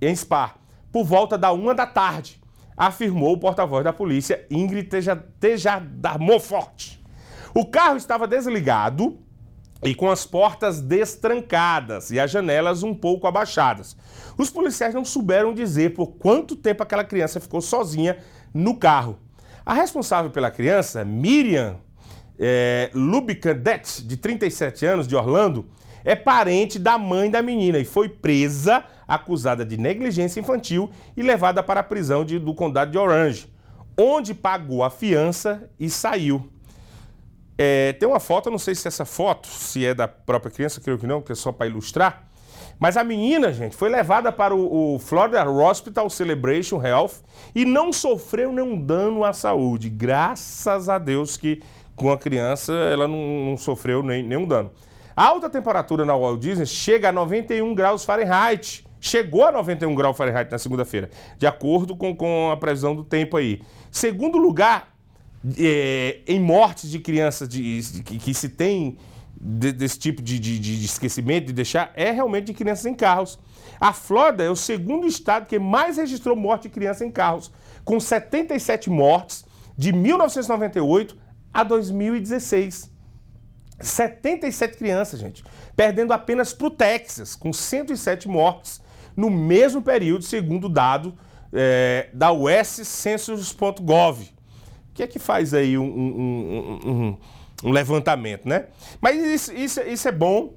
em 0.00 0.14
Spa, 0.14 0.56
por 0.90 1.04
volta 1.04 1.38
da 1.38 1.52
uma 1.52 1.74
da 1.74 1.86
tarde. 1.86 2.40
afirmou 2.76 3.32
o 3.32 3.38
porta-voz 3.38 3.82
da 3.82 3.92
polícia, 3.92 4.46
Ingrid 4.48 4.88
Tejadamofort. 5.40 6.98
O 7.52 7.66
carro 7.66 7.96
estava 7.96 8.24
desligado 8.24 9.18
e 9.82 9.94
com 9.94 10.10
as 10.10 10.26
portas 10.26 10.80
destrancadas 10.80 12.10
e 12.10 12.18
as 12.18 12.30
janelas 12.30 12.82
um 12.82 12.94
pouco 12.94 13.26
abaixadas. 13.26 13.96
Os 14.36 14.50
policiais 14.50 14.94
não 14.94 15.04
souberam 15.04 15.54
dizer 15.54 15.94
por 15.94 16.08
quanto 16.12 16.56
tempo 16.56 16.82
aquela 16.82 17.04
criança 17.04 17.40
ficou 17.40 17.60
sozinha 17.60 18.18
no 18.52 18.76
carro. 18.76 19.18
A 19.64 19.74
responsável 19.74 20.30
pela 20.30 20.50
criança, 20.50 21.04
Miriam 21.04 21.76
é, 22.38 22.90
Lubicadet, 22.94 24.02
de 24.02 24.16
37 24.16 24.86
anos, 24.86 25.06
de 25.06 25.14
Orlando, 25.14 25.66
é 26.04 26.14
parente 26.14 26.78
da 26.78 26.96
mãe 26.96 27.30
da 27.30 27.42
menina 27.42 27.78
e 27.78 27.84
foi 27.84 28.08
presa, 28.08 28.84
acusada 29.06 29.64
de 29.64 29.76
negligência 29.76 30.40
infantil 30.40 30.90
e 31.16 31.22
levada 31.22 31.62
para 31.62 31.80
a 31.80 31.82
prisão 31.82 32.24
de, 32.24 32.38
do 32.38 32.54
condado 32.54 32.90
de 32.90 32.98
Orange, 32.98 33.52
onde 33.98 34.32
pagou 34.32 34.82
a 34.82 34.90
fiança 34.90 35.68
e 35.78 35.90
saiu. 35.90 36.48
É, 37.60 37.92
tem 37.94 38.08
uma 38.08 38.20
foto, 38.20 38.50
não 38.50 38.58
sei 38.58 38.76
se 38.76 38.86
essa 38.86 39.04
foto, 39.04 39.48
se 39.48 39.84
é 39.84 39.92
da 39.92 40.06
própria 40.06 40.50
criança, 40.50 40.80
creio 40.80 40.96
que 40.96 41.08
não, 41.08 41.20
que 41.20 41.32
é 41.32 41.34
só 41.34 41.50
para 41.50 41.66
ilustrar. 41.66 42.28
Mas 42.78 42.96
a 42.96 43.02
menina, 43.02 43.52
gente, 43.52 43.74
foi 43.74 43.88
levada 43.88 44.30
para 44.30 44.54
o, 44.54 44.94
o, 44.94 44.98
Florida 45.00 45.44
Hospital 45.50 46.08
Celebration 46.08 46.80
Health 46.80 47.14
e 47.52 47.64
não 47.64 47.92
sofreu 47.92 48.52
nenhum 48.52 48.80
dano 48.80 49.24
à 49.24 49.32
saúde. 49.32 49.90
Graças 49.90 50.88
a 50.88 50.96
Deus 50.98 51.36
que 51.36 51.60
com 51.96 52.12
a 52.12 52.16
criança 52.16 52.72
ela 52.72 53.08
não, 53.08 53.18
não 53.50 53.56
sofreu 53.56 54.04
nem, 54.04 54.22
nenhum 54.22 54.46
dano. 54.46 54.70
A 55.16 55.26
alta 55.26 55.50
temperatura 55.50 56.04
na 56.04 56.16
Walt 56.16 56.38
Disney 56.38 56.66
chega 56.66 57.08
a 57.08 57.12
91 57.12 57.74
graus 57.74 58.04
Fahrenheit. 58.04 58.86
Chegou 59.00 59.44
a 59.44 59.50
91 59.50 59.92
graus 59.96 60.16
Fahrenheit 60.16 60.50
na 60.50 60.58
segunda-feira, 60.58 61.10
de 61.36 61.46
acordo 61.46 61.96
com, 61.96 62.14
com 62.14 62.50
a 62.52 62.56
previsão 62.56 62.94
do 62.94 63.02
tempo 63.02 63.36
aí. 63.36 63.60
Segundo 63.90 64.38
lugar, 64.38 64.92
é, 65.56 66.20
em 66.26 66.40
mortes 66.40 66.90
de 66.90 66.98
crianças 66.98 67.48
de, 67.48 67.80
de 67.80 68.02
que, 68.02 68.18
que, 68.18 68.34
se 68.34 68.48
tem 68.48 68.98
de, 69.40 69.72
desse 69.72 69.98
tipo 69.98 70.20
de, 70.20 70.38
de, 70.38 70.84
esquecimento, 70.84 71.46
de 71.46 71.52
deixar, 71.52 71.92
é 71.94 72.10
realmente 72.10 72.46
de 72.46 72.54
crianças 72.54 72.86
em 72.86 72.94
carros. 72.94 73.38
A 73.80 73.92
Flórida 73.92 74.42
é 74.42 74.50
o 74.50 74.56
segundo 74.56 75.06
estado 75.06 75.46
que 75.46 75.58
mais 75.58 75.96
registrou 75.96 76.34
morte 76.34 76.64
de 76.64 76.70
criança 76.70 77.04
em 77.04 77.10
carros, 77.10 77.52
com 77.84 78.00
77 78.00 78.90
mortes 78.90 79.44
de 79.76 79.92
1998 79.92 81.16
a 81.52 81.62
2016. 81.62 82.90
77 83.80 84.76
crianças, 84.76 85.20
gente, 85.20 85.44
perdendo 85.76 86.12
apenas 86.12 86.52
para 86.52 86.66
o 86.66 86.70
Texas, 86.70 87.36
com 87.36 87.52
107 87.52 88.26
mortes 88.26 88.80
no 89.16 89.30
mesmo 89.30 89.80
período, 89.80 90.24
segundo 90.24 90.68
dado 90.68 91.16
é, 91.52 92.08
da 92.12 92.32
US 92.32 92.80
Census.gov 92.82 94.37
que 94.98 95.02
é 95.04 95.06
que 95.06 95.20
faz 95.20 95.54
aí 95.54 95.78
um, 95.78 95.84
um, 95.84 96.80
um, 96.84 97.16
um 97.62 97.70
levantamento, 97.70 98.48
né? 98.48 98.66
Mas 99.00 99.16
isso, 99.16 99.52
isso, 99.52 99.80
isso, 99.82 100.08
é 100.08 100.12
bom, 100.12 100.54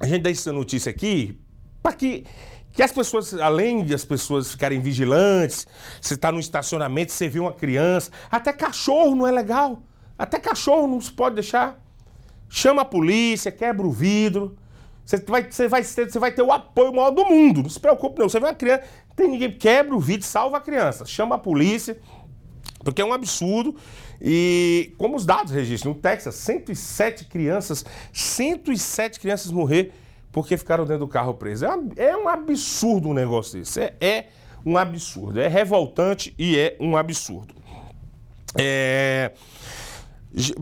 a 0.00 0.06
gente 0.06 0.22
dá 0.22 0.30
essa 0.30 0.52
notícia 0.52 0.90
aqui, 0.90 1.38
para 1.80 1.92
que, 1.92 2.24
que 2.72 2.82
as 2.82 2.90
pessoas, 2.90 3.32
além 3.34 3.84
de 3.84 3.94
as 3.94 4.04
pessoas 4.04 4.50
ficarem 4.50 4.80
vigilantes, 4.80 5.64
você 6.00 6.14
está 6.14 6.32
no 6.32 6.40
estacionamento, 6.40 7.12
você 7.12 7.28
vê 7.28 7.38
uma 7.38 7.52
criança, 7.52 8.10
até 8.28 8.52
cachorro 8.52 9.14
não 9.14 9.28
é 9.28 9.30
legal, 9.30 9.80
até 10.18 10.40
cachorro 10.40 10.88
não 10.88 11.00
se 11.00 11.12
pode 11.12 11.36
deixar. 11.36 11.80
Chama 12.48 12.82
a 12.82 12.84
polícia, 12.84 13.52
quebra 13.52 13.86
o 13.86 13.92
vidro, 13.92 14.56
você 15.04 15.18
vai, 15.18 15.48
você, 15.48 15.68
vai 15.68 15.84
ter, 15.84 16.10
você 16.10 16.18
vai 16.18 16.32
ter 16.32 16.42
o 16.42 16.50
apoio 16.50 16.92
maior 16.92 17.10
do 17.10 17.24
mundo. 17.24 17.62
Não 17.62 17.70
se 17.70 17.78
preocupe, 17.78 18.18
não. 18.18 18.28
Você 18.28 18.40
vê 18.40 18.46
uma 18.46 18.54
criança, 18.54 18.82
tem 19.14 19.28
ninguém, 19.28 19.56
quebra 19.56 19.94
o 19.94 20.00
vidro, 20.00 20.26
salva 20.26 20.56
a 20.56 20.60
criança. 20.60 21.04
Chama 21.06 21.36
a 21.36 21.38
polícia. 21.38 21.96
Porque 22.84 23.00
é 23.00 23.04
um 23.04 23.12
absurdo. 23.12 23.76
E 24.20 24.92
como 24.98 25.16
os 25.16 25.24
dados 25.24 25.52
registram, 25.52 25.92
no 25.92 25.98
Texas, 25.98 26.34
107 26.36 27.26
crianças, 27.26 27.84
107 28.12 29.20
crianças 29.20 29.50
morrer 29.50 29.92
porque 30.32 30.56
ficaram 30.56 30.84
dentro 30.84 31.06
do 31.06 31.08
carro 31.08 31.34
preso. 31.34 31.66
É, 31.66 32.08
é 32.08 32.16
um 32.16 32.28
absurdo 32.28 33.10
um 33.10 33.14
negócio 33.14 33.58
desse. 33.58 33.80
É, 33.80 33.94
é, 34.00 34.26
um 34.64 34.78
absurdo. 34.78 35.38
É 35.38 35.46
revoltante 35.46 36.34
e 36.38 36.58
é 36.58 36.76
um 36.80 36.96
absurdo. 36.96 37.54
É... 38.56 39.32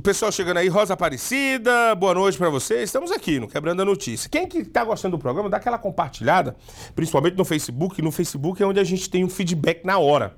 Pessoal 0.03 0.33
chegando 0.33 0.57
aí, 0.57 0.67
Rosa 0.67 0.95
Aparecida, 0.95 1.95
boa 1.95 2.13
noite 2.13 2.37
para 2.37 2.51
vocês. 2.51 2.83
Estamos 2.83 3.13
aqui 3.13 3.39
no 3.39 3.47
Quebrando 3.47 3.83
a 3.83 3.85
Notícia. 3.85 4.29
Quem 4.29 4.49
que 4.49 4.65
tá 4.65 4.83
gostando 4.85 5.17
do 5.17 5.21
programa, 5.21 5.49
dá 5.49 5.59
aquela 5.59 5.79
compartilhada, 5.79 6.57
principalmente 6.93 7.37
no 7.37 7.45
Facebook. 7.45 8.03
No 8.03 8.11
Facebook 8.11 8.61
é 8.61 8.67
onde 8.67 8.81
a 8.81 8.85
gente 8.85 9.09
tem 9.09 9.25
um 9.25 9.29
feedback 9.29 9.85
na 9.85 9.97
hora 9.97 10.37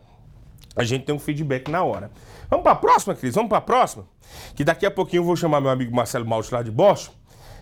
a 0.75 0.85
gente 0.85 1.05
tem 1.05 1.15
um 1.15 1.19
feedback 1.19 1.71
na 1.71 1.83
hora. 1.83 2.11
Vamos 2.49 2.63
para 2.63 2.73
a 2.73 2.77
próxima, 2.77 3.15
Cris? 3.15 3.35
Vamos 3.35 3.49
para 3.49 3.59
a 3.59 3.63
próxima? 3.63 4.07
Que 4.55 4.65
daqui 4.65 4.87
a 4.87 4.91
pouquinho 4.91 5.21
eu 5.21 5.25
vou 5.25 5.37
chamar 5.37 5.61
meu 5.61 5.71
amigo 5.71 5.95
Marcelo 5.95 6.27
Malte 6.27 6.53
lá 6.53 6.63
de 6.63 6.71
Bosch. 6.71 7.11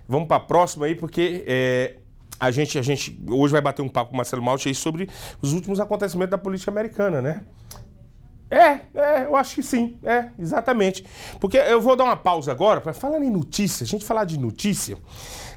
Vamos 0.08 0.28
para 0.28 0.36
a 0.36 0.40
próxima 0.40 0.86
aí, 0.86 0.94
porque 0.94 1.44
é, 1.46 1.96
a, 2.38 2.50
gente, 2.50 2.78
a 2.78 2.82
gente 2.82 3.20
hoje 3.28 3.52
vai 3.52 3.60
bater 3.60 3.82
um 3.82 3.88
papo 3.88 4.10
com 4.10 4.14
o 4.14 4.16
Marcelo 4.16 4.42
Malte 4.42 4.68
aí 4.68 4.74
sobre 4.74 5.08
os 5.40 5.52
últimos 5.52 5.80
acontecimentos 5.80 6.30
da 6.30 6.38
política 6.38 6.70
americana, 6.70 7.20
né? 7.20 7.42
É, 8.50 8.80
é, 8.94 9.24
eu 9.26 9.36
acho 9.36 9.54
que 9.54 9.62
sim, 9.62 9.96
é, 10.02 10.30
exatamente. 10.36 11.04
Porque 11.38 11.56
eu 11.56 11.80
vou 11.80 11.94
dar 11.94 12.04
uma 12.04 12.16
pausa 12.16 12.50
agora 12.50 12.80
para 12.80 12.92
falar 12.92 13.22
em 13.22 13.30
notícia, 13.30 13.84
a 13.84 13.86
gente 13.86 14.04
falar 14.04 14.24
de 14.24 14.38
notícia. 14.38 14.98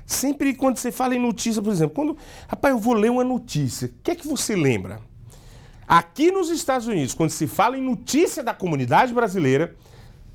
Sempre 0.06 0.54
quando 0.54 0.78
você 0.78 0.92
fala 0.92 1.16
em 1.16 1.20
notícia, 1.20 1.62
por 1.62 1.72
exemplo, 1.72 1.96
quando, 1.96 2.18
rapaz, 2.48 2.74
eu 2.74 2.80
vou 2.80 2.94
ler 2.94 3.10
uma 3.10 3.24
notícia, 3.24 3.88
o 3.88 4.04
que 4.04 4.12
é 4.12 4.16
que 4.16 4.28
você 4.28 4.56
lembra? 4.56 5.00
Aqui 5.88 6.32
nos 6.32 6.50
Estados 6.50 6.88
Unidos, 6.88 7.14
quando 7.14 7.30
se 7.30 7.48
fala 7.48 7.78
em 7.78 7.82
notícia 7.82 8.44
da 8.44 8.54
comunidade 8.54 9.14
brasileira, 9.14 9.76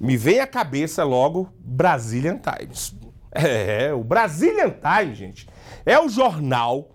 me 0.01 0.16
vem 0.16 0.40
à 0.40 0.46
cabeça 0.46 1.03
logo 1.05 1.53
Brazilian 1.59 2.38
Times. 2.38 2.94
É, 3.30 3.92
o 3.92 4.03
Brazilian 4.03 4.70
Times, 4.70 5.18
gente, 5.18 5.49
é 5.84 5.99
o 5.99 6.09
jornal 6.09 6.90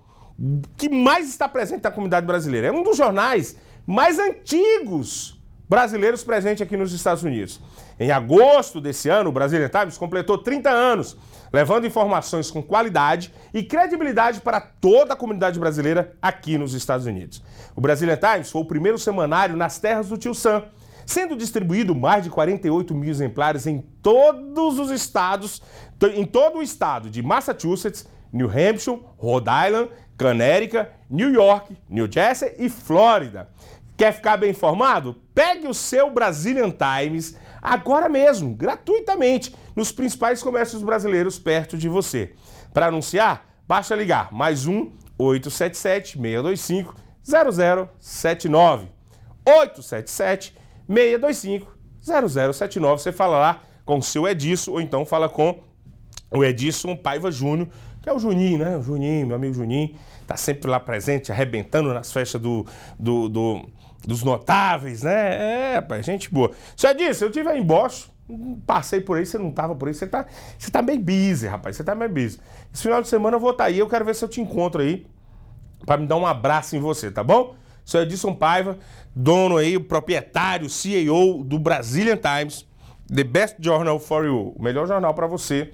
que 0.75 0.89
mais 0.89 1.29
está 1.29 1.47
presente 1.47 1.83
na 1.83 1.91
comunidade 1.91 2.25
brasileira. 2.25 2.67
É 2.67 2.71
um 2.71 2.83
dos 2.83 2.97
jornais 2.97 3.55
mais 3.85 4.17
antigos 4.19 5.39
brasileiros 5.69 6.23
presentes 6.23 6.61
aqui 6.61 6.75
nos 6.77 6.93
Estados 6.93 7.23
Unidos. 7.23 7.59
Em 7.99 8.11
agosto 8.11 8.81
desse 8.81 9.09
ano, 9.09 9.29
o 9.29 9.33
Brazilian 9.33 9.69
Times 9.69 9.97
completou 9.97 10.37
30 10.37 10.69
anos 10.69 11.17
levando 11.53 11.85
informações 11.85 12.49
com 12.49 12.63
qualidade 12.63 13.31
e 13.53 13.61
credibilidade 13.61 14.41
para 14.41 14.59
toda 14.59 15.13
a 15.13 15.15
comunidade 15.15 15.59
brasileira 15.59 16.17
aqui 16.19 16.57
nos 16.57 16.73
Estados 16.73 17.05
Unidos. 17.05 17.43
O 17.75 17.79
Brazilian 17.79 18.17
Times 18.17 18.49
foi 18.49 18.61
o 18.61 18.65
primeiro 18.65 18.97
semanário 18.97 19.55
nas 19.55 19.77
terras 19.77 20.09
do 20.09 20.17
Tio 20.17 20.33
Sam, 20.33 20.63
sendo 21.05 21.35
distribuído 21.35 21.93
mais 21.93 22.23
de 22.23 22.31
48 22.31 22.95
mil 22.95 23.09
exemplares 23.09 23.67
em 23.67 23.81
todos 24.01 24.79
os 24.79 24.89
estados, 24.89 25.61
em 26.15 26.25
todo 26.25 26.57
o 26.57 26.63
estado 26.63 27.07
de 27.09 27.21
Massachusetts, 27.21 28.07
New 28.31 28.47
Hampshire, 28.47 28.99
Rhode 29.17 29.49
Island, 29.67 29.91
Connecticut, 30.17 30.87
New 31.07 31.31
York, 31.31 31.77
New 31.87 32.11
Jersey 32.11 32.55
e 32.57 32.67
Flórida. 32.67 33.47
Quer 33.95 34.11
ficar 34.11 34.37
bem 34.37 34.49
informado? 34.49 35.21
Pegue 35.35 35.67
o 35.67 35.73
seu 35.73 36.09
Brazilian 36.09 36.71
Times 36.71 37.37
agora 37.61 38.09
mesmo, 38.09 38.55
gratuitamente, 38.55 39.55
nos 39.75 39.91
principais 39.91 40.41
comércios 40.41 40.81
brasileiros 40.81 41.39
perto 41.39 41.77
de 41.77 41.89
você. 41.89 42.33
Para 42.73 42.87
anunciar, 42.87 43.45
basta 43.67 43.95
ligar 43.95 44.31
mais 44.31 44.67
um 44.67 44.91
877 45.17 46.19
625 46.19 46.95
0079. 47.23 48.87
877 49.45 50.55
625 50.87 51.77
0079. 52.01 53.01
Você 53.01 53.11
fala 53.11 53.39
lá 53.39 53.61
com 53.85 53.97
o 53.97 54.03
seu 54.03 54.27
Edilson 54.27 54.71
ou 54.71 54.81
então 54.81 55.05
fala 55.05 55.29
com 55.29 55.59
o 56.31 56.43
Edilson 56.43 56.95
Paiva 56.95 57.31
Júnior, 57.31 57.67
que 58.01 58.09
é 58.09 58.13
o 58.13 58.19
Juninho, 58.19 58.57
né? 58.57 58.77
O 58.77 58.81
Juninho, 58.81 59.27
meu 59.27 59.35
amigo 59.35 59.53
Juninho, 59.53 59.95
tá 60.25 60.35
sempre 60.35 60.69
lá 60.69 60.79
presente, 60.79 61.31
arrebentando 61.31 61.93
nas 61.93 62.11
festas 62.11 62.41
do, 62.41 62.65
do, 62.99 63.29
do 63.29 63.69
dos 64.05 64.23
notáveis, 64.23 65.03
né? 65.03 65.71
É, 65.71 65.75
rapaz, 65.75 66.05
gente 66.05 66.29
boa. 66.29 66.51
Já 66.75 66.93
disse, 66.93 67.23
eu 67.23 67.31
tive 67.31 67.49
aí 67.49 67.59
em 67.59 67.63
passei 68.65 69.01
por 69.01 69.17
aí, 69.17 69.25
você 69.25 69.37
não 69.37 69.51
tava 69.51 69.75
por 69.75 69.87
aí, 69.87 69.93
você 69.93 70.07
tá, 70.07 70.25
você 70.57 70.71
tá 70.71 70.81
bem 70.81 70.99
busy, 70.99 71.47
rapaz, 71.47 71.75
você 71.75 71.83
tá 71.83 71.93
bem 71.93 72.07
busy. 72.07 72.39
Esse 72.73 72.83
final 72.83 73.01
de 73.01 73.07
semana 73.07 73.35
eu 73.35 73.39
vou 73.39 73.51
estar 73.51 73.65
tá 73.65 73.69
aí, 73.69 73.79
eu 73.79 73.87
quero 73.87 74.05
ver 74.05 74.15
se 74.15 74.23
eu 74.23 74.29
te 74.29 74.41
encontro 74.41 74.81
aí, 74.81 75.05
para 75.85 75.97
me 75.97 76.07
dar 76.07 76.15
um 76.15 76.25
abraço 76.25 76.75
em 76.75 76.79
você, 76.79 77.11
tá 77.11 77.23
bom? 77.23 77.55
Sou 77.83 78.01
Edson 78.01 78.33
Paiva, 78.33 78.77
dono 79.13 79.57
aí, 79.57 79.77
proprietário, 79.77 80.69
CEO 80.69 81.43
do 81.43 81.59
Brazilian 81.59 82.17
Times, 82.17 82.65
the 83.13 83.23
best 83.23 83.57
journal 83.59 83.99
for 83.99 84.25
you, 84.25 84.53
o 84.55 84.63
melhor 84.63 84.87
jornal 84.87 85.13
para 85.13 85.27
você 85.27 85.73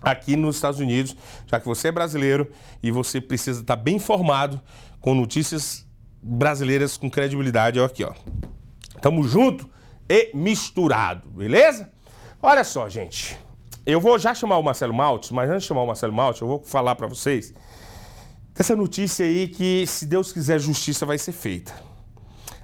aqui 0.00 0.36
nos 0.36 0.56
Estados 0.56 0.80
Unidos, 0.80 1.16
já 1.46 1.58
que 1.58 1.66
você 1.66 1.88
é 1.88 1.92
brasileiro 1.92 2.48
e 2.82 2.90
você 2.90 3.20
precisa 3.20 3.60
estar 3.60 3.76
tá 3.76 3.82
bem 3.82 3.96
informado 3.96 4.60
com 5.00 5.14
notícias 5.14 5.86
brasileiras 6.22 6.96
com 6.96 7.10
credibilidade, 7.10 7.80
ó, 7.80 7.84
aqui, 7.84 8.04
ó. 8.04 8.12
Tamo 9.00 9.24
junto 9.24 9.68
e 10.14 10.30
misturado, 10.34 11.30
beleza? 11.30 11.90
Olha 12.42 12.62
só, 12.64 12.86
gente. 12.86 13.38
Eu 13.86 13.98
vou 13.98 14.18
já 14.18 14.34
chamar 14.34 14.58
o 14.58 14.62
Marcelo 14.62 14.92
Maltes, 14.92 15.30
mas 15.30 15.48
antes 15.48 15.62
de 15.62 15.68
chamar 15.68 15.84
o 15.84 15.86
Marcelo 15.86 16.12
Maltes, 16.12 16.42
eu 16.42 16.46
vou 16.46 16.62
falar 16.62 16.94
para 16.96 17.06
vocês 17.06 17.54
essa 18.54 18.76
notícia 18.76 19.24
aí 19.24 19.48
que, 19.48 19.86
se 19.86 20.04
Deus 20.04 20.30
quiser, 20.30 20.58
justiça 20.58 21.06
vai 21.06 21.16
ser 21.16 21.32
feita. 21.32 21.72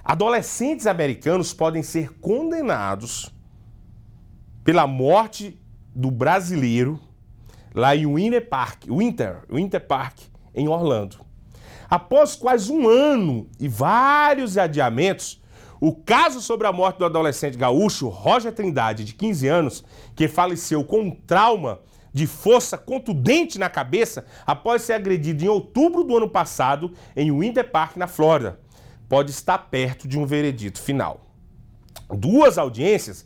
Adolescentes 0.05 0.85
americanos 0.85 1.51
podem 1.51 1.81
ser 1.81 2.19
condenados 2.19 3.33
pela 4.63 4.85
morte 4.85 5.59
do 5.95 6.11
brasileiro 6.11 6.99
lá 7.73 7.95
em 7.95 8.05
Winter 8.05 8.47
Park, 8.47 8.83
Winter, 8.87 9.41
Winter 9.49 9.87
Park, 9.87 10.19
em 10.53 10.67
Orlando. 10.67 11.17
Após 11.89 12.35
quase 12.35 12.71
um 12.71 12.87
ano 12.87 13.49
e 13.59 13.67
vários 13.67 14.55
adiamentos, 14.55 15.38
o 15.79 15.95
caso 15.95 16.41
sobre 16.41 16.67
a 16.67 16.71
morte 16.71 16.97
do 16.97 17.05
adolescente 17.05 17.57
gaúcho 17.57 18.09
Roger 18.09 18.51
Trindade, 18.51 19.05
de 19.05 19.13
15 19.13 19.47
anos, 19.47 19.83
que 20.15 20.27
faleceu 20.27 20.83
com 20.83 21.01
um 21.01 21.11
trauma 21.11 21.79
de 22.13 22.27
força 22.27 22.77
contundente 22.77 23.59
na 23.59 23.69
cabeça 23.69 24.25
após 24.45 24.81
ser 24.81 24.93
agredido 24.93 25.43
em 25.43 25.47
outubro 25.47 26.03
do 26.03 26.17
ano 26.17 26.27
passado 26.27 26.91
em 27.15 27.31
Winter 27.31 27.69
Park, 27.69 27.97
na 27.97 28.07
Flórida, 28.07 28.59
pode 29.07 29.31
estar 29.31 29.57
perto 29.57 30.07
de 30.07 30.17
um 30.17 30.25
veredito 30.25 30.81
final. 30.81 31.27
Duas 32.09 32.57
audiências 32.57 33.25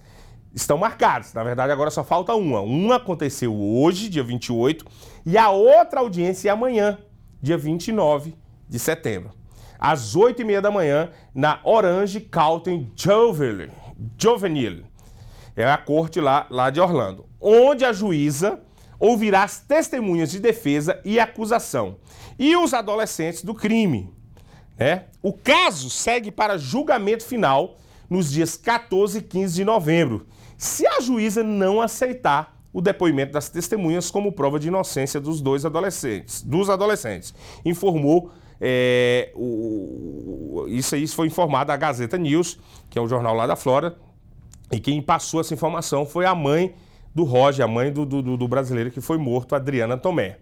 estão 0.53 0.77
marcadas. 0.77 1.33
Na 1.33 1.43
verdade, 1.43 1.71
agora 1.71 1.89
só 1.89 2.03
falta 2.03 2.35
uma. 2.35 2.61
Uma 2.61 2.97
aconteceu 2.97 3.55
hoje, 3.55 4.09
dia 4.09 4.23
28, 4.23 4.85
e 5.25 5.37
a 5.37 5.49
outra 5.49 6.01
audiência 6.01 6.49
é 6.49 6.51
amanhã, 6.51 6.97
dia 7.41 7.57
29 7.57 8.35
de 8.69 8.79
setembro. 8.79 9.31
Às 9.83 10.15
8h30 10.15 10.61
da 10.61 10.71
manhã, 10.71 11.09
na 11.35 11.59
Orange 11.61 12.21
County 12.21 12.89
Juvenile. 14.17 14.85
É 15.57 15.69
a 15.69 15.77
corte 15.77 16.21
lá, 16.21 16.47
lá 16.49 16.69
de 16.69 16.79
Orlando. 16.79 17.25
Onde 17.37 17.83
a 17.83 17.91
juíza 17.91 18.61
ouvirá 18.97 19.43
as 19.43 19.59
testemunhas 19.59 20.31
de 20.31 20.39
defesa 20.39 21.01
e 21.03 21.19
acusação. 21.19 21.97
E 22.39 22.55
os 22.55 22.73
adolescentes 22.73 23.43
do 23.43 23.53
crime. 23.53 24.09
Né? 24.79 25.03
O 25.21 25.33
caso 25.33 25.89
segue 25.89 26.31
para 26.31 26.57
julgamento 26.57 27.25
final 27.25 27.75
nos 28.09 28.31
dias 28.31 28.55
14 28.55 29.17
e 29.17 29.21
15 29.21 29.53
de 29.53 29.65
novembro, 29.65 30.25
se 30.57 30.87
a 30.87 31.01
juíza 31.01 31.43
não 31.43 31.81
aceitar 31.81 32.57
o 32.71 32.79
depoimento 32.79 33.33
das 33.33 33.49
testemunhas 33.49 34.09
como 34.09 34.31
prova 34.31 34.57
de 34.57 34.69
inocência 34.69 35.19
dos 35.19 35.41
dois 35.41 35.65
adolescentes, 35.65 36.41
dos 36.41 36.69
adolescentes, 36.69 37.33
informou 37.65 38.31
é, 38.65 39.29
o, 39.35 40.65
isso 40.69 40.95
aí 40.95 41.05
foi 41.05 41.27
informado 41.27 41.69
a 41.73 41.75
Gazeta 41.75 42.17
News, 42.17 42.57
que 42.89 42.97
é 42.97 43.01
o 43.01 43.07
jornal 43.09 43.35
lá 43.35 43.45
da 43.45 43.57
Flora, 43.57 43.97
e 44.71 44.79
quem 44.79 45.01
passou 45.01 45.41
essa 45.41 45.53
informação 45.53 46.05
foi 46.05 46.25
a 46.25 46.33
mãe 46.33 46.73
do 47.13 47.25
Roger, 47.25 47.65
a 47.65 47.67
mãe 47.67 47.91
do, 47.91 48.05
do, 48.05 48.37
do 48.37 48.47
brasileiro 48.47 48.89
que 48.89 49.01
foi 49.01 49.17
morto, 49.17 49.53
Adriana 49.53 49.97
Tomé. 49.97 50.37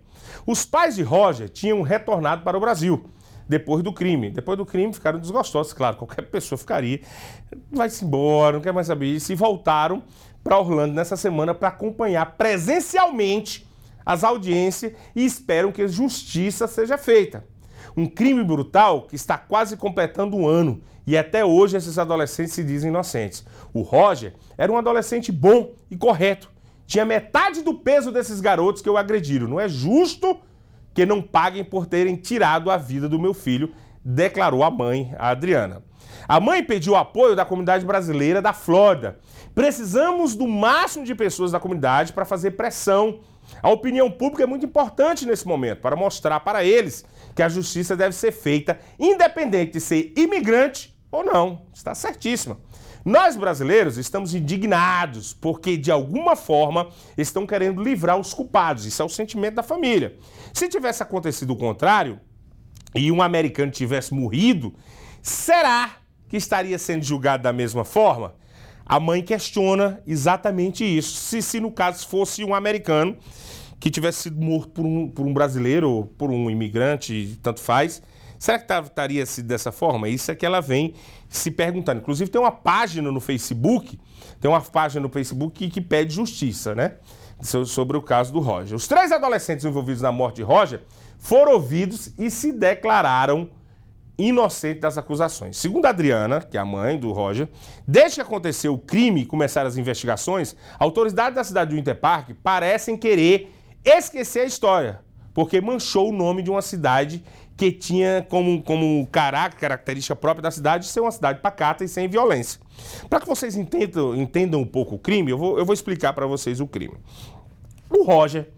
Os 0.45 0.63
pais 0.63 0.95
de 0.95 1.01
Roger 1.01 1.49
tinham 1.49 1.81
retornado 1.81 2.43
para 2.43 2.55
o 2.55 2.59
Brasil 2.59 3.09
depois 3.49 3.81
do 3.81 3.91
crime. 3.91 4.29
Depois 4.29 4.55
do 4.55 4.67
crime 4.67 4.93
ficaram 4.93 5.19
desgostosos, 5.19 5.73
claro, 5.73 5.97
qualquer 5.97 6.21
pessoa 6.29 6.59
ficaria, 6.59 7.01
vai-se 7.71 8.05
embora, 8.05 8.53
não 8.53 8.61
quer 8.61 8.71
mais 8.71 8.85
saber 8.85 9.07
isso, 9.07 9.31
e 9.31 9.35
voltaram 9.35 10.03
para 10.43 10.59
Orlando 10.59 10.93
nessa 10.93 11.17
semana 11.17 11.55
para 11.55 11.69
acompanhar 11.69 12.37
presencialmente 12.37 13.67
as 14.05 14.23
audiências 14.23 14.93
e 15.15 15.25
esperam 15.25 15.71
que 15.71 15.87
justiça 15.87 16.67
seja 16.67 16.99
feita. 16.99 17.49
Um 17.95 18.05
crime 18.05 18.43
brutal 18.43 19.03
que 19.03 19.15
está 19.15 19.37
quase 19.37 19.75
completando 19.77 20.37
um 20.37 20.47
ano 20.47 20.81
e 21.05 21.17
até 21.17 21.43
hoje 21.43 21.77
esses 21.77 21.97
adolescentes 21.97 22.53
se 22.53 22.63
dizem 22.63 22.89
inocentes. 22.89 23.45
O 23.73 23.81
Roger 23.81 24.33
era 24.57 24.71
um 24.71 24.77
adolescente 24.77 25.31
bom 25.31 25.71
e 25.89 25.97
correto. 25.97 26.49
Tinha 26.85 27.05
metade 27.05 27.61
do 27.61 27.73
peso 27.73 28.11
desses 28.11 28.41
garotos 28.41 28.81
que 28.81 28.89
eu 28.89 28.97
agrediram. 28.97 29.47
Não 29.47 29.59
é 29.59 29.67
justo 29.67 30.37
que 30.93 31.05
não 31.05 31.21
paguem 31.21 31.63
por 31.63 31.85
terem 31.85 32.15
tirado 32.15 32.69
a 32.69 32.77
vida 32.77 33.07
do 33.07 33.19
meu 33.19 33.33
filho, 33.33 33.73
declarou 34.03 34.63
a 34.63 34.69
mãe, 34.69 35.13
a 35.17 35.29
Adriana. 35.29 35.83
A 36.27 36.39
mãe 36.39 36.63
pediu 36.63 36.95
apoio 36.95 37.35
da 37.35 37.45
comunidade 37.45 37.85
brasileira 37.85 38.41
da 38.41 38.53
Flórida. 38.53 39.19
Precisamos 39.55 40.35
do 40.35 40.47
máximo 40.47 41.05
de 41.05 41.15
pessoas 41.15 41.51
da 41.51 41.59
comunidade 41.59 42.13
para 42.13 42.25
fazer 42.25 42.51
pressão. 42.51 43.19
A 43.61 43.69
opinião 43.69 44.09
pública 44.09 44.43
é 44.43 44.45
muito 44.47 44.65
importante 44.65 45.25
nesse 45.25 45.47
momento 45.47 45.79
para 45.79 45.95
mostrar 45.95 46.39
para 46.41 46.63
eles 46.63 47.05
que 47.35 47.43
a 47.43 47.49
justiça 47.49 47.95
deve 47.95 48.15
ser 48.15 48.31
feita 48.31 48.79
independente 48.99 49.73
de 49.73 49.81
ser 49.81 50.13
imigrante 50.17 50.95
ou 51.11 51.23
não. 51.23 51.63
Está 51.73 51.93
certíssima. 51.93 52.57
Nós 53.03 53.35
brasileiros 53.35 53.97
estamos 53.97 54.35
indignados 54.35 55.33
porque, 55.33 55.75
de 55.75 55.91
alguma 55.91 56.35
forma, 56.35 56.89
estão 57.17 57.47
querendo 57.47 57.81
livrar 57.81 58.17
os 58.17 58.33
culpados. 58.33 58.85
Isso 58.85 59.01
é 59.01 59.05
o 59.05 59.09
sentimento 59.09 59.55
da 59.55 59.63
família. 59.63 60.17
Se 60.53 60.69
tivesse 60.69 61.01
acontecido 61.01 61.51
o 61.51 61.55
contrário 61.55 62.19
e 62.93 63.11
um 63.11 63.21
americano 63.21 63.71
tivesse 63.71 64.13
morrido, 64.13 64.75
será 65.21 65.97
que 66.29 66.37
estaria 66.37 66.77
sendo 66.77 67.03
julgado 67.03 67.43
da 67.43 67.51
mesma 67.51 67.83
forma? 67.83 68.35
A 68.85 68.99
mãe 68.99 69.23
questiona 69.23 70.01
exatamente 70.05 70.83
isso. 70.83 71.15
Se, 71.17 71.41
se 71.41 71.59
no 71.59 71.71
caso 71.71 72.07
fosse 72.07 72.43
um 72.43 72.53
americano 72.53 73.17
que 73.81 73.89
tivesse 73.89 74.19
sido 74.19 74.39
morto 74.39 74.69
por 74.69 74.85
um, 74.85 75.09
por 75.09 75.25
um 75.25 75.33
brasileiro 75.33 75.89
ou 75.89 76.05
por 76.05 76.29
um 76.29 76.51
imigrante, 76.51 77.39
tanto 77.41 77.59
faz, 77.59 77.99
será 78.37 78.59
que 78.59 78.71
estaria 78.71 79.25
sido 79.25 79.47
dessa 79.47 79.71
forma? 79.71 80.07
Isso 80.07 80.29
é 80.29 80.35
que 80.35 80.45
ela 80.45 80.61
vem 80.61 80.93
se 81.27 81.49
perguntando. 81.49 81.99
Inclusive 81.99 82.29
tem 82.29 82.39
uma 82.39 82.51
página 82.51 83.11
no 83.11 83.19
Facebook, 83.19 83.99
tem 84.39 84.49
uma 84.51 84.61
página 84.61 85.01
no 85.01 85.09
Facebook 85.09 85.57
que, 85.57 85.71
que 85.71 85.81
pede 85.81 86.13
justiça, 86.13 86.75
né? 86.75 86.93
Sobre 87.65 87.97
o 87.97 88.03
caso 88.03 88.31
do 88.31 88.39
Roger. 88.39 88.75
Os 88.75 88.87
três 88.87 89.11
adolescentes 89.11 89.65
envolvidos 89.65 90.03
na 90.03 90.11
morte 90.11 90.35
de 90.35 90.43
Roger 90.43 90.83
foram 91.17 91.53
ouvidos 91.53 92.13
e 92.19 92.29
se 92.29 92.51
declararam 92.51 93.49
inocentes 94.15 94.81
das 94.81 94.95
acusações. 94.95 95.57
Segundo 95.57 95.87
Adriana, 95.87 96.39
que 96.39 96.55
é 96.55 96.59
a 96.59 96.65
mãe 96.65 96.99
do 96.99 97.11
Roger, 97.11 97.49
desde 97.87 98.17
que 98.17 98.21
aconteceu 98.21 98.75
o 98.75 98.77
crime 98.77 99.21
e 99.21 99.25
começaram 99.25 99.67
as 99.67 99.75
investigações, 99.75 100.55
autoridades 100.77 101.33
da 101.33 101.43
cidade 101.43 101.71
de 101.71 101.77
Winter 101.77 101.99
Park 101.99 102.29
parecem 102.43 102.95
querer 102.95 103.51
esquecer 103.83 104.41
a 104.41 104.45
história, 104.45 104.99
porque 105.33 105.59
manchou 105.59 106.09
o 106.09 106.13
nome 106.13 106.41
de 106.43 106.49
uma 106.49 106.61
cidade 106.61 107.23
que 107.57 107.71
tinha 107.71 108.25
como, 108.27 108.61
como 108.63 109.07
característica 109.11 110.15
própria 110.15 110.41
da 110.41 110.51
cidade 110.51 110.87
ser 110.87 110.99
uma 110.99 111.11
cidade 111.11 111.41
pacata 111.41 111.83
e 111.83 111.87
sem 111.87 112.07
violência. 112.07 112.59
Para 113.09 113.19
que 113.19 113.27
vocês 113.27 113.55
entendam, 113.55 114.15
entendam 114.15 114.61
um 114.61 114.65
pouco 114.65 114.95
o 114.95 114.99
crime, 114.99 115.31
eu 115.31 115.37
vou, 115.37 115.59
eu 115.59 115.65
vou 115.65 115.73
explicar 115.73 116.13
para 116.13 116.25
vocês 116.25 116.59
o 116.59 116.65
crime. 116.65 116.95
O 117.89 118.03
Roger, 118.03 118.49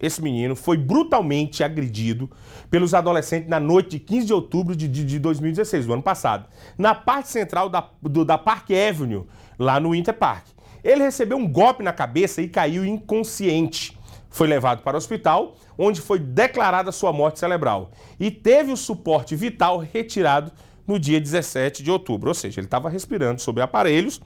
esse 0.00 0.22
menino, 0.22 0.54
foi 0.54 0.76
brutalmente 0.76 1.64
agredido 1.64 2.30
pelos 2.70 2.94
adolescentes 2.94 3.48
na 3.48 3.58
noite 3.58 3.90
de 3.90 4.00
15 4.00 4.26
de 4.26 4.32
outubro 4.32 4.76
de, 4.76 4.86
de, 4.86 5.04
de 5.04 5.18
2016, 5.18 5.86
do 5.86 5.92
ano 5.92 6.02
passado, 6.02 6.46
na 6.78 6.94
parte 6.94 7.30
central 7.30 7.68
da, 7.68 7.88
do, 8.00 8.24
da 8.24 8.38
Park 8.38 8.70
Avenue, 8.70 9.24
lá 9.58 9.80
no 9.80 9.90
Winter 9.90 10.14
Park. 10.14 10.46
Ele 10.84 11.02
recebeu 11.02 11.38
um 11.38 11.48
golpe 11.48 11.82
na 11.82 11.92
cabeça 11.92 12.42
e 12.42 12.48
caiu 12.48 12.84
inconsciente 12.84 13.93
foi 14.34 14.48
levado 14.48 14.82
para 14.82 14.96
o 14.96 14.98
hospital, 14.98 15.54
onde 15.78 16.00
foi 16.00 16.18
declarada 16.18 16.90
sua 16.90 17.12
morte 17.12 17.38
cerebral 17.38 17.92
e 18.18 18.32
teve 18.32 18.72
o 18.72 18.76
suporte 18.76 19.36
vital 19.36 19.78
retirado 19.78 20.50
no 20.84 20.98
dia 20.98 21.20
17 21.20 21.84
de 21.84 21.90
outubro. 21.92 22.30
Ou 22.30 22.34
seja, 22.34 22.58
ele 22.58 22.66
estava 22.66 22.88
respirando 22.88 23.40
sob 23.40 23.60
aparelhos 23.60 24.20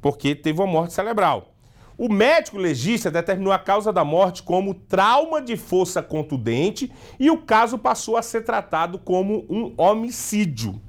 porque 0.00 0.34
teve 0.34 0.60
uma 0.60 0.66
morte 0.66 0.92
cerebral. 0.92 1.54
O 1.96 2.12
médico 2.12 2.58
legista 2.58 3.08
determinou 3.08 3.52
a 3.52 3.58
causa 3.58 3.92
da 3.92 4.04
morte 4.04 4.42
como 4.42 4.74
trauma 4.74 5.40
de 5.40 5.56
força 5.56 6.02
contundente 6.02 6.92
e 7.20 7.30
o 7.30 7.38
caso 7.38 7.78
passou 7.78 8.16
a 8.16 8.22
ser 8.22 8.42
tratado 8.42 8.98
como 8.98 9.46
um 9.48 9.72
homicídio. 9.76 10.82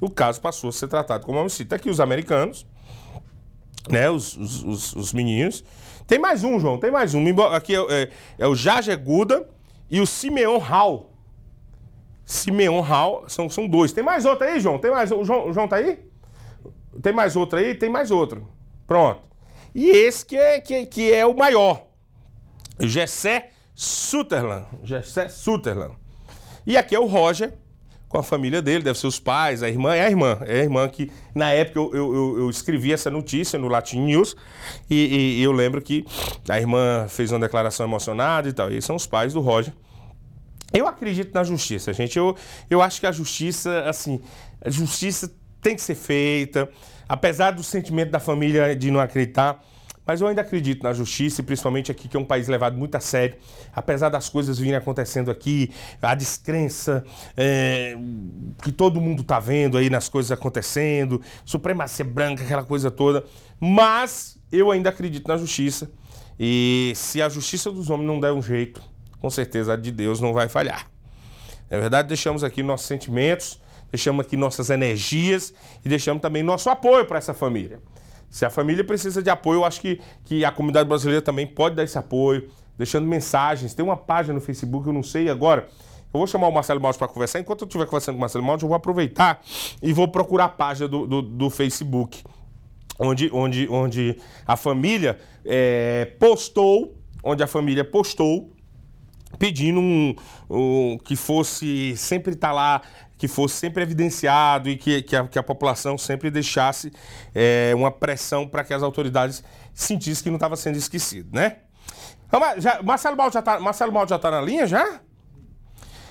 O 0.00 0.08
caso 0.08 0.40
passou 0.40 0.70
a 0.70 0.72
ser 0.72 0.88
tratado 0.88 1.26
como 1.26 1.38
homicídio. 1.38 1.64
Está 1.64 1.76
aqui 1.76 1.90
os 1.90 2.00
americanos, 2.00 2.66
né, 3.90 4.08
os, 4.08 4.34
os, 4.34 4.62
os, 4.62 4.96
os 4.96 5.12
meninos, 5.12 5.62
tem 6.06 6.18
mais 6.18 6.44
um, 6.44 6.60
João, 6.60 6.78
tem 6.78 6.90
mais 6.90 7.14
um. 7.14 7.24
Aqui 7.52 7.74
é, 7.74 7.78
é, 7.78 8.10
é 8.38 8.46
o 8.46 8.54
Jaja 8.54 8.94
Guda 8.94 9.48
e 9.90 10.00
o 10.00 10.06
Simeon 10.06 10.58
Hall. 10.58 11.12
Simeon 12.24 12.80
Hall, 12.80 13.24
são, 13.28 13.48
são 13.48 13.68
dois. 13.68 13.92
Tem 13.92 14.02
mais 14.02 14.24
outro 14.24 14.46
aí, 14.46 14.60
João? 14.60 14.78
Tem 14.78 14.90
mais 14.90 15.10
o 15.12 15.24
João, 15.24 15.48
o 15.48 15.52
João 15.52 15.68
tá 15.68 15.76
aí? 15.76 15.98
Tem 17.02 17.12
mais 17.12 17.36
outro 17.36 17.58
aí? 17.58 17.74
Tem 17.74 17.90
mais 17.90 18.10
outro. 18.10 18.48
Pronto. 18.86 19.22
E 19.74 19.88
esse 19.88 20.24
que 20.24 20.36
é, 20.36 20.60
que, 20.60 20.86
que 20.86 21.12
é 21.12 21.26
o 21.26 21.36
maior. 21.36 21.86
Gessé 22.78 23.50
Sutherland. 23.74 24.66
Gessé 24.82 25.28
Sutherland. 25.28 25.96
E 26.66 26.76
aqui 26.76 26.94
é 26.94 27.00
o 27.00 27.06
Roger, 27.06 27.52
com 28.14 28.20
a 28.20 28.22
família 28.22 28.62
dele, 28.62 28.84
deve 28.84 28.96
ser 28.96 29.08
os 29.08 29.18
pais, 29.18 29.60
a 29.60 29.68
irmã, 29.68 29.92
é 29.92 30.06
a 30.06 30.08
irmã, 30.08 30.38
é 30.42 30.60
a 30.60 30.62
irmã 30.62 30.88
que 30.88 31.10
na 31.34 31.50
época 31.50 31.80
eu, 31.80 31.92
eu, 31.92 32.38
eu 32.38 32.48
escrevi 32.48 32.92
essa 32.92 33.10
notícia 33.10 33.58
no 33.58 33.66
Latin 33.66 34.02
News 34.02 34.36
e, 34.88 35.40
e, 35.40 35.42
eu 35.42 35.50
lembro 35.50 35.82
que 35.82 36.06
a 36.48 36.56
irmã 36.56 37.06
fez 37.08 37.32
uma 37.32 37.40
declaração 37.40 37.84
emocionada 37.84 38.48
e 38.48 38.52
tal, 38.52 38.70
e 38.70 38.80
são 38.80 38.94
os 38.94 39.04
pais 39.04 39.32
do 39.32 39.40
Roger. 39.40 39.72
Eu 40.72 40.86
acredito 40.86 41.34
na 41.34 41.42
justiça, 41.42 41.92
gente, 41.92 42.16
eu, 42.16 42.36
eu 42.70 42.80
acho 42.80 43.00
que 43.00 43.06
a 43.08 43.10
justiça, 43.10 43.80
assim, 43.80 44.20
a 44.64 44.70
justiça 44.70 45.34
tem 45.60 45.74
que 45.74 45.82
ser 45.82 45.96
feita, 45.96 46.68
apesar 47.08 47.50
do 47.50 47.64
sentimento 47.64 48.12
da 48.12 48.20
família 48.20 48.76
de 48.76 48.92
não 48.92 49.00
acreditar, 49.00 49.60
Mas 50.06 50.20
eu 50.20 50.26
ainda 50.26 50.42
acredito 50.42 50.82
na 50.82 50.92
justiça, 50.92 51.40
e 51.40 51.44
principalmente 51.44 51.90
aqui, 51.90 52.08
que 52.08 52.16
é 52.16 52.20
um 52.20 52.24
país 52.24 52.46
levado 52.46 52.76
muito 52.76 52.94
a 52.94 53.00
sério. 53.00 53.36
Apesar 53.74 54.10
das 54.10 54.28
coisas 54.28 54.58
virem 54.58 54.76
acontecendo 54.76 55.30
aqui, 55.30 55.70
a 56.02 56.14
descrença 56.14 57.04
é, 57.36 57.96
que 58.62 58.70
todo 58.70 59.00
mundo 59.00 59.22
está 59.22 59.40
vendo 59.40 59.78
aí 59.78 59.88
nas 59.88 60.08
coisas 60.08 60.30
acontecendo, 60.30 61.20
supremacia 61.44 62.04
branca, 62.04 62.42
aquela 62.44 62.64
coisa 62.64 62.90
toda. 62.90 63.24
Mas 63.58 64.38
eu 64.52 64.70
ainda 64.70 64.90
acredito 64.90 65.26
na 65.26 65.36
justiça. 65.36 65.90
E 66.38 66.92
se 66.94 67.22
a 67.22 67.28
justiça 67.28 67.70
dos 67.70 67.88
homens 67.90 68.06
não 68.06 68.20
der 68.20 68.32
um 68.32 68.42
jeito, 68.42 68.82
com 69.20 69.30
certeza 69.30 69.72
a 69.72 69.76
de 69.76 69.90
Deus 69.90 70.20
não 70.20 70.34
vai 70.34 70.48
falhar. 70.48 70.90
Na 71.70 71.78
verdade, 71.78 72.08
deixamos 72.08 72.44
aqui 72.44 72.62
nossos 72.62 72.86
sentimentos, 72.86 73.60
deixamos 73.90 74.26
aqui 74.26 74.36
nossas 74.36 74.68
energias 74.68 75.54
e 75.84 75.88
deixamos 75.88 76.20
também 76.20 76.42
nosso 76.42 76.68
apoio 76.68 77.06
para 77.06 77.18
essa 77.18 77.32
família. 77.32 77.80
Se 78.34 78.44
a 78.44 78.50
família 78.50 78.82
precisa 78.82 79.22
de 79.22 79.30
apoio, 79.30 79.58
eu 79.60 79.64
acho 79.64 79.80
que, 79.80 80.00
que 80.24 80.44
a 80.44 80.50
comunidade 80.50 80.88
brasileira 80.88 81.22
também 81.22 81.46
pode 81.46 81.76
dar 81.76 81.84
esse 81.84 81.96
apoio, 81.96 82.50
deixando 82.76 83.06
mensagens. 83.06 83.74
Tem 83.74 83.84
uma 83.84 83.96
página 83.96 84.34
no 84.34 84.40
Facebook, 84.40 84.88
eu 84.88 84.92
não 84.92 85.04
sei 85.04 85.30
agora. 85.30 85.68
Eu 86.12 86.18
vou 86.18 86.26
chamar 86.26 86.48
o 86.48 86.50
Marcelo 86.50 86.80
Maldi 86.80 86.98
para 86.98 87.06
conversar. 87.06 87.38
Enquanto 87.38 87.60
eu 87.60 87.66
estiver 87.66 87.84
conversando 87.84 88.16
com 88.16 88.18
o 88.18 88.20
Marcelo 88.22 88.44
Maldi, 88.44 88.64
eu 88.64 88.68
vou 88.68 88.74
aproveitar 88.74 89.40
e 89.80 89.92
vou 89.92 90.08
procurar 90.08 90.46
a 90.46 90.48
página 90.48 90.88
do, 90.88 91.06
do, 91.06 91.22
do 91.22 91.48
Facebook, 91.48 92.24
onde, 92.98 93.30
onde, 93.32 93.68
onde 93.70 94.18
a 94.44 94.56
família 94.56 95.16
é, 95.44 96.06
postou, 96.18 96.92
onde 97.22 97.40
a 97.40 97.46
família 97.46 97.84
postou 97.84 98.50
pedindo 99.38 99.78
um, 99.78 100.14
um, 100.50 100.98
que 100.98 101.14
fosse 101.14 101.96
sempre 101.96 102.32
estar 102.32 102.48
tá 102.48 102.52
lá, 102.52 102.82
que 103.24 103.28
fosse 103.28 103.54
sempre 103.54 103.82
evidenciado 103.82 104.68
e 104.68 104.76
que, 104.76 105.00
que, 105.00 105.16
a, 105.16 105.26
que 105.26 105.38
a 105.38 105.42
população 105.42 105.96
sempre 105.96 106.30
deixasse 106.30 106.92
é, 107.34 107.72
uma 107.74 107.90
pressão 107.90 108.46
para 108.46 108.62
que 108.62 108.74
as 108.74 108.82
autoridades 108.82 109.42
sentissem 109.72 110.24
que 110.24 110.28
não 110.28 110.36
estava 110.36 110.56
sendo 110.56 110.76
esquecido, 110.76 111.30
né? 111.32 111.56
Então, 112.28 112.38
já, 112.58 112.82
Marcelo 112.82 113.16
Maldo 113.16 113.32
já 113.32 114.16
está 114.16 114.18
tá 114.18 114.30
na 114.30 114.42
linha 114.42 114.66
já? 114.66 115.00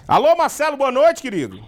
Alô, 0.07 0.36
Marcelo, 0.36 0.76
boa 0.76 0.91
noite, 0.91 1.22
querido. 1.22 1.64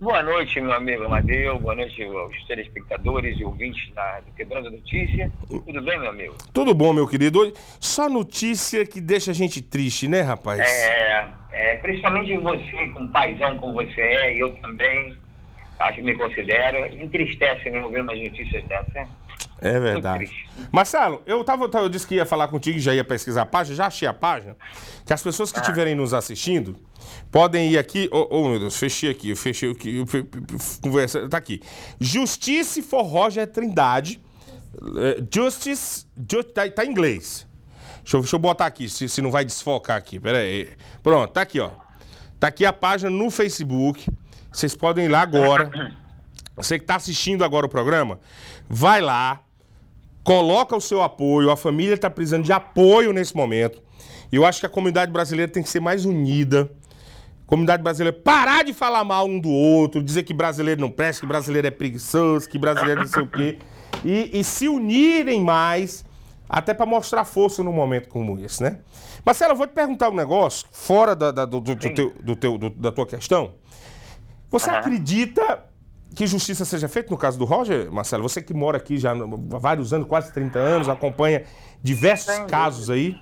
Boa 0.00 0.22
noite, 0.22 0.60
meu 0.60 0.72
amigo 0.72 1.02
Amadeu. 1.02 1.58
Boa 1.58 1.74
noite 1.74 2.04
aos 2.04 2.44
telespectadores 2.44 3.36
e 3.36 3.44
ouvintes 3.44 3.92
da, 3.94 4.20
do 4.20 4.30
Quebrando 4.30 4.70
Notícia. 4.70 5.28
Tudo 5.48 5.82
bem, 5.82 5.98
meu 5.98 6.10
amigo? 6.10 6.36
Tudo 6.52 6.72
bom, 6.72 6.92
meu 6.92 7.04
querido. 7.04 7.52
Só 7.80 8.08
notícia 8.08 8.86
que 8.86 9.00
deixa 9.00 9.32
a 9.32 9.34
gente 9.34 9.60
triste, 9.60 10.06
né, 10.06 10.20
rapaz? 10.20 10.60
É, 10.60 11.26
é 11.50 11.76
principalmente 11.78 12.36
você, 12.36 12.86
com 12.94 13.08
paizão 13.08 13.58
como 13.58 13.72
você 13.72 14.00
é, 14.00 14.36
e 14.36 14.38
eu 14.38 14.54
também, 14.58 15.18
acho 15.80 15.96
que 15.96 16.02
me 16.02 16.14
considero, 16.16 16.86
entristece 16.94 17.68
me 17.68 17.80
ouvir 17.80 18.02
umas 18.02 18.20
notícias 18.20 18.62
dessas. 18.66 19.08
É 19.60 19.80
verdade. 19.80 20.30
Marcelo, 20.70 21.22
eu, 21.26 21.42
tava, 21.42 21.68
eu 21.74 21.88
disse 21.88 22.06
que 22.06 22.14
ia 22.14 22.24
falar 22.24 22.46
contigo, 22.46 22.78
já 22.78 22.94
ia 22.94 23.02
pesquisar 23.02 23.42
a 23.42 23.46
página, 23.46 23.74
já 23.74 23.86
achei 23.86 24.06
a 24.06 24.14
página. 24.14 24.56
Que 25.04 25.12
as 25.12 25.22
pessoas 25.24 25.50
que 25.50 25.58
ah. 25.58 25.62
estiverem 25.62 25.96
nos 25.96 26.14
assistindo 26.14 26.76
podem 27.30 27.72
ir 27.72 27.78
aqui. 27.78 28.08
Oh, 28.12 28.26
oh, 28.30 28.48
meu 28.48 28.58
Deus, 28.58 28.76
fechei 28.76 29.10
aqui, 29.10 29.34
fechei 29.34 29.70
aqui. 29.70 30.04
Conversa, 30.80 31.28
tá 31.28 31.36
aqui. 31.38 31.60
Justice 32.00 32.82
for 32.82 33.02
Roger 33.02 33.46
Trindade. 33.46 34.20
Eh, 34.96 35.22
Justice. 35.32 36.06
Just, 36.30 36.48
tá, 36.50 36.68
tá, 36.70 36.84
em 36.84 36.90
inglês. 36.90 37.46
Deixa 38.02 38.16
eu, 38.16 38.20
deixa 38.20 38.36
eu 38.36 38.40
botar 38.40 38.66
aqui, 38.66 38.88
se, 38.88 39.08
se 39.08 39.20
não 39.20 39.30
vai 39.30 39.44
desfocar 39.44 39.96
aqui. 39.96 40.18
Pera 40.18 40.38
aí. 40.38 40.68
Pronto, 41.02 41.32
tá 41.32 41.42
aqui, 41.42 41.60
ó. 41.60 41.70
Tá 42.40 42.48
aqui 42.48 42.64
a 42.64 42.72
página 42.72 43.10
no 43.10 43.30
Facebook. 43.30 44.08
Vocês 44.52 44.74
podem 44.74 45.06
ir 45.06 45.08
lá 45.08 45.20
agora. 45.20 45.94
Você 46.56 46.78
que 46.78 46.84
está 46.84 46.96
assistindo 46.96 47.44
agora 47.44 47.66
o 47.66 47.68
programa, 47.68 48.18
vai 48.68 49.00
lá, 49.00 49.40
coloca 50.24 50.74
o 50.76 50.80
seu 50.80 51.02
apoio, 51.02 51.50
a 51.50 51.56
família 51.56 51.94
está 51.94 52.10
precisando 52.10 52.44
de 52.44 52.52
apoio 52.52 53.12
nesse 53.12 53.36
momento. 53.36 53.80
E 54.32 54.36
eu 54.36 54.44
acho 54.44 54.60
que 54.60 54.66
a 54.66 54.68
comunidade 54.68 55.12
brasileira 55.12 55.50
tem 55.50 55.62
que 55.62 55.68
ser 55.68 55.80
mais 55.80 56.04
unida. 56.04 56.70
Comunidade 57.48 57.82
brasileira 57.82 58.14
parar 58.14 58.62
de 58.62 58.74
falar 58.74 59.02
mal 59.04 59.26
um 59.26 59.40
do 59.40 59.48
outro, 59.48 60.02
dizer 60.02 60.22
que 60.22 60.34
brasileiro 60.34 60.82
não 60.82 60.90
presta, 60.90 61.22
que 61.22 61.26
brasileiro 61.26 61.66
é 61.66 61.70
preguiçoso, 61.70 62.46
que 62.46 62.58
brasileiro 62.58 63.00
não 63.00 63.08
sei 63.08 63.22
o 63.22 63.26
quê. 63.26 63.58
E, 64.04 64.38
e 64.38 64.44
se 64.44 64.68
unirem 64.68 65.42
mais, 65.42 66.04
até 66.46 66.74
para 66.74 66.84
mostrar 66.84 67.24
força 67.24 67.62
num 67.64 67.72
momento 67.72 68.06
como 68.10 68.38
esse, 68.38 68.62
né? 68.62 68.80
Marcelo, 69.24 69.52
eu 69.52 69.56
vou 69.56 69.66
te 69.66 69.72
perguntar 69.72 70.10
um 70.10 70.14
negócio, 70.14 70.68
fora 70.70 71.16
da, 71.16 71.30
da 71.30 71.46
do, 71.46 71.58
do, 71.58 71.74
do, 71.74 71.94
teu, 71.94 72.14
do, 72.22 72.36
teu, 72.36 72.58
da 72.58 72.92
tua 72.92 73.06
questão. 73.06 73.54
Você 74.50 74.68
uhum. 74.68 74.76
acredita 74.76 75.64
que 76.14 76.26
justiça 76.26 76.66
seja 76.66 76.86
feita 76.86 77.10
no 77.10 77.16
caso 77.16 77.38
do 77.38 77.46
Roger, 77.46 77.90
Marcelo? 77.90 78.28
Você 78.28 78.42
que 78.42 78.52
mora 78.52 78.76
aqui 78.76 78.98
já 78.98 79.12
há 79.12 79.58
vários 79.58 79.94
anos, 79.94 80.06
quase 80.06 80.34
30 80.34 80.58
anos, 80.58 80.86
acompanha 80.86 81.44
diversos 81.82 82.38
casos 82.40 82.90
aí. 82.90 83.18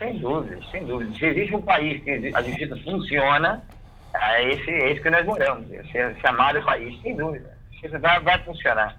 Sem 0.00 0.18
dúvida, 0.18 0.58
sem 0.70 0.86
dúvida. 0.86 1.14
Se 1.14 1.26
existe 1.26 1.54
um 1.54 1.60
país 1.60 2.02
que 2.02 2.32
a 2.34 2.42
justiça 2.42 2.74
funciona, 2.78 3.62
é 4.14 4.50
esse, 4.50 4.70
é 4.70 4.92
esse 4.92 5.00
que 5.02 5.10
nós 5.10 5.26
moramos, 5.26 5.70
esse 5.70 5.98
é 5.98 6.14
chamado 6.22 6.62
país, 6.62 6.98
sem 7.02 7.14
dúvida. 7.14 7.50
A 7.50 7.72
justiça 7.74 7.98
vai, 7.98 8.18
vai 8.20 8.38
funcionar. 8.38 8.96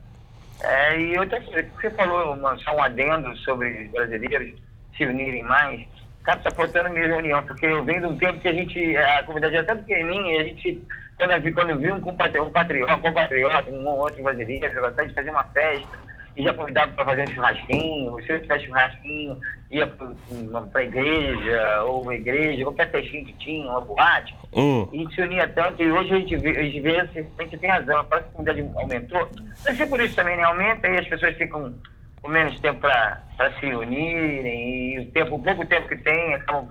É, 0.61 0.99
e 0.99 1.17
outra 1.17 1.41
coisa, 1.41 1.67
você 1.73 1.89
falou 1.89 2.35
uma, 2.35 2.55
só 2.59 2.75
um 2.75 2.83
adendo 2.83 3.35
sobre 3.37 3.67
os 3.67 3.91
brasileiros 3.91 4.53
se 4.95 5.03
unirem 5.03 5.41
mais. 5.41 5.87
Cara, 6.23 6.37
está 6.37 6.51
faltando 6.51 6.91
minha 6.91 7.07
reunião, 7.07 7.41
porque 7.47 7.65
eu 7.65 7.83
venho 7.83 8.01
de 8.01 8.05
um 8.05 8.17
tempo 8.17 8.39
que 8.39 8.47
a 8.47 8.53
gente, 8.53 8.95
a 8.95 9.23
comunidade 9.23 9.55
é 9.55 9.63
tão 9.63 9.77
pequenininha, 9.79 10.41
a 10.41 10.43
gente 10.43 10.83
quando 11.17 11.53
quando 11.53 11.79
vi 11.79 11.91
um 11.91 11.99
patriota, 12.15 12.95
um 12.95 13.01
compatriota, 13.01 13.71
um 13.71 13.87
outro 13.87 14.21
brasileiro, 14.21 14.67
eu 14.67 14.81
gostava 14.81 15.07
de 15.07 15.15
fazer 15.15 15.31
uma 15.31 15.43
festa, 15.45 15.97
e 16.35 16.43
já 16.43 16.53
convidava 16.53 16.91
para 16.93 17.05
fazer 17.05 17.23
um 17.23 17.33
churrasquinho, 17.33 18.23
se 18.23 18.31
eu 18.31 18.41
tivesse 18.41 18.65
churrasquinho, 18.65 19.37
ia 19.69 19.87
para 19.87 20.81
a 20.81 20.83
igreja, 20.83 21.83
ou 21.83 22.03
uma 22.03 22.15
igreja, 22.15 22.63
qualquer 22.63 22.91
festinha 22.91 23.25
que 23.25 23.33
tinha, 23.33 23.69
uma 23.69 23.81
boate, 23.81 24.35
hum. 24.53 24.87
e 24.93 25.07
se 25.13 25.21
unia 25.21 25.47
tanto, 25.47 25.81
e 25.81 25.91
hoje 25.91 26.13
a 26.13 26.19
gente 26.19 26.37
vê, 26.37 26.49
a 26.57 26.63
gente, 26.63 26.79
vê, 26.79 26.99
assim, 26.99 27.27
a 27.37 27.43
gente 27.43 27.57
tem 27.57 27.69
razão, 27.69 28.05
parece 28.05 28.27
que 28.27 28.33
a 28.33 28.37
comunidade 28.37 28.77
aumentou, 28.77 29.29
deve 29.63 29.77
ser 29.77 29.87
por 29.87 29.99
isso 29.99 30.15
também, 30.15 30.37
né? 30.37 30.43
Aumenta 30.43 30.87
e 30.87 30.97
as 30.97 31.07
pessoas 31.07 31.35
ficam 31.35 31.73
com 32.21 32.27
menos 32.29 32.59
tempo 32.59 32.79
para 32.79 33.21
se 33.59 33.65
unirem, 33.65 34.95
e 34.95 34.99
o, 34.99 35.11
tempo, 35.11 35.35
o 35.35 35.43
pouco 35.43 35.65
tempo 35.65 35.87
que 35.87 35.97
tem, 35.97 36.35
acabam, 36.35 36.69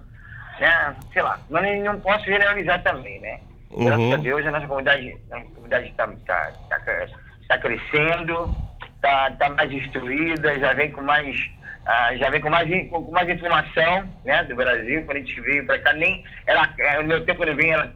né, 0.58 0.96
sei 1.12 1.22
lá, 1.22 1.38
mas 1.50 1.82
não 1.82 1.98
posso 2.00 2.24
generalizar 2.24 2.82
também, 2.82 3.20
né? 3.20 3.40
Graças 3.76 4.00
uhum. 4.00 4.14
a 4.14 4.16
Deus, 4.16 4.46
a 4.46 4.50
nossa 4.50 4.66
comunidade 4.66 5.16
a 5.30 5.40
comunidade 5.40 5.88
está 5.88 6.06
tá, 6.26 6.52
tá, 6.68 7.06
tá 7.48 7.58
crescendo, 7.58 8.54
está 9.00 9.30
tá 9.32 9.48
mais 9.50 9.72
instruída, 9.72 10.58
já 10.58 10.74
vem 10.74 10.90
com 10.92 11.00
mais, 11.00 11.36
uh, 11.36 12.16
já 12.18 12.30
vem 12.30 12.40
com 12.40 12.50
mais, 12.50 12.88
com 12.90 13.10
mais 13.10 13.28
informação 13.28 14.08
né, 14.24 14.44
do 14.44 14.54
Brasil. 14.54 15.02
Quando 15.04 15.16
a 15.16 15.20
gente 15.20 15.40
veio 15.40 15.66
para 15.66 15.78
cá, 15.78 15.92
nem. 15.94 16.22
Ela, 16.46 16.68
no 16.98 17.08
meu 17.08 17.24
tempo, 17.24 17.38
quando 17.38 17.48
eu 17.50 17.56
vim, 17.56 17.68
ela, 17.68 17.92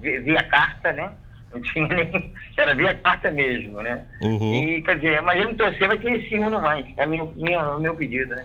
via 0.00 0.42
carta, 0.44 0.92
né? 0.92 1.10
Não 1.52 1.62
tinha 1.62 1.86
nem. 1.86 2.34
Era 2.56 2.74
via 2.74 2.94
carta 2.94 3.30
mesmo, 3.30 3.80
né? 3.80 4.04
Uhum. 4.20 4.54
E, 4.54 4.82
quer 4.82 4.96
dizer, 4.96 5.22
mas 5.22 5.40
eu 5.40 5.48
não 5.48 5.54
torcer, 5.54 5.86
vai 5.86 5.98
ter 5.98 6.12
esse 6.12 6.34
ano 6.36 6.60
mais. 6.60 6.86
É 6.96 7.06
meu, 7.06 7.32
meu, 7.36 7.80
meu 7.80 7.94
pedido, 7.94 8.34
né? 8.34 8.44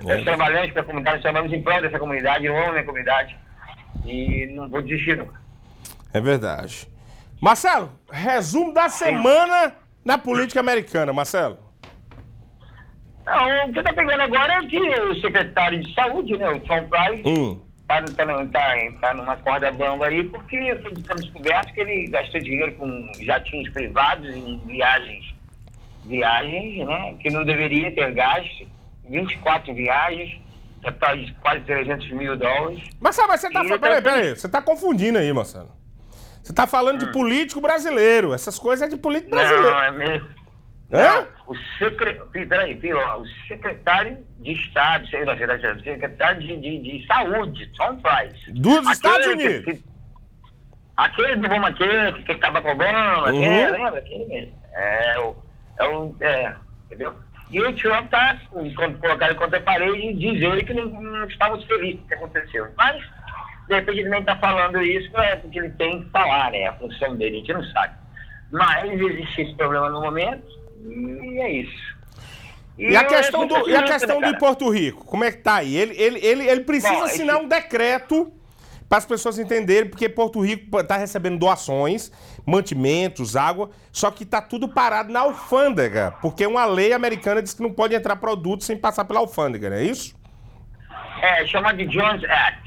É. 0.00 0.14
Nós 0.14 0.24
trabalhamos 0.24 0.70
para 0.72 0.82
a 0.82 0.84
comunidade, 0.84 1.22
trabalhamos 1.22 1.52
em 1.56 1.62
prol 1.62 1.80
dessa 1.80 1.98
comunidade, 1.98 2.44
eu 2.44 2.56
amo 2.56 2.68
a 2.68 2.72
minha 2.72 2.84
comunidade. 2.84 3.36
E 4.04 4.46
não 4.54 4.68
vou 4.68 4.82
desistir 4.82 5.16
nunca. 5.16 5.40
É 6.12 6.20
verdade. 6.20 6.88
Marcelo, 7.40 7.92
resumo 8.10 8.72
da 8.72 8.88
semana 8.88 9.72
na 10.04 10.18
política 10.18 10.60
americana, 10.60 11.12
Marcelo. 11.12 11.58
Não, 13.24 13.68
o 13.68 13.72
que 13.72 13.78
está 13.78 13.92
pegando 13.92 14.20
agora 14.20 14.52
é 14.52 14.66
que 14.66 14.78
o 14.78 15.20
secretário 15.20 15.82
de 15.82 15.94
saúde, 15.94 16.36
né, 16.36 16.48
o 16.50 16.60
Tom 16.60 16.86
Price, 16.88 17.22
hum. 17.26 17.60
tá, 17.88 18.02
tá, 18.02 18.26
tá, 18.52 18.74
tá 19.00 19.14
numa 19.14 19.36
corda 19.38 19.72
bamba 19.72 20.06
aí, 20.06 20.22
porque 20.24 20.76
foi 20.82 20.92
descoberto 21.16 21.72
que 21.72 21.80
ele 21.80 22.08
gastou 22.08 22.40
dinheiro 22.40 22.72
com 22.74 23.12
jatinhos 23.20 23.70
privados 23.70 24.28
em 24.28 24.60
viagens, 24.66 25.34
viagens, 26.04 26.86
né, 26.86 27.14
que 27.18 27.30
não 27.30 27.44
deveria 27.44 27.90
ter 27.94 28.12
gasto, 28.12 28.66
24 29.08 29.72
viagens, 29.72 30.38
de 30.82 31.32
quase 31.40 31.60
300 31.60 32.10
mil 32.10 32.36
dólares. 32.36 32.82
Marcelo, 33.00 33.28
mas 33.28 33.40
você 33.40 33.50
tá, 33.50 33.64
peraí, 33.78 34.02
peraí, 34.02 34.36
você 34.36 34.48
tá 34.48 34.60
confundindo 34.60 35.16
aí, 35.16 35.32
Marcelo. 35.32 35.70
Você 36.44 36.52
está 36.52 36.66
falando 36.66 36.96
hum. 36.96 37.06
de 37.06 37.12
político 37.12 37.58
brasileiro. 37.58 38.34
Essas 38.34 38.58
coisas 38.58 38.86
é 38.86 38.90
de 38.90 38.98
político 38.98 39.30
brasileiro. 39.30 39.70
Não, 39.70 39.82
é 39.82 39.90
mesmo. 39.90 40.28
Hã? 40.92 41.26
o, 41.46 41.56
secre... 41.78 42.20
Peraí, 42.46 42.76
pior, 42.76 43.22
o 43.22 43.26
secretário 43.48 44.18
de 44.40 44.52
Estado, 44.52 45.08
sei 45.08 45.24
lá, 45.24 45.34
o 45.34 45.38
secretário 45.82 46.40
de, 46.40 46.56
de, 46.58 46.78
de 46.80 47.06
Saúde, 47.06 47.66
Tom 47.76 47.96
Price. 47.96 48.52
Dos 48.52 48.76
aquele 48.76 48.92
Estados 48.92 49.26
Unidos. 49.26 49.64
Que, 49.64 49.84
aquele 50.98 51.36
do 51.36 51.46
Obama 51.46 51.72
que, 51.72 52.22
que 52.24 52.32
acaba 52.32 52.60
com 52.60 52.72
Obama, 52.72 53.22
uhum. 53.22 53.24
aquele, 53.24 53.70
lembra? 53.70 53.98
Aquele 53.98 54.24
mesmo. 54.26 54.62
É 54.74 55.18
o. 55.18 55.36
É, 55.78 55.88
o, 55.88 56.16
é 56.20 56.54
entendeu? 56.86 57.14
E 57.50 57.60
o 57.60 57.76
Trump 57.76 58.04
está, 58.04 58.38
quando 58.74 58.98
colocaram 58.98 59.34
contra 59.36 59.58
a 59.58 59.62
parede, 59.62 60.14
dizer 60.14 60.64
que 60.64 60.74
não, 60.74 60.86
não 60.86 61.26
estávamos 61.26 61.64
felizes 61.64 62.00
com 62.00 62.04
o 62.04 62.08
que 62.08 62.14
aconteceu. 62.14 62.68
Mas 62.76 63.02
de 63.68 63.74
repente 63.74 64.00
ele 64.00 64.10
nem 64.10 64.20
está 64.20 64.36
falando 64.36 64.80
isso 64.82 65.16
é 65.18 65.36
porque 65.36 65.58
ele 65.58 65.70
tem 65.70 66.02
que 66.02 66.10
falar, 66.10 66.50
né? 66.50 66.66
A 66.66 66.72
função 66.74 67.16
dele, 67.16 67.36
a 67.36 67.38
gente 67.40 67.52
não 67.52 67.64
sabe. 67.64 67.94
Mas 68.50 69.00
existe 69.00 69.42
esse 69.42 69.54
problema 69.54 69.88
no 69.90 70.00
momento 70.00 70.44
e 70.84 71.40
é 71.40 71.52
isso. 71.52 71.94
E 72.76 72.96
a 72.96 73.04
questão, 73.04 73.46
do, 73.46 73.68
e 73.68 73.76
a 73.76 73.84
questão 73.84 74.20
cara? 74.20 74.36
Porto 74.36 74.68
Rico, 74.68 75.04
como 75.04 75.22
é 75.24 75.30
que 75.30 75.38
tá 75.38 75.56
aí? 75.56 75.76
Ele, 75.76 75.94
ele, 75.96 76.18
ele, 76.26 76.48
ele 76.48 76.60
precisa 76.62 76.92
Bom, 76.92 77.04
assinar 77.04 77.36
esse- 77.36 77.44
um 77.44 77.48
decreto 77.48 78.32
para 78.88 78.98
as 78.98 79.06
pessoas 79.06 79.38
entenderem, 79.38 79.88
porque 79.88 80.08
Porto 80.08 80.40
Rico 80.40 80.78
está 80.78 80.96
recebendo 80.96 81.38
doações, 81.38 82.12
mantimentos, 82.44 83.34
água, 83.36 83.70
só 83.92 84.10
que 84.10 84.24
tá 84.26 84.42
tudo 84.42 84.68
parado 84.68 85.12
na 85.12 85.20
alfândega, 85.20 86.14
porque 86.20 86.46
uma 86.46 86.64
lei 86.66 86.92
americana 86.92 87.40
diz 87.40 87.54
que 87.54 87.62
não 87.62 87.72
pode 87.72 87.94
entrar 87.94 88.16
produto 88.16 88.62
sem 88.64 88.76
passar 88.76 89.04
pela 89.04 89.20
alfândega, 89.20 89.70
não 89.70 89.76
é 89.76 89.84
isso? 89.84 90.14
É, 91.22 91.46
chama 91.46 91.72
de 91.72 91.86
Jones 91.86 92.22
Act. 92.24 92.63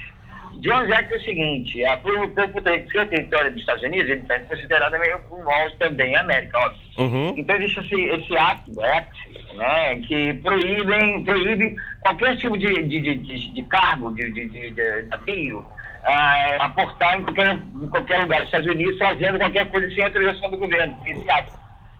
Jones 0.61 0.91
Act 0.91 1.13
é 1.13 1.17
o 1.17 1.21
seguinte, 1.21 1.85
a, 1.85 1.97
ter- 1.97 2.91
ser 2.91 3.07
território 3.07 3.51
dos 3.51 3.59
Estados 3.59 3.83
Unidos, 3.83 4.09
ele 4.09 4.23
é 4.29 4.39
considerado 4.39 4.99
meio 4.99 5.19
um 5.31 5.43
nós 5.43 5.73
também 5.75 6.15
a 6.15 6.21
América, 6.21 6.57
óbvio. 6.57 6.81
Uhum. 6.97 7.33
Então 7.37 7.55
existe 7.57 7.79
esse, 7.79 8.01
esse 8.01 8.37
ato, 8.37 8.81
act, 8.81 9.29
né, 9.55 9.95
que 10.07 10.33
proíbem, 10.35 11.23
proíbe 11.23 11.75
qualquer 12.01 12.37
tipo 12.37 12.57
de, 12.57 12.83
de, 12.83 13.01
de, 13.01 13.15
de, 13.15 13.53
de 13.53 13.63
cargo, 13.63 14.13
de, 14.15 14.31
de, 14.31 14.49
de, 14.49 14.71
de 14.71 15.01
navio, 15.03 15.65
ah, 16.03 16.57
aportar 16.61 17.19
em 17.19 17.23
qualquer, 17.23 17.53
em 17.55 17.89
qualquer 17.89 18.21
lugar 18.21 18.39
dos 18.39 18.47
Estados 18.47 18.67
Unidos, 18.67 18.97
fazendo 18.97 19.37
qualquer 19.37 19.69
coisa 19.69 19.89
sem 19.93 20.03
autorização 20.03 20.49
do 20.49 20.57
governo, 20.57 20.97
esse 21.05 21.29
ato. 21.29 21.53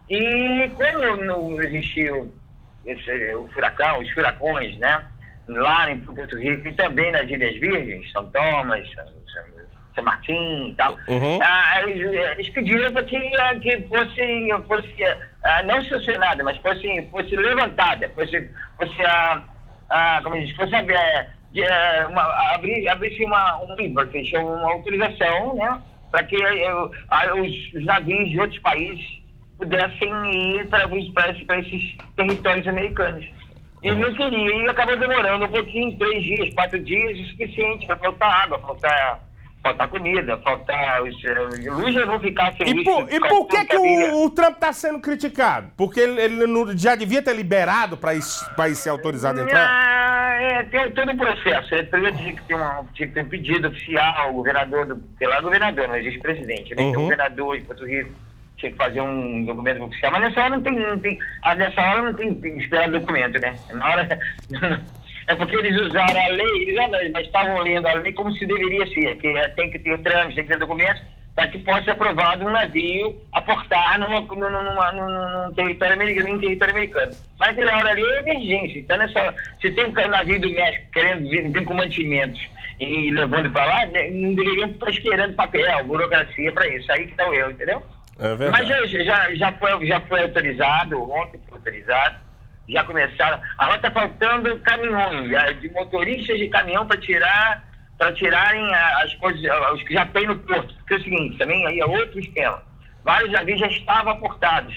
E 0.10 0.72
quando 0.76 1.18
não 1.26 1.62
existiu 1.62 2.34
esse, 2.86 3.36
o 3.36 3.48
furacão, 3.50 4.00
os 4.00 4.10
furacões, 4.12 4.78
né? 4.78 5.04
Lá 5.48 5.90
em 5.90 6.00
Porto 6.00 6.38
Rico 6.38 6.68
e 6.68 6.74
também 6.74 7.12
nas 7.12 7.30
Ilhas 7.30 7.58
Virgens, 7.60 8.12
São 8.12 8.30
Thomas, 8.32 8.88
São, 8.94 10.04
Martim 10.04 10.70
e 10.70 10.76
tal. 10.76 10.96
Uhum. 11.08 11.40
Ah, 11.42 11.82
eles, 11.82 12.02
eles 12.04 12.50
pediram 12.50 12.92
para 12.92 13.04
que, 13.04 13.18
ah, 13.38 13.56
que 13.56 13.82
fosse, 13.88 14.50
fosse 14.68 15.04
ah, 15.44 15.64
não 15.64 15.84
sancionada, 15.86 16.44
mas 16.44 16.58
fosse, 16.58 17.02
fosse 17.10 17.36
levantada, 17.36 18.08
fosse, 18.10 18.50
fosse 18.78 19.02
a, 19.04 19.42
a, 19.90 20.22
como 20.22 20.40
diz, 20.40 20.56
fosse 20.56 20.76
a, 20.76 20.82
de, 21.52 21.64
ah, 21.64 22.08
uma, 22.10 22.22
abrir, 22.54 22.88
abrisse 22.90 23.24
uma, 23.26 23.64
um 23.64 23.76
livro, 23.76 24.26
chama 24.26 24.50
uma 24.50 24.74
autorização, 24.74 25.56
né? 25.56 25.82
Para 26.12 26.24
que 26.24 26.36
eh, 26.36 26.70
ah, 27.10 27.34
os, 27.36 27.74
os 27.74 27.86
navios 27.86 28.30
de 28.30 28.40
outros 28.40 28.60
países 28.60 29.22
pudessem 29.58 30.56
ir 30.56 30.68
para 30.68 31.60
esses 31.60 31.98
territórios 32.16 32.68
americanos. 32.68 33.26
E 33.84 33.92
não 33.92 34.14
queria, 34.14 34.56
e 34.56 34.70
acabou 34.70 34.98
demorando 34.98 35.46
um 35.46 35.50
pouquinho, 35.50 35.98
três 35.98 36.24
dias, 36.24 36.54
quatro 36.54 36.80
dias, 36.80 37.20
o 37.20 37.26
suficiente 37.32 37.86
para 37.86 37.96
faltar 37.98 38.44
água, 38.44 38.60
faltar, 38.60 39.20
faltar 39.62 39.88
comida, 39.88 40.36
faltar. 40.40 41.04
Os, 41.04 41.16
eh, 41.24 41.70
luz 41.70 41.94
já 41.94 42.06
vão 42.06 42.20
ficar 42.20 42.54
sem 42.54 42.68
E 42.68 42.84
por, 42.84 43.08
e 43.14 43.20
por 43.20 43.46
que, 43.48 43.66
que 43.66 43.78
o, 43.78 44.26
o 44.26 44.30
Trump 44.32 44.56
está 44.56 44.74
sendo 44.74 45.00
criticado? 45.00 45.72
Porque 45.78 46.00
ele, 46.00 46.20
ele 46.20 46.48
não- 46.48 46.76
já 46.76 46.96
devia 46.96 47.22
ter 47.22 47.36
liberado 47.36 47.96
para 47.98 48.16
isso, 48.16 48.50
pra 48.56 48.68
isso 48.68 48.82
ser 48.82 48.90
autorizado 48.90 49.40
a 49.42 49.44
entrar? 49.44 49.68
Ah, 49.70 50.38
é, 50.42 50.64
tem 50.64 50.92
todo 50.92 51.12
um 51.12 51.18
processo. 51.18 51.76
É, 51.76 51.84
Primeiro 51.84 52.18
tinha 52.18 52.34
que 52.34 52.42
ter, 52.44 52.56
uma, 52.56 52.84
tinha 52.96 53.08
que 53.08 53.14
ter 53.14 53.24
um 53.24 53.30
pedido 53.30 53.68
oficial, 53.68 54.32
o 54.32 54.34
governador, 54.34 54.86
do, 54.88 55.04
sei 55.20 55.28
lá, 55.28 55.40
governador, 55.40 55.88
não 55.88 55.96
existe 55.98 56.20
presidente, 56.20 56.74
né? 56.76 56.82
Então, 56.82 56.86
Uhum. 57.02 57.08
o 57.08 57.10
governador 57.12 57.58
de 57.60 57.64
Porto 57.64 57.86
Rico 57.86 58.10
tinha 58.58 58.72
que 58.72 58.78
fazer 58.78 59.02
um 59.02 59.46
documento 59.46 59.84
oficial, 59.84 60.12
mas 60.12 60.22
nessa 60.22 60.42
hora 60.42 60.50
não 60.50 60.62
tem, 60.62 60.74
não 60.74 61.00
tem 61.00 61.20
ah, 61.44 61.56
nessa 61.56 61.82
hora 61.82 62.02
não 62.02 62.14
tem, 62.14 62.34
que 62.36 62.48
esperar 62.48 62.90
documento, 62.90 63.40
né? 63.40 63.56
Na 63.72 63.90
hora, 63.90 64.20
é 65.28 65.36
porque 65.36 65.56
eles 65.56 65.80
usaram 65.82 66.20
a 66.20 66.28
lei, 66.30 66.62
eles 66.64 66.76
não, 66.76 66.90
mas 66.90 67.26
estavam 67.26 67.60
lendo 67.60 67.88
a 67.88 67.94
lei 67.94 68.12
como 68.14 68.32
se 68.34 68.46
deveria 68.46 68.86
ser, 68.88 69.16
que 69.18 69.28
é, 69.28 69.48
tem 69.50 69.70
que 69.70 69.80
ter 69.80 69.98
trâmite, 70.00 70.36
tem 70.36 70.44
que 70.44 70.52
ter 70.52 70.60
documentos, 70.60 71.02
para 71.36 71.50
que 71.50 71.60
possa 71.60 71.84
ser 71.84 71.92
aprovado 71.92 72.46
um 72.46 72.50
navio 72.50 73.16
aportar 73.32 74.00
numa, 74.00 74.22
numa, 74.22 74.50
numa, 74.50 74.92
num, 74.92 75.46
num 75.48 75.54
território 75.54 75.94
americano, 75.94 76.30
em 76.30 76.40
território 76.40 76.74
americano. 76.74 77.12
Mas 77.40 77.50
naquela 77.50 77.78
hora 77.78 77.92
ali 77.92 78.02
é 78.02 78.20
emergência. 78.22 78.80
Então, 78.80 78.98
nessa, 78.98 79.36
se 79.62 79.70
tem 79.70 79.86
um 79.86 80.08
navio 80.08 80.42
do 80.42 80.50
México 80.50 80.88
querendo 80.92 81.30
vir, 81.30 81.52
vir 81.52 81.64
com 81.64 81.76
mantimentos 81.76 82.42
e 82.80 83.12
levando 83.12 83.52
para 83.52 83.66
lá, 83.66 83.86
né, 83.86 84.10
não 84.10 84.34
deveriam 84.34 84.70
estar 84.70 84.90
esperando 84.90 85.36
papel, 85.36 85.84
burocracia 85.86 86.52
para 86.52 86.68
isso. 86.70 86.92
Aí 86.92 87.06
que 87.06 87.12
está 87.12 87.30
o 87.30 87.34
erro, 87.36 87.52
entendeu? 87.52 87.84
É 88.20 88.50
Mas 88.50 88.68
já, 88.68 88.86
já, 88.86 89.36
já, 89.36 89.52
foi, 89.54 89.86
já 89.88 90.00
foi 90.02 90.24
autorizado, 90.24 91.12
ontem 91.12 91.40
foi 91.48 91.58
autorizado, 91.58 92.16
já 92.68 92.84
começaram. 92.84 93.40
Agora 93.58 93.78
está 93.78 93.92
faltando 93.92 94.60
caminhões, 94.60 95.30
de 95.62 95.70
motoristas 95.72 96.38
de 96.38 96.48
caminhão 96.50 96.86
para 96.88 97.00
tirar, 97.00 97.64
para 97.98 98.12
tirarem 98.14 98.74
as 99.04 99.14
coisas, 99.16 99.42
os 99.74 99.84
que 99.84 99.94
já 99.94 100.06
tem 100.08 100.26
no 100.28 100.38
porto. 100.40 100.74
Porque 100.76 100.96
é 100.96 100.98
o 100.98 101.04
seguinte, 101.04 101.38
também 101.38 101.66
aí 101.68 101.80
é 101.80 101.86
outro 101.86 102.20
esquema. 102.20 102.62
Vários 103.04 103.32
navios 103.32 103.60
já 103.60 103.68
estavam 103.68 104.14
aportados 104.14 104.76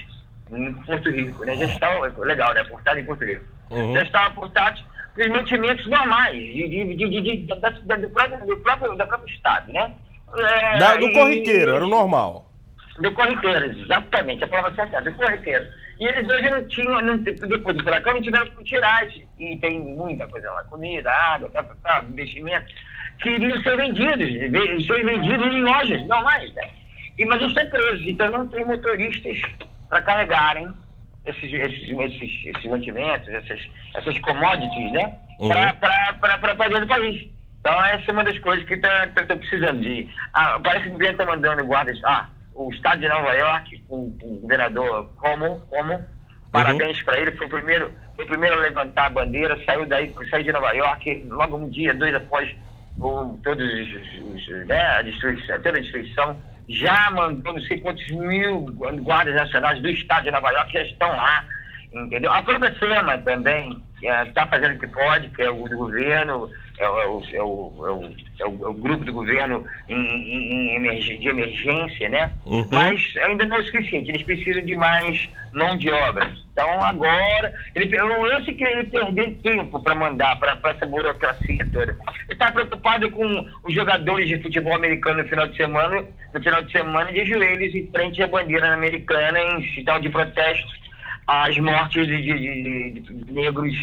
em 0.53 0.73
Porto 0.75 1.11
Rico, 1.11 1.45
né? 1.45 1.57
Já 1.57 1.65
estavam, 1.67 2.03
legal, 2.19 2.53
né? 2.55 2.61
Aportados 2.61 3.03
em 3.03 3.07
Porto 3.07 3.25
Rico. 3.25 3.45
Uhum. 3.71 3.95
Já 3.95 4.03
estavam 4.03 4.29
aportados 4.29 4.85
para 5.15 5.25
os 5.25 5.31
mantimentos 5.31 5.87
normais, 5.87 6.37
de, 6.37 6.69
de, 6.97 7.21
de, 7.21 7.37
da, 7.47 7.57
da, 7.57 7.97
do 7.97 8.11
próprio, 8.11 8.47
do 8.47 8.57
próprio, 8.59 8.97
da 8.97 9.07
próprio 9.07 9.35
Estado, 9.35 9.73
né? 9.73 9.93
É, 10.37 10.79
Da- 10.79 10.97
do 10.97 11.07
e- 11.09 11.13
corriqueiro, 11.13 11.75
era 11.75 11.85
o 11.85 11.89
normal. 11.89 12.50
Do 13.01 13.13
corriqueiro, 13.13 13.65
exatamente, 13.67 14.45
a 14.45 14.49
palavra 14.49 14.75
certa, 14.75 14.99
é 14.99 15.01
do 15.03 15.13
corriqueiro. 15.15 15.67
E 15.99 16.07
eles 16.07 16.29
hoje 16.29 16.51
não 16.51 16.67
tinham, 16.69 17.01
não, 17.03 17.17
depois 17.19 17.77
do 17.77 17.83
furacão, 17.85 18.15
não 18.15 18.23
tiveram 18.23 18.47
tirar, 18.65 19.07
esse- 19.07 19.27
e 19.39 19.57
tem 19.59 19.79
muita 19.81 20.27
coisa 20.29 20.51
lá, 20.51 20.65
comida, 20.65 21.11
água, 21.11 21.51
tá, 21.51 21.63
tá, 21.63 21.75
tá, 21.83 22.05
investimento, 22.09 22.67
que 23.21 23.31
iriam 23.31 23.61
ser 23.63 23.77
vendidos, 23.77 24.19
ve- 24.51 24.85
ser 24.87 25.05
vendidos 25.05 25.47
em 25.55 25.63
lojas 25.63 26.07
normais, 26.07 26.53
né? 26.55 26.69
E, 27.19 27.25
mas 27.27 27.43
estão 27.43 27.67
presos, 27.69 28.07
então 28.07 28.31
não 28.31 28.49
tem 28.49 28.65
motoristas 28.65 29.39
para 29.91 30.01
carregarem 30.03 30.69
esses, 31.27 31.53
esses, 31.53 31.89
esses, 31.91 32.47
esses 32.47 32.65
mantimentos, 32.65 33.29
essas, 33.29 33.61
essas 33.95 34.19
commodities, 34.21 34.93
né? 34.93 35.15
Uhum. 35.39 35.49
Para 35.49 36.55
dentro 36.69 36.81
do 36.81 36.87
país. 36.87 37.29
Então, 37.61 37.85
essa 37.85 38.11
é 38.11 38.13
uma 38.13 38.25
das 38.25 38.39
coisas 38.39 38.65
que 38.67 38.73
está 38.75 39.07
precisando 39.37 39.81
de. 39.83 40.09
Ah, 40.33 40.59
parece 40.65 40.85
que 40.85 40.89
o 40.89 40.93
governo 40.93 41.13
está 41.13 41.27
mandando 41.27 41.65
guardas. 41.67 42.01
Ah, 42.05 42.27
o 42.67 42.71
estado 42.71 43.01
de 43.01 43.09
Nova 43.09 43.33
York, 43.33 43.85
o, 43.89 43.97
o 44.23 44.41
governador 44.41 45.11
Como, 45.17 45.61
Como 45.69 46.05
parabéns 46.53 47.03
para 47.03 47.19
ele, 47.21 47.33
foi 47.33 47.47
o, 47.47 47.51
primeiro, 47.51 47.93
foi 48.17 48.25
o 48.25 48.29
primeiro 48.29 48.57
a 48.57 48.61
levantar 48.61 49.07
a 49.07 49.11
bandeira, 49.11 49.59
saiu 49.65 49.87
daí, 49.87 50.13
saiu 50.29 50.45
de 50.45 50.53
Nova 50.53 50.73
York, 50.73 51.27
logo 51.29 51.57
um 51.57 51.69
dia, 51.71 51.95
dois 51.95 52.15
após 52.15 52.55
o, 52.99 53.39
todos 53.43 53.65
os, 53.65 53.89
os, 54.35 54.67
né, 54.67 54.81
a 54.81 55.03
destruição, 55.03 55.57
toda 55.57 55.79
a 55.79 55.81
destruição, 55.81 56.37
já 56.69 57.11
mandou 57.11 57.55
não 57.55 57.61
sei 57.63 57.81
quantos 57.81 58.09
mil 58.11 58.67
guardas 59.03 59.35
nacionais 59.35 59.81
do 59.81 59.89
estado 59.89 60.25
de 60.25 60.31
Nova 60.31 60.51
York 60.51 60.73
já 60.73 60.83
estão 60.83 61.09
lá. 61.09 61.45
Entendeu? 61.93 62.33
A 62.33 62.43
própria 62.43 62.73
SEMA 62.79 63.19
também 63.19 63.83
está 64.27 64.47
fazendo 64.47 64.77
o 64.77 64.79
que 64.79 64.87
pode, 64.87 65.29
que 65.31 65.43
é 65.43 65.51
o 65.51 65.69
do 65.69 65.77
governo, 65.77 66.49
é, 66.81 66.89
o, 66.89 66.99
é 67.01 67.07
o, 67.07 67.23
é 67.35 67.43
o, 67.43 67.87
é 67.87 67.91
o, 67.91 68.05
é 68.41 68.45
o- 68.47 68.65
é 68.67 68.69
o 68.69 68.75
grupo 68.75 69.05
do 69.05 69.13
governo 69.13 69.65
em, 69.89 69.95
em- 70.77 71.19
de 71.21 71.29
emergência, 71.29 72.09
né? 72.09 72.31
Uhum. 72.47 72.67
Mas 72.73 73.15
ainda 73.19 73.45
não 73.45 73.57
é 73.57 73.61
o 73.61 73.65
suficiente, 73.65 74.11
eles 74.11 74.23
precisam 74.23 74.63
de 74.65 74.75
mais 74.77 75.29
mão 75.53 75.77
de 75.77 75.91
obra. 75.91 76.31
Então 76.53 76.83
agora, 76.85 77.53
ele, 77.75 77.95
eu 77.97 78.23
lance 78.23 78.53
que 78.53 78.65
ele 78.65 78.85
perdeu 78.85 79.35
tempo 79.43 79.81
para 79.83 79.95
mandar 79.95 80.39
para 80.39 80.59
essa 80.71 80.87
burocracia 80.87 81.67
toda. 81.73 81.93
Ele 81.93 82.33
está 82.33 82.51
preocupado 82.53 83.11
com 83.11 83.47
os 83.65 83.75
jogadores 83.75 84.29
de 84.29 84.39
futebol 84.43 84.75
americano 84.75 85.23
no 85.23 85.29
final 85.29 85.47
de 85.49 85.57
semana, 85.57 86.05
no 86.35 86.43
final 86.43 86.63
de 86.63 86.73
semana 86.73 87.13
de 87.13 87.25
joelhos 87.25 87.75
em 87.75 87.87
frente 87.91 88.23
à 88.23 88.27
bandeira 88.27 88.73
americana 88.73 89.39
em 89.39 89.63
sinal 89.75 90.01
de 90.01 90.09
protesto 90.09 90.69
às 91.27 91.57
mortes 91.59 92.07
de, 92.07 92.17
de- 92.23 92.39
de- 92.39 92.91
de- 93.01 93.25
de 93.25 93.33
negros 93.33 93.75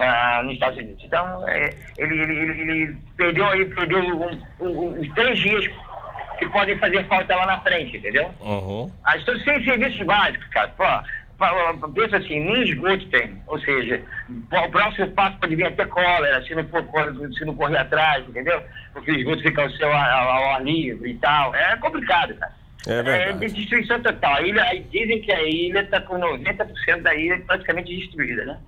ah, 0.00 0.42
nos 0.44 0.54
Estados 0.54 0.78
Unidos. 0.78 1.02
Então, 1.04 1.48
é, 1.48 1.74
ele, 1.98 2.20
ele, 2.20 2.32
ele, 2.38 2.60
ele 2.72 2.96
perdeu 3.16 3.46
aí, 3.46 3.64
perdeu 3.64 3.98
um- 4.00 4.42
um- 4.60 5.00
uns 5.00 5.14
três 5.14 5.38
dias 5.38 5.64
que 6.38 6.46
podem 6.50 6.76
fazer 6.78 7.04
falta 7.06 7.34
lá 7.34 7.46
na 7.46 7.60
frente, 7.60 7.96
entendeu? 7.96 8.30
Uhum. 8.40 8.90
As 9.04 9.22
pessoas 9.24 9.42
sem 9.44 9.64
serviços 9.64 10.02
básicos, 10.06 10.46
cara. 10.48 10.68
Pô, 10.76 11.88
pensa 11.94 12.16
assim, 12.18 12.40
nem 12.40 12.62
esgoto 12.62 13.06
tem. 13.08 13.40
Ou 13.46 13.58
seja, 13.60 14.02
o 14.28 14.70
próximo 14.70 15.10
passo 15.12 15.38
pode 15.38 15.54
vir 15.56 15.66
até 15.66 15.84
cólera, 15.86 16.42
se 16.44 16.54
não, 16.54 16.64
for, 16.68 16.82
se 17.36 17.44
não 17.44 17.54
correr 17.54 17.78
atrás, 17.78 18.26
entendeu? 18.28 18.62
Porque 18.92 19.10
o 19.12 19.16
esgoto 19.18 19.42
fica 19.42 19.62
ao, 19.62 19.70
seu, 19.70 19.92
ar- 19.92 20.10
ao, 20.10 20.28
ao 20.30 20.50
ar 20.56 20.62
livre 20.64 21.10
e 21.10 21.14
tal. 21.18 21.54
É 21.54 21.76
complicado, 21.76 22.34
cara. 22.36 22.52
É 22.86 23.02
verdade. 23.02 23.46
de 23.48 23.52
destruição 23.54 24.00
total. 24.00 24.34
A 24.36 24.42
ilha, 24.42 24.64
dizem 24.90 25.20
que 25.20 25.32
a 25.32 25.42
ilha 25.42 25.80
está 25.80 26.00
com 26.00 26.18
90% 26.20 27.02
da 27.02 27.14
ilha 27.14 27.38
praticamente 27.46 27.94
destruída, 27.96 28.44
né? 28.44 28.58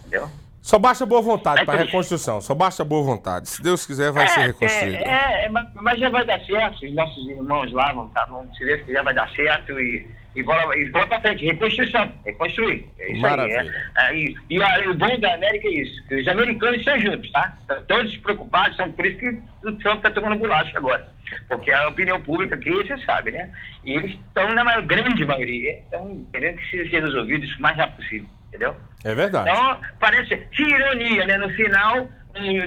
Entendeu? 0.00 0.28
Só 0.64 0.78
basta 0.78 1.04
boa 1.04 1.20
vontade 1.20 1.60
É 1.60 1.64
para 1.66 1.82
reconstrução. 1.84 2.40
Só 2.40 2.54
basta 2.54 2.82
boa 2.82 3.02
vontade. 3.02 3.50
Se 3.50 3.62
Deus 3.62 3.84
quiser, 3.84 4.10
vai 4.10 4.26
ser 4.28 4.40
reconstruído. 4.46 4.96
É, 4.96 5.42
é, 5.42 5.44
é, 5.44 5.48
mas- 5.50 5.98
já 6.00 6.08
vai 6.08 6.24
dar 6.24 6.40
certo. 6.40 6.86
Os 6.86 6.94
nossos 6.94 7.28
irmãos 7.28 7.70
lá 7.70 7.92
vão, 7.92 8.08
tá, 8.08 8.24
vão 8.24 8.48
se 8.54 8.64
Deus 8.64 8.80
quiser, 8.80 9.04
vai 9.04 9.12
dar 9.12 9.28
certo 9.32 9.78
e, 9.78 10.06
e 10.34 10.42
bola, 10.42 10.74
e 10.74 10.88
pra 10.90 11.20
frente. 11.20 11.44
Reconstrução. 11.44 12.10
Reconstruir. 12.24 12.88
É 12.98 13.12
isso 13.12 13.20
Maravilha. 13.20 13.60
aí. 13.60 13.68
É, 13.68 14.10
É, 14.10 14.16
e 14.16 14.36
e 14.48 14.62
a- 14.62 14.90
o 14.90 14.94
bom 14.94 15.20
da 15.20 15.34
América 15.34 15.68
é 15.68 15.70
isso. 15.70 16.02
Que 16.08 16.14
os 16.14 16.28
americanos 16.28 16.78
estão 16.78 16.98
juntos, 16.98 17.30
tá? 17.30 17.58
Estão 17.60 17.82
todos 17.84 18.16
preocupados. 18.16 18.74
São 18.78 18.90
por 18.90 19.04
isso 19.04 19.18
que 19.18 19.28
o 19.68 19.72
Trump 19.76 19.98
está 19.98 20.10
tomando 20.12 20.38
bolacha 20.38 20.78
agora. 20.78 21.06
Porque 21.46 21.70
a 21.72 21.88
opinião 21.88 22.18
pública 22.22 22.54
aqui, 22.54 22.70
você 22.70 22.96
sabe, 23.04 23.32
né? 23.32 23.50
E 23.84 23.92
eles 23.92 24.12
estão, 24.12 24.48
na 24.54 24.64
maior, 24.64 24.80
grande 24.80 25.26
maioria, 25.26 25.72
estão 25.80 26.24
querendo 26.32 26.56
que 26.56 26.70
seja 26.70 27.00
resolvido 27.00 27.44
isso 27.44 27.58
o 27.58 27.62
mais 27.62 27.76
rápido 27.76 27.96
possível. 27.96 28.28
Entendeu? 28.54 28.76
É 29.04 29.14
verdade. 29.14 29.50
Então, 29.50 29.80
parece 29.98 30.36
que 30.52 30.62
ironia, 30.62 31.26
né? 31.26 31.36
No 31.36 31.50
final, 31.50 32.08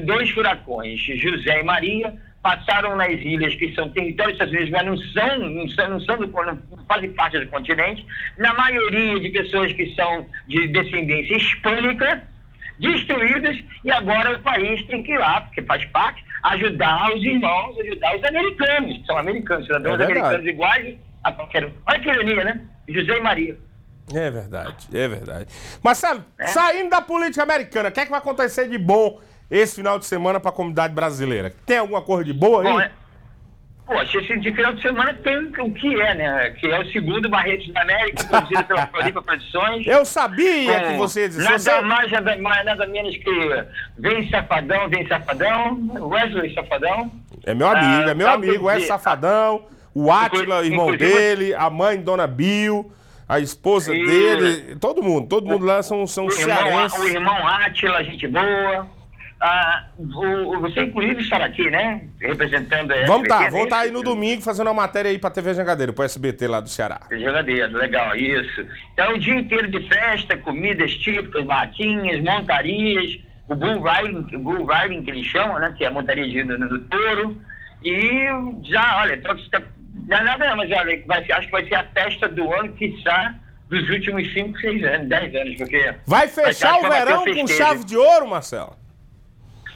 dois 0.06 0.30
furacões, 0.32 1.00
José 1.00 1.62
e 1.62 1.64
Maria, 1.64 2.14
passaram 2.44 2.96
nas 2.96 3.10
ilhas 3.10 3.56
que 3.56 3.74
são 3.74 3.90
territórios 3.90 4.38
dos 4.38 4.50
Estados 4.52 4.54
Unidos, 4.54 4.72
mas 4.72 4.86
não 4.86 4.98
são, 5.14 5.50
não 5.50 5.70
são, 5.70 5.90
não 5.90 6.00
são 6.02 6.18
do, 6.18 6.28
não 6.28 6.86
fazem 6.88 7.12
parte 7.14 7.40
do 7.40 7.48
continente, 7.48 8.06
na 8.38 8.54
maioria 8.54 9.20
de 9.20 9.30
pessoas 9.30 9.74
que 9.74 9.94
são 9.96 10.26
de 10.48 10.68
descendência 10.68 11.36
hispânica, 11.36 12.24
destruídas, 12.80 13.58
e 13.84 13.92
agora 13.92 14.36
o 14.36 14.40
país 14.40 14.86
tem 14.86 15.02
que 15.02 15.12
ir 15.12 15.18
lá, 15.18 15.42
porque 15.42 15.62
faz 15.64 15.84
parte, 15.86 16.24
ajudar 16.44 17.12
os 17.16 17.24
irmãos, 17.24 17.78
ajudar 17.80 18.16
os 18.16 18.24
americanos, 18.24 18.98
que 18.98 19.06
são 19.06 19.18
americanos, 19.18 19.66
cidadãos 19.66 20.00
É 20.00 20.04
americanos 20.04 20.46
iguais 20.46 20.96
a 21.24 21.32
qualquer 21.32 21.66
um. 21.66 21.72
Olha 21.88 22.00
que 22.00 22.10
ironia, 22.10 22.44
né? 22.44 22.62
José 22.88 23.18
e 23.18 23.22
Maria. 23.22 23.58
É 24.14 24.32
verdade, 24.32 24.88
é 24.94 25.08
verdade. 25.08 25.46
Marcelo, 25.84 26.24
saindo 26.48 26.90
da 26.90 27.02
política 27.02 27.44
americana, 27.44 27.90
o 27.90 27.92
que 27.92 28.00
é 28.00 28.06
que 28.06 28.12
vai 28.12 28.20
acontecer 28.20 28.68
de 28.70 28.78
bom 28.78 29.20
esse 29.52 29.76
final 29.76 30.00
de 30.00 30.06
semana 30.06 30.40
para 30.40 30.50
a 30.50 30.54
comunidade 30.54 30.94
brasileira? 30.94 31.54
Tem 31.66 31.78
alguma 31.78 32.02
coisa 32.02 32.24
de 32.24 32.34
boa 32.34 32.62
aí? 32.64 32.72
Bom, 32.72 32.80
é, 32.82 32.92
Poxa, 33.86 34.18
esse 34.18 34.38
de 34.40 34.52
final 34.54 34.74
de 34.74 34.82
semana 34.82 35.14
tem 35.14 35.38
o 35.38 35.74
que 35.74 36.02
é, 36.02 36.14
né? 36.14 36.50
Que 36.60 36.68
é 36.68 36.78
o 36.78 36.92
segundo 36.92 37.30
Barretos 37.30 37.72
da 37.74 37.84
América, 37.84 38.22
produzido 38.26 38.64
pela 38.66 38.86
Floripa 38.88 39.22
Produções. 39.22 39.88
Eu 39.88 40.04
sabia 40.04 40.82
com 40.82 40.88
que 40.92 40.98
você 40.98 41.22
ia 41.22 41.30
dizer. 41.30 41.44
Nada 41.44 41.58
você- 41.58 41.82
mais, 41.82 42.12
nada 42.12 42.38
mais, 42.38 42.66
nada 42.66 42.86
menos 42.86 43.16
que 43.16 43.66
Vem 43.98 44.30
Safadão, 44.30 44.90
Vem 44.90 45.08
Safadão, 45.08 45.90
Wesley 46.02 46.54
Safadão. 46.54 47.10
É 47.46 47.54
meu 47.54 47.68
amigo, 47.68 48.08
Ah, 48.08 48.12
é 48.12 48.14
meu 48.14 48.30
amigo, 48.30 48.70
é 48.70 48.76
que- 48.76 48.88
Safadão, 48.88 49.64
o 49.94 50.12
Átila, 50.12 50.66
irmão 50.66 50.94
inclusive- 50.94 51.14
dele, 51.20 51.56
a 51.56 51.70
mãe, 51.70 51.98
Dona 52.02 52.28
Bill, 52.28 52.92
a 53.28 53.40
esposa 53.40 53.94
E- 53.96 54.06
dele, 54.06 54.76
todo 54.78 55.02
mundo, 55.04 55.28
todo 55.28 55.46
mundo 55.48 55.66
lá 55.66 55.82
são, 55.84 56.06
são 56.08 56.26
O 56.28 56.32
irmão, 56.32 56.56
cearenses. 56.58 57.00
o 57.00 57.08
irmão 57.08 57.48
Átila, 57.48 58.04
gente 58.04 58.28
boa. 58.28 58.88
Ah, 59.40 59.86
o, 60.00 60.56
o- 60.58 60.60
você, 60.62 60.82
inclusive, 60.82 61.22
estará 61.22 61.46
aqui, 61.46 61.70
né? 61.70 62.08
Representando 62.20 62.92
a 62.92 63.06
Vamos 63.06 63.28
tá, 63.28 63.36
SBT, 63.36 63.52
vamos 63.52 63.70
tá 63.70 63.76
né? 63.78 63.82
aí 63.84 63.92
no 63.92 64.02
domingo 64.02 64.42
fazendo 64.42 64.66
uma 64.68 64.74
matéria 64.74 65.12
aí 65.12 65.20
pra 65.20 65.30
TV 65.30 65.54
Jangadeiro, 65.54 65.94
pro 65.94 66.04
SBT 66.06 66.48
lá 66.48 66.60
do 66.60 66.70
Ceará. 66.70 67.02
Jogadeiro, 67.12 67.78
legal, 67.78 68.16
isso. 68.16 68.66
Então, 68.94 69.14
o 69.14 69.20
dia 69.20 69.36
inteiro 69.36 69.70
de 69.70 69.88
festa, 69.88 70.36
comidas 70.38 70.92
típicas, 70.96 71.46
barraquinhas, 71.46 72.20
montarias, 72.24 73.20
o 73.48 73.54
bull 73.56 73.80
riding, 73.84 74.36
o 74.36 74.40
bull 74.40 74.66
riding 74.66 75.04
que 75.04 75.12
eles 75.12 75.28
chamam, 75.28 75.60
né? 75.60 75.72
Que 75.78 75.84
é 75.84 75.88
a 75.88 75.92
montaria 75.92 76.28
de, 76.28 76.44
do, 76.44 76.58
do 76.58 76.80
touro. 76.86 77.40
E 77.84 78.26
já, 78.64 79.02
olha, 79.02 79.14
então, 79.14 79.36
tá- 79.52 79.62
não 80.08 80.18
é 80.18 80.24
nada, 80.24 80.56
mas 80.56 80.72
olha, 80.72 81.04
vai 81.06 81.26
ser, 81.26 81.32
acho 81.34 81.46
que 81.48 81.52
vai 81.52 81.68
ser 81.68 81.76
a 81.76 81.84
festa 81.86 82.28
do 82.30 82.52
ano, 82.54 82.74
quiçá, 82.74 83.36
dos 83.70 83.90
últimos 83.90 84.32
5, 84.34 84.60
6 84.60 84.84
anos, 84.84 85.10
10 85.10 85.36
anos, 85.36 85.56
porque... 85.58 85.96
Vai 86.06 86.28
fechar 86.28 86.78
o 86.78 86.82
vai 86.82 86.92
ter 86.92 87.06
verão 87.06 87.26
com 87.26 87.48
chave 87.48 87.84
de 87.84 87.98
ouro, 87.98 88.28
Marcelo? 88.28 88.76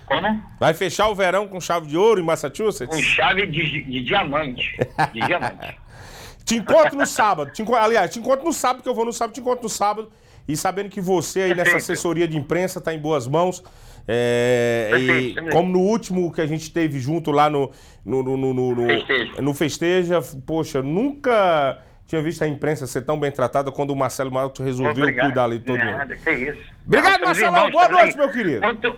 Como? 0.05 0.43
Vai 0.59 0.73
fechar 0.73 1.07
o 1.07 1.15
verão 1.15 1.47
com 1.47 1.59
chave 1.61 1.87
de 1.87 1.97
ouro 1.97 2.19
em 2.19 2.23
Com 2.23 2.27
Massachusetts? 2.27 2.99
chave 3.01 3.45
de, 3.47 3.83
de 3.83 4.01
diamante. 4.03 4.77
De 5.13 5.21
diamante. 5.21 5.77
Te 6.43 6.55
encontro 6.57 6.97
no 6.97 7.05
sábado. 7.05 7.51
Te 7.53 7.61
enco- 7.61 7.75
Aliás, 7.75 8.11
te 8.11 8.19
encontro 8.19 8.43
no 8.45 8.51
sábado, 8.51 8.83
que 8.83 8.89
eu 8.89 8.95
vou 8.95 9.05
no 9.05 9.13
sábado, 9.13 9.33
te 9.35 9.39
encontro 9.39 9.63
no 9.63 9.69
sábado. 9.69 10.11
E 10.47 10.57
sabendo 10.57 10.89
que 10.89 10.99
você 10.99 11.41
aí 11.43 11.53
nessa 11.55 11.77
assessoria 11.77 12.27
de 12.27 12.35
imprensa 12.35 12.81
tá 12.81 12.93
em 12.93 12.99
boas 12.99 13.27
mãos. 13.27 13.63
É, 14.07 14.87
Perfeito, 14.91 15.39
e 15.39 15.49
como 15.51 15.71
no 15.71 15.79
último 15.79 16.31
que 16.31 16.41
a 16.41 16.45
gente 16.47 16.71
teve 16.71 16.99
junto 16.99 17.31
lá 17.31 17.49
no, 17.49 17.71
no, 18.05 18.23
no, 18.23 18.37
no, 18.37 18.53
no- 18.75 18.87
Festejo. 18.87 19.41
no 19.41 19.53
Festeja, 19.53 20.19
poxa, 20.45 20.81
nunca 20.81 21.77
tinha 22.07 22.21
visto 22.21 22.43
a 22.43 22.47
imprensa 22.47 22.85
ser 22.87 23.01
tão 23.03 23.19
bem 23.19 23.31
tratada 23.31 23.71
quando 23.71 23.91
o 23.91 23.95
Marcelo 23.95 24.31
Mato 24.31 24.61
resolveu 24.63 25.03
Obrigado. 25.03 25.25
cuidar 25.27 25.43
ali 25.45 25.59
todo 25.59 25.77
mundo. 25.77 25.97
Nada, 25.97 26.15
que 26.15 26.29
isso. 26.31 26.61
Obrigado, 26.85 27.37
irmãos 27.39 27.71
Boa 27.71 27.87
noite, 27.89 28.17
meu 28.17 28.29
querido. 28.31 28.59
Quanto, 28.61 28.95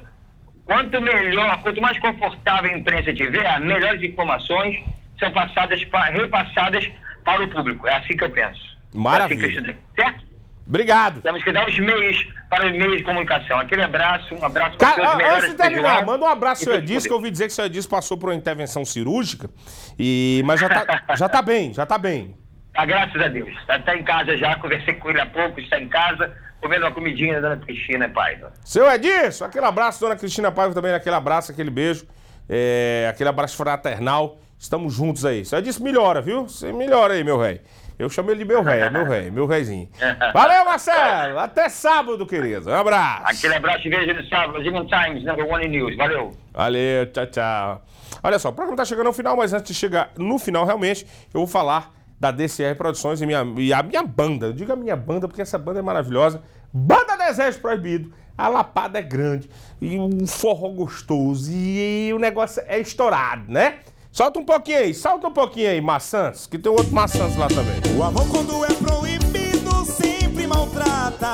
quanto 0.66 1.02
melhor, 1.02 1.62
quanto 1.62 1.82
mais 1.82 2.00
confortável 2.00 2.72
a 2.72 2.78
imprensa 2.78 3.14
tiver, 3.14 3.60
melhores 3.60 4.02
informações 4.02 4.84
são 5.20 5.32
passadas, 5.32 5.84
pa- 5.86 6.06
repassadas 6.06 6.90
para 7.24 7.44
o 7.44 7.48
público. 7.50 7.88
É 7.88 7.98
assim 7.98 8.18
que 8.18 8.24
eu 8.24 8.30
penso. 8.32 8.62
Maravilha. 8.94 9.46
É 9.46 9.50
assim 9.50 9.64
que 9.64 9.70
eu 9.70 9.76
certo? 9.96 10.24
Obrigado. 10.66 11.22
Temos 11.22 11.44
que 11.44 11.52
dar 11.52 11.68
os 11.68 11.78
meios 11.78 12.26
para 12.54 12.68
os 12.68 12.72
meios 12.72 12.98
de 12.98 13.04
comunicação. 13.04 13.58
Aquele 13.58 13.82
abraço, 13.82 14.36
um 14.36 14.46
abraço 14.46 14.78
para 14.78 14.92
todos 14.92 15.10
os 15.10 15.18
melhores 15.18 15.44
antes 15.46 15.52
de 15.52 15.58
terminar, 15.58 16.06
manda 16.06 16.24
um 16.24 16.28
abraço 16.28 16.70
ao 16.70 16.76
Edis, 16.76 17.08
que 17.08 17.12
eu 17.12 17.16
ouvi 17.18 17.32
dizer 17.32 17.50
que 17.50 17.60
o 17.60 17.66
Edis 17.66 17.88
passou 17.88 18.16
por 18.16 18.30
uma 18.30 18.36
intervenção 18.36 18.86
cirúrgica, 18.86 19.50
e, 19.98 20.44
mas 20.46 20.60
já 20.60 20.70
tá, 20.70 21.04
já 21.18 21.28
tá 21.28 21.42
bem, 21.42 21.74
já 21.74 21.84
tá 21.84 21.98
bem. 21.98 22.38
Ah, 22.76 22.86
graças 22.86 23.20
a 23.20 23.28
Deus. 23.28 23.50
Está 23.60 23.80
tá 23.80 23.96
em 23.96 24.04
casa 24.04 24.38
já, 24.38 24.56
conversei 24.58 24.94
com 24.94 25.10
ele 25.10 25.20
há 25.20 25.26
pouco, 25.26 25.60
está 25.60 25.80
em 25.80 25.90
casa, 25.90 26.32
comendo 26.62 26.86
uma 26.86 26.92
comidinha 26.92 27.42
da 27.42 27.50
Dona 27.50 27.66
Cristina 27.66 28.08
Paiva. 28.10 28.54
Seu 28.64 28.90
Edilson, 28.92 29.46
aquele 29.46 29.66
abraço, 29.66 30.00
dona 30.00 30.16
Cristina 30.16 30.52
Paiva 30.52 30.76
também, 30.76 30.94
aquele 30.94 31.16
abraço, 31.16 31.52
aquele 31.52 31.72
beijo, 31.72 32.06
é, 32.48 33.08
aquele 33.10 33.30
abraço 33.30 33.58
fraternal. 33.58 34.38
Estamos 34.60 34.94
juntos 34.94 35.26
aí. 35.26 35.44
Seu 35.44 35.58
Edilson, 35.58 35.84
melhora, 35.84 36.22
viu? 36.22 36.44
Você 36.44 36.72
melhora 36.72 37.16
aí, 37.16 37.24
meu 37.24 37.40
rei. 37.40 37.62
Eu 37.98 38.10
chamo 38.10 38.32
ele 38.32 38.40
de 38.40 38.46
meu 38.46 38.64
rei, 38.64 38.90
meu 38.90 39.06
rei, 39.06 39.32
meu 39.32 39.46
reizinho. 39.46 39.88
Valeu, 40.34 40.66
Marcelo! 40.66 41.40
Até 41.40 41.70
sábado, 41.70 42.26
querido. 42.26 42.70
Um 42.70 42.74
abraço. 42.74 43.24
Aquele 43.26 43.56
abraço 43.56 43.88
e 43.88 43.90
vejo 43.90 44.14
no 44.14 44.28
sábado, 44.28 44.54
Brazilian 44.54 44.86
Times, 44.86 45.24
number 45.24 45.48
one 45.48 45.66
in 45.66 45.70
news. 45.70 45.96
Valeu. 45.96 46.32
Valeu, 46.52 47.06
tchau, 47.12 47.26
tchau. 47.28 47.86
Olha 48.24 48.40
só, 48.40 48.50
o 48.50 48.54
programa 48.54 48.78
tá 48.78 48.86
chegando 48.86 49.08
ao 49.08 49.14
final, 49.14 49.36
mas 49.38 49.54
antes 49.54 49.68
de 49.68 49.74
chegar 49.74 50.12
no 50.18 50.40
final, 50.40 50.66
realmente, 50.66 51.06
eu 51.34 51.40
vou 51.40 51.48
falar 51.48 51.92
da 52.20 52.32
DCR 52.32 52.76
Produções 52.76 53.22
e, 53.22 53.26
minha, 53.26 53.46
e 53.58 53.74
a 53.74 53.84
minha 53.84 54.02
banda. 54.02 54.48
Eu 54.48 54.54
digo 54.54 54.72
a 54.72 54.76
minha 54.76 54.96
banda 54.96 55.28
porque 55.28 55.42
essa 55.42 55.58
banda 55.58 55.80
é 55.80 55.82
maravilhosa. 55.82 56.42
Banda 56.72 57.18
Desejo 57.18 57.60
Proibido. 57.60 58.14
A 58.36 58.48
lapada 58.48 58.98
é 58.98 59.02
grande 59.02 59.48
e 59.80 60.00
um 60.00 60.26
forró 60.26 60.70
gostoso 60.70 61.52
e 61.52 62.12
o 62.16 62.18
negócio 62.18 62.64
é 62.66 62.80
estourado, 62.80 63.44
né? 63.52 63.80
Solta 64.14 64.38
um 64.38 64.46
pouquinho 64.46 64.78
aí, 64.78 64.94
solta 64.94 65.28
um 65.28 65.34
pouquinho 65.34 65.72
aí, 65.72 65.82
Maçãs, 65.82 66.46
que 66.46 66.60
tem 66.60 66.72
outro 66.72 66.94
Maçãs 66.94 67.36
lá 67.36 67.48
também. 67.48 67.82
O 67.98 68.04
amor 68.04 68.28
quando 68.30 68.64
é 68.64 68.72
proibido 68.72 69.84
sempre 69.86 70.46
maltrata, 70.46 71.34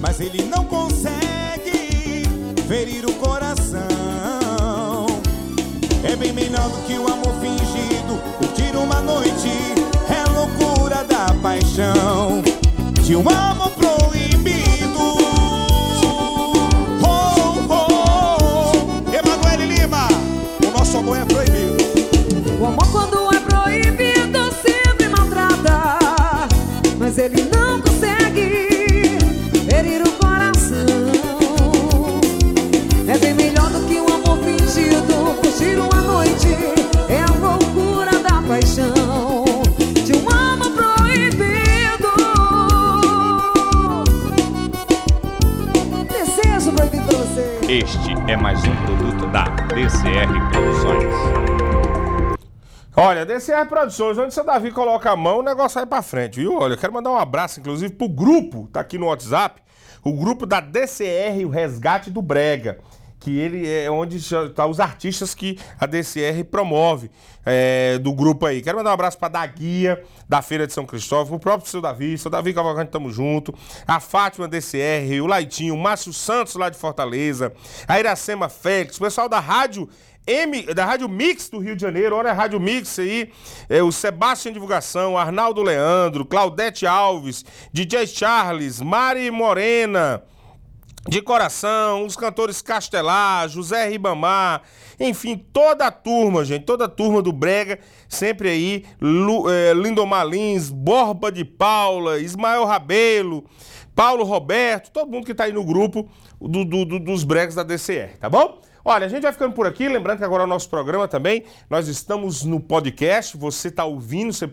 mas 0.00 0.20
ele 0.20 0.44
não 0.44 0.64
consegue 0.64 2.22
ferir 2.68 3.04
o 3.04 3.12
coração. 3.14 3.80
É 6.04 6.14
bem 6.14 6.32
melhor 6.32 6.68
do 6.68 6.86
que 6.86 6.96
o 6.96 7.12
amor 7.12 7.34
fingido, 7.40 8.16
curtir 8.38 8.76
uma 8.76 9.00
noite 9.00 9.50
é 10.08 10.22
loucura 10.30 11.02
da 11.02 11.34
paixão 11.42 12.42
de 13.02 13.16
um 13.16 13.28
amor 13.28 13.72
proibido. 13.72 15.00
Oh, 17.02 17.66
oh, 17.68 17.74
oh. 17.74 19.16
Emanuele 19.16 19.66
Lima, 19.74 20.06
o 20.64 20.78
nosso 20.78 20.98
amor 20.98 21.16
é 21.16 21.24
proibido. 21.24 21.41
Amor 22.72 22.90
quando 22.90 23.34
é 23.34 23.40
proibido 23.40 24.50
sempre 24.62 25.06
maltrata, 25.10 26.48
mas 26.98 27.18
ele 27.18 27.42
não 27.54 27.78
consegue 27.82 29.18
ferir 29.68 30.00
o 30.00 30.10
coração. 30.12 30.86
É 33.06 33.18
bem 33.18 33.34
melhor 33.34 33.68
do 33.68 33.86
que 33.86 34.00
um 34.00 34.06
amor 34.06 34.38
fingido, 34.38 35.34
curtir 35.42 35.78
uma 35.78 36.00
noite 36.00 36.48
é 37.10 37.20
a 37.20 37.46
loucura 37.46 38.18
da 38.20 38.40
paixão 38.40 39.44
de 40.02 40.14
um 40.14 40.30
amor 40.30 40.72
proibido. 40.72 42.08
Desejo 46.08 46.72
proibido 46.72 47.04
pra 47.04 47.18
você. 47.18 47.60
Este 47.68 48.14
é 48.28 48.36
mais 48.36 48.64
um 48.64 48.74
produto 48.76 49.26
da 49.26 49.44
DCR 49.74 50.50
Produções. 50.50 51.51
Olha, 52.94 53.24
DCR 53.24 53.66
Produções, 53.66 54.18
onde 54.18 54.34
seu 54.34 54.44
Davi 54.44 54.70
coloca 54.70 55.10
a 55.10 55.16
mão, 55.16 55.38
o 55.38 55.42
negócio 55.42 55.76
vai 55.76 55.86
pra 55.86 56.02
frente, 56.02 56.40
viu? 56.40 56.58
Olha, 56.58 56.74
eu 56.74 56.78
quero 56.78 56.92
mandar 56.92 57.10
um 57.10 57.16
abraço, 57.16 57.58
inclusive, 57.58 57.94
pro 57.94 58.06
grupo, 58.06 58.68
tá 58.70 58.80
aqui 58.80 58.98
no 58.98 59.06
WhatsApp, 59.06 59.62
o 60.04 60.12
grupo 60.12 60.44
da 60.44 60.60
DCR, 60.60 61.42
o 61.46 61.48
Resgate 61.48 62.10
do 62.10 62.20
Brega, 62.20 62.80
que 63.18 63.38
ele 63.38 63.66
é 63.66 63.90
onde 63.90 64.20
tá 64.54 64.66
os 64.66 64.78
artistas 64.78 65.34
que 65.34 65.58
a 65.80 65.86
DCR 65.86 66.44
promove 66.50 67.10
é, 67.46 67.96
do 67.96 68.12
grupo 68.12 68.44
aí. 68.44 68.60
Quero 68.60 68.76
mandar 68.76 68.90
um 68.90 68.94
abraço 68.94 69.16
pra 69.16 69.28
Daguia, 69.28 70.02
da 70.28 70.42
Feira 70.42 70.66
de 70.66 70.74
São 70.74 70.84
Cristóvão, 70.84 71.36
o 71.36 71.40
próprio 71.40 71.70
seu 71.70 71.80
Davi, 71.80 72.18
seu 72.18 72.30
Davi 72.30 72.52
Cavalcante, 72.52 72.90
tamo 72.90 73.10
junto, 73.10 73.54
a 73.86 74.00
Fátima 74.00 74.46
DCR, 74.46 75.18
o 75.22 75.26
Laitinho, 75.26 75.74
o 75.74 75.78
Márcio 75.78 76.12
Santos 76.12 76.56
lá 76.56 76.68
de 76.68 76.76
Fortaleza, 76.76 77.54
a 77.88 77.98
Iracema 77.98 78.50
Félix, 78.50 78.98
o 78.98 79.00
pessoal 79.00 79.30
da 79.30 79.40
Rádio 79.40 79.88
M, 80.26 80.62
da 80.74 80.84
Rádio 80.84 81.08
Mix 81.08 81.48
do 81.48 81.58
Rio 81.58 81.74
de 81.74 81.82
Janeiro, 81.82 82.14
olha 82.16 82.30
a 82.30 82.34
Rádio 82.34 82.60
Mix 82.60 82.98
aí, 82.98 83.30
é, 83.68 83.82
o 83.82 83.90
Sebastião 83.90 84.52
Divulgação, 84.52 85.18
Arnaldo 85.18 85.62
Leandro, 85.62 86.24
Claudete 86.24 86.86
Alves, 86.86 87.44
DJ 87.72 88.06
Charles, 88.06 88.80
Mari 88.80 89.30
Morena, 89.32 90.22
de 91.08 91.20
coração, 91.20 92.06
os 92.06 92.14
cantores 92.14 92.62
Castelar, 92.62 93.48
José 93.48 93.88
Ribamar, 93.88 94.62
enfim, 95.00 95.36
toda 95.52 95.86
a 95.88 95.90
turma, 95.90 96.44
gente, 96.44 96.64
toda 96.64 96.84
a 96.84 96.88
turma 96.88 97.20
do 97.20 97.32
Brega, 97.32 97.80
sempre 98.08 98.48
aí, 98.50 98.84
Lu, 99.00 99.50
é, 99.50 99.74
Lindomar 99.74 100.24
Lins, 100.24 100.70
Borba 100.70 101.32
de 101.32 101.44
Paula, 101.44 102.20
Ismael 102.20 102.64
Rabelo, 102.64 103.44
Paulo 103.96 104.22
Roberto, 104.22 104.92
todo 104.92 105.10
mundo 105.10 105.26
que 105.26 105.34
tá 105.34 105.44
aí 105.44 105.52
no 105.52 105.64
grupo 105.64 106.08
do, 106.40 106.64
do- 106.64 106.84
do- 106.84 107.00
dos 107.00 107.24
Bregas 107.24 107.56
da 107.56 107.64
DCR, 107.64 108.16
tá 108.20 108.30
bom? 108.30 108.60
Olha, 108.84 109.06
a 109.06 109.08
gente 109.08 109.22
vai 109.22 109.32
ficando 109.32 109.54
por 109.54 109.64
aqui, 109.64 109.88
lembrando 109.88 110.18
que 110.18 110.24
agora 110.24 110.42
é 110.42 110.46
o 110.46 110.48
nosso 110.48 110.68
programa 110.68 111.06
também, 111.06 111.44
nós 111.70 111.86
estamos 111.86 112.42
no 112.42 112.58
podcast, 112.58 113.36
você 113.36 113.68
está 113.68 113.84
ouvindo, 113.84 114.32
você 114.32 114.50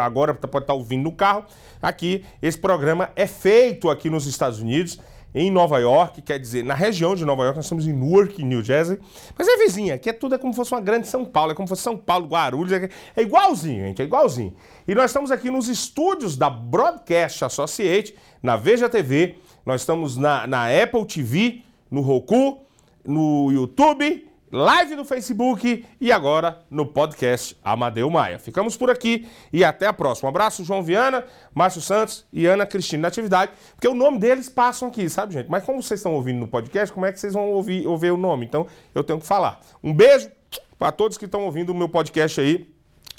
agora 0.00 0.32
pode 0.34 0.62
estar 0.62 0.74
ouvindo 0.74 1.02
no 1.02 1.10
carro, 1.10 1.44
aqui, 1.80 2.24
esse 2.40 2.56
programa 2.56 3.10
é 3.16 3.26
feito 3.26 3.90
aqui 3.90 4.08
nos 4.08 4.24
Estados 4.26 4.60
Unidos, 4.60 5.00
em 5.34 5.50
Nova 5.50 5.80
York, 5.80 6.22
quer 6.22 6.38
dizer, 6.38 6.62
na 6.62 6.74
região 6.74 7.16
de 7.16 7.24
Nova 7.24 7.42
York, 7.42 7.56
nós 7.56 7.64
estamos 7.64 7.86
em 7.86 7.92
Newark, 7.92 8.44
New 8.44 8.62
Jersey, 8.62 9.00
mas 9.36 9.48
é 9.48 9.56
vizinha, 9.56 9.94
aqui 9.94 10.10
é 10.10 10.12
tudo 10.12 10.36
é 10.36 10.38
como 10.38 10.52
se 10.52 10.58
fosse 10.58 10.72
uma 10.72 10.80
grande 10.80 11.08
São 11.08 11.24
Paulo, 11.24 11.50
é 11.50 11.54
como 11.54 11.66
se 11.66 11.70
fosse 11.70 11.82
São 11.82 11.96
Paulo, 11.96 12.28
Guarulhos, 12.28 12.70
é, 12.72 12.88
é 13.16 13.22
igualzinho, 13.22 13.86
gente, 13.86 14.00
é 14.00 14.04
igualzinho. 14.04 14.54
E 14.86 14.94
nós 14.94 15.06
estamos 15.06 15.32
aqui 15.32 15.50
nos 15.50 15.68
estúdios 15.68 16.36
da 16.36 16.48
Broadcast 16.48 17.44
Associate, 17.44 18.14
na 18.40 18.56
Veja 18.56 18.88
TV, 18.88 19.36
nós 19.66 19.80
estamos 19.80 20.16
na, 20.16 20.46
na 20.46 20.66
Apple 20.66 21.04
TV, 21.04 21.62
no 21.90 22.00
Roku, 22.00 22.60
no 23.04 23.50
YouTube, 23.50 24.28
live 24.50 24.94
no 24.94 25.04
Facebook 25.04 25.84
e 26.00 26.12
agora 26.12 26.62
no 26.70 26.84
podcast 26.84 27.56
Amadeu 27.64 28.10
Maia. 28.10 28.38
Ficamos 28.38 28.76
por 28.76 28.90
aqui 28.90 29.26
e 29.52 29.64
até 29.64 29.86
a 29.86 29.92
próxima. 29.92 30.28
Um 30.28 30.30
abraço, 30.30 30.64
João 30.64 30.82
Viana, 30.82 31.24
Márcio 31.54 31.80
Santos 31.80 32.26
e 32.32 32.46
Ana 32.46 32.66
Cristina 32.66 33.02
na 33.02 33.08
atividade, 33.08 33.52
porque 33.74 33.88
o 33.88 33.94
nome 33.94 34.18
deles 34.18 34.48
passam 34.48 34.88
aqui, 34.88 35.08
sabe, 35.08 35.32
gente? 35.32 35.50
Mas 35.50 35.64
como 35.64 35.82
vocês 35.82 36.00
estão 36.00 36.14
ouvindo 36.14 36.38
no 36.38 36.48
podcast, 36.48 36.92
como 36.92 37.06
é 37.06 37.12
que 37.12 37.18
vocês 37.18 37.32
vão 37.32 37.50
ouvir, 37.50 37.86
ouvir 37.86 38.10
o 38.10 38.16
nome? 38.16 38.44
Então 38.44 38.66
eu 38.94 39.02
tenho 39.02 39.18
que 39.18 39.26
falar. 39.26 39.60
Um 39.82 39.94
beijo 39.94 40.30
para 40.78 40.92
todos 40.92 41.16
que 41.16 41.24
estão 41.24 41.44
ouvindo 41.44 41.70
o 41.70 41.74
meu 41.74 41.88
podcast 41.88 42.40
aí. 42.40 42.70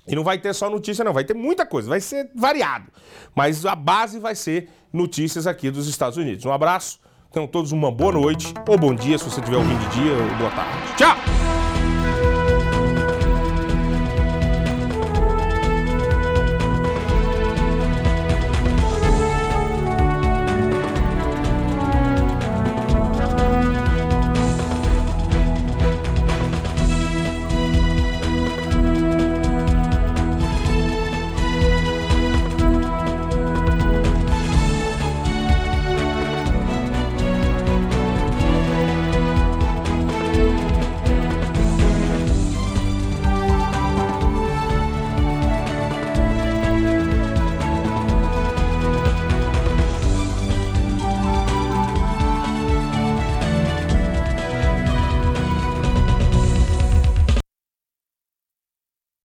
E 0.06 0.16
não 0.16 0.24
vai 0.24 0.38
ter 0.38 0.54
só 0.54 0.70
notícia, 0.70 1.04
não, 1.04 1.14
vai 1.14 1.24
ter 1.24 1.34
muita 1.34 1.66
coisa, 1.66 1.88
vai 1.88 2.02
ser 2.02 2.30
variado. 2.36 2.92
Mas 3.34 3.66
a 3.66 3.74
base 3.74 4.20
vai 4.20 4.36
ser 4.36 4.70
notícias 4.92 5.48
aqui 5.48 5.72
dos 5.72 5.88
Estados 5.88 6.18
Unidos. 6.18 6.44
Um 6.46 6.52
abraço, 6.52 7.00
tenham 7.34 7.48
todos 7.48 7.72
uma 7.72 7.92
boa 7.92 8.12
noite, 8.12 8.54
ou 8.68 8.78
bom 8.78 8.94
dia 8.94 9.18
se 9.18 9.26
você 9.26 9.40
estiver 9.40 9.58
ouvindo 9.58 9.90
de 9.90 10.02
dia, 10.02 10.14
ou 10.14 10.38
boa 10.38 10.52
tarde. 10.52 10.96
Tchau! 10.96 11.43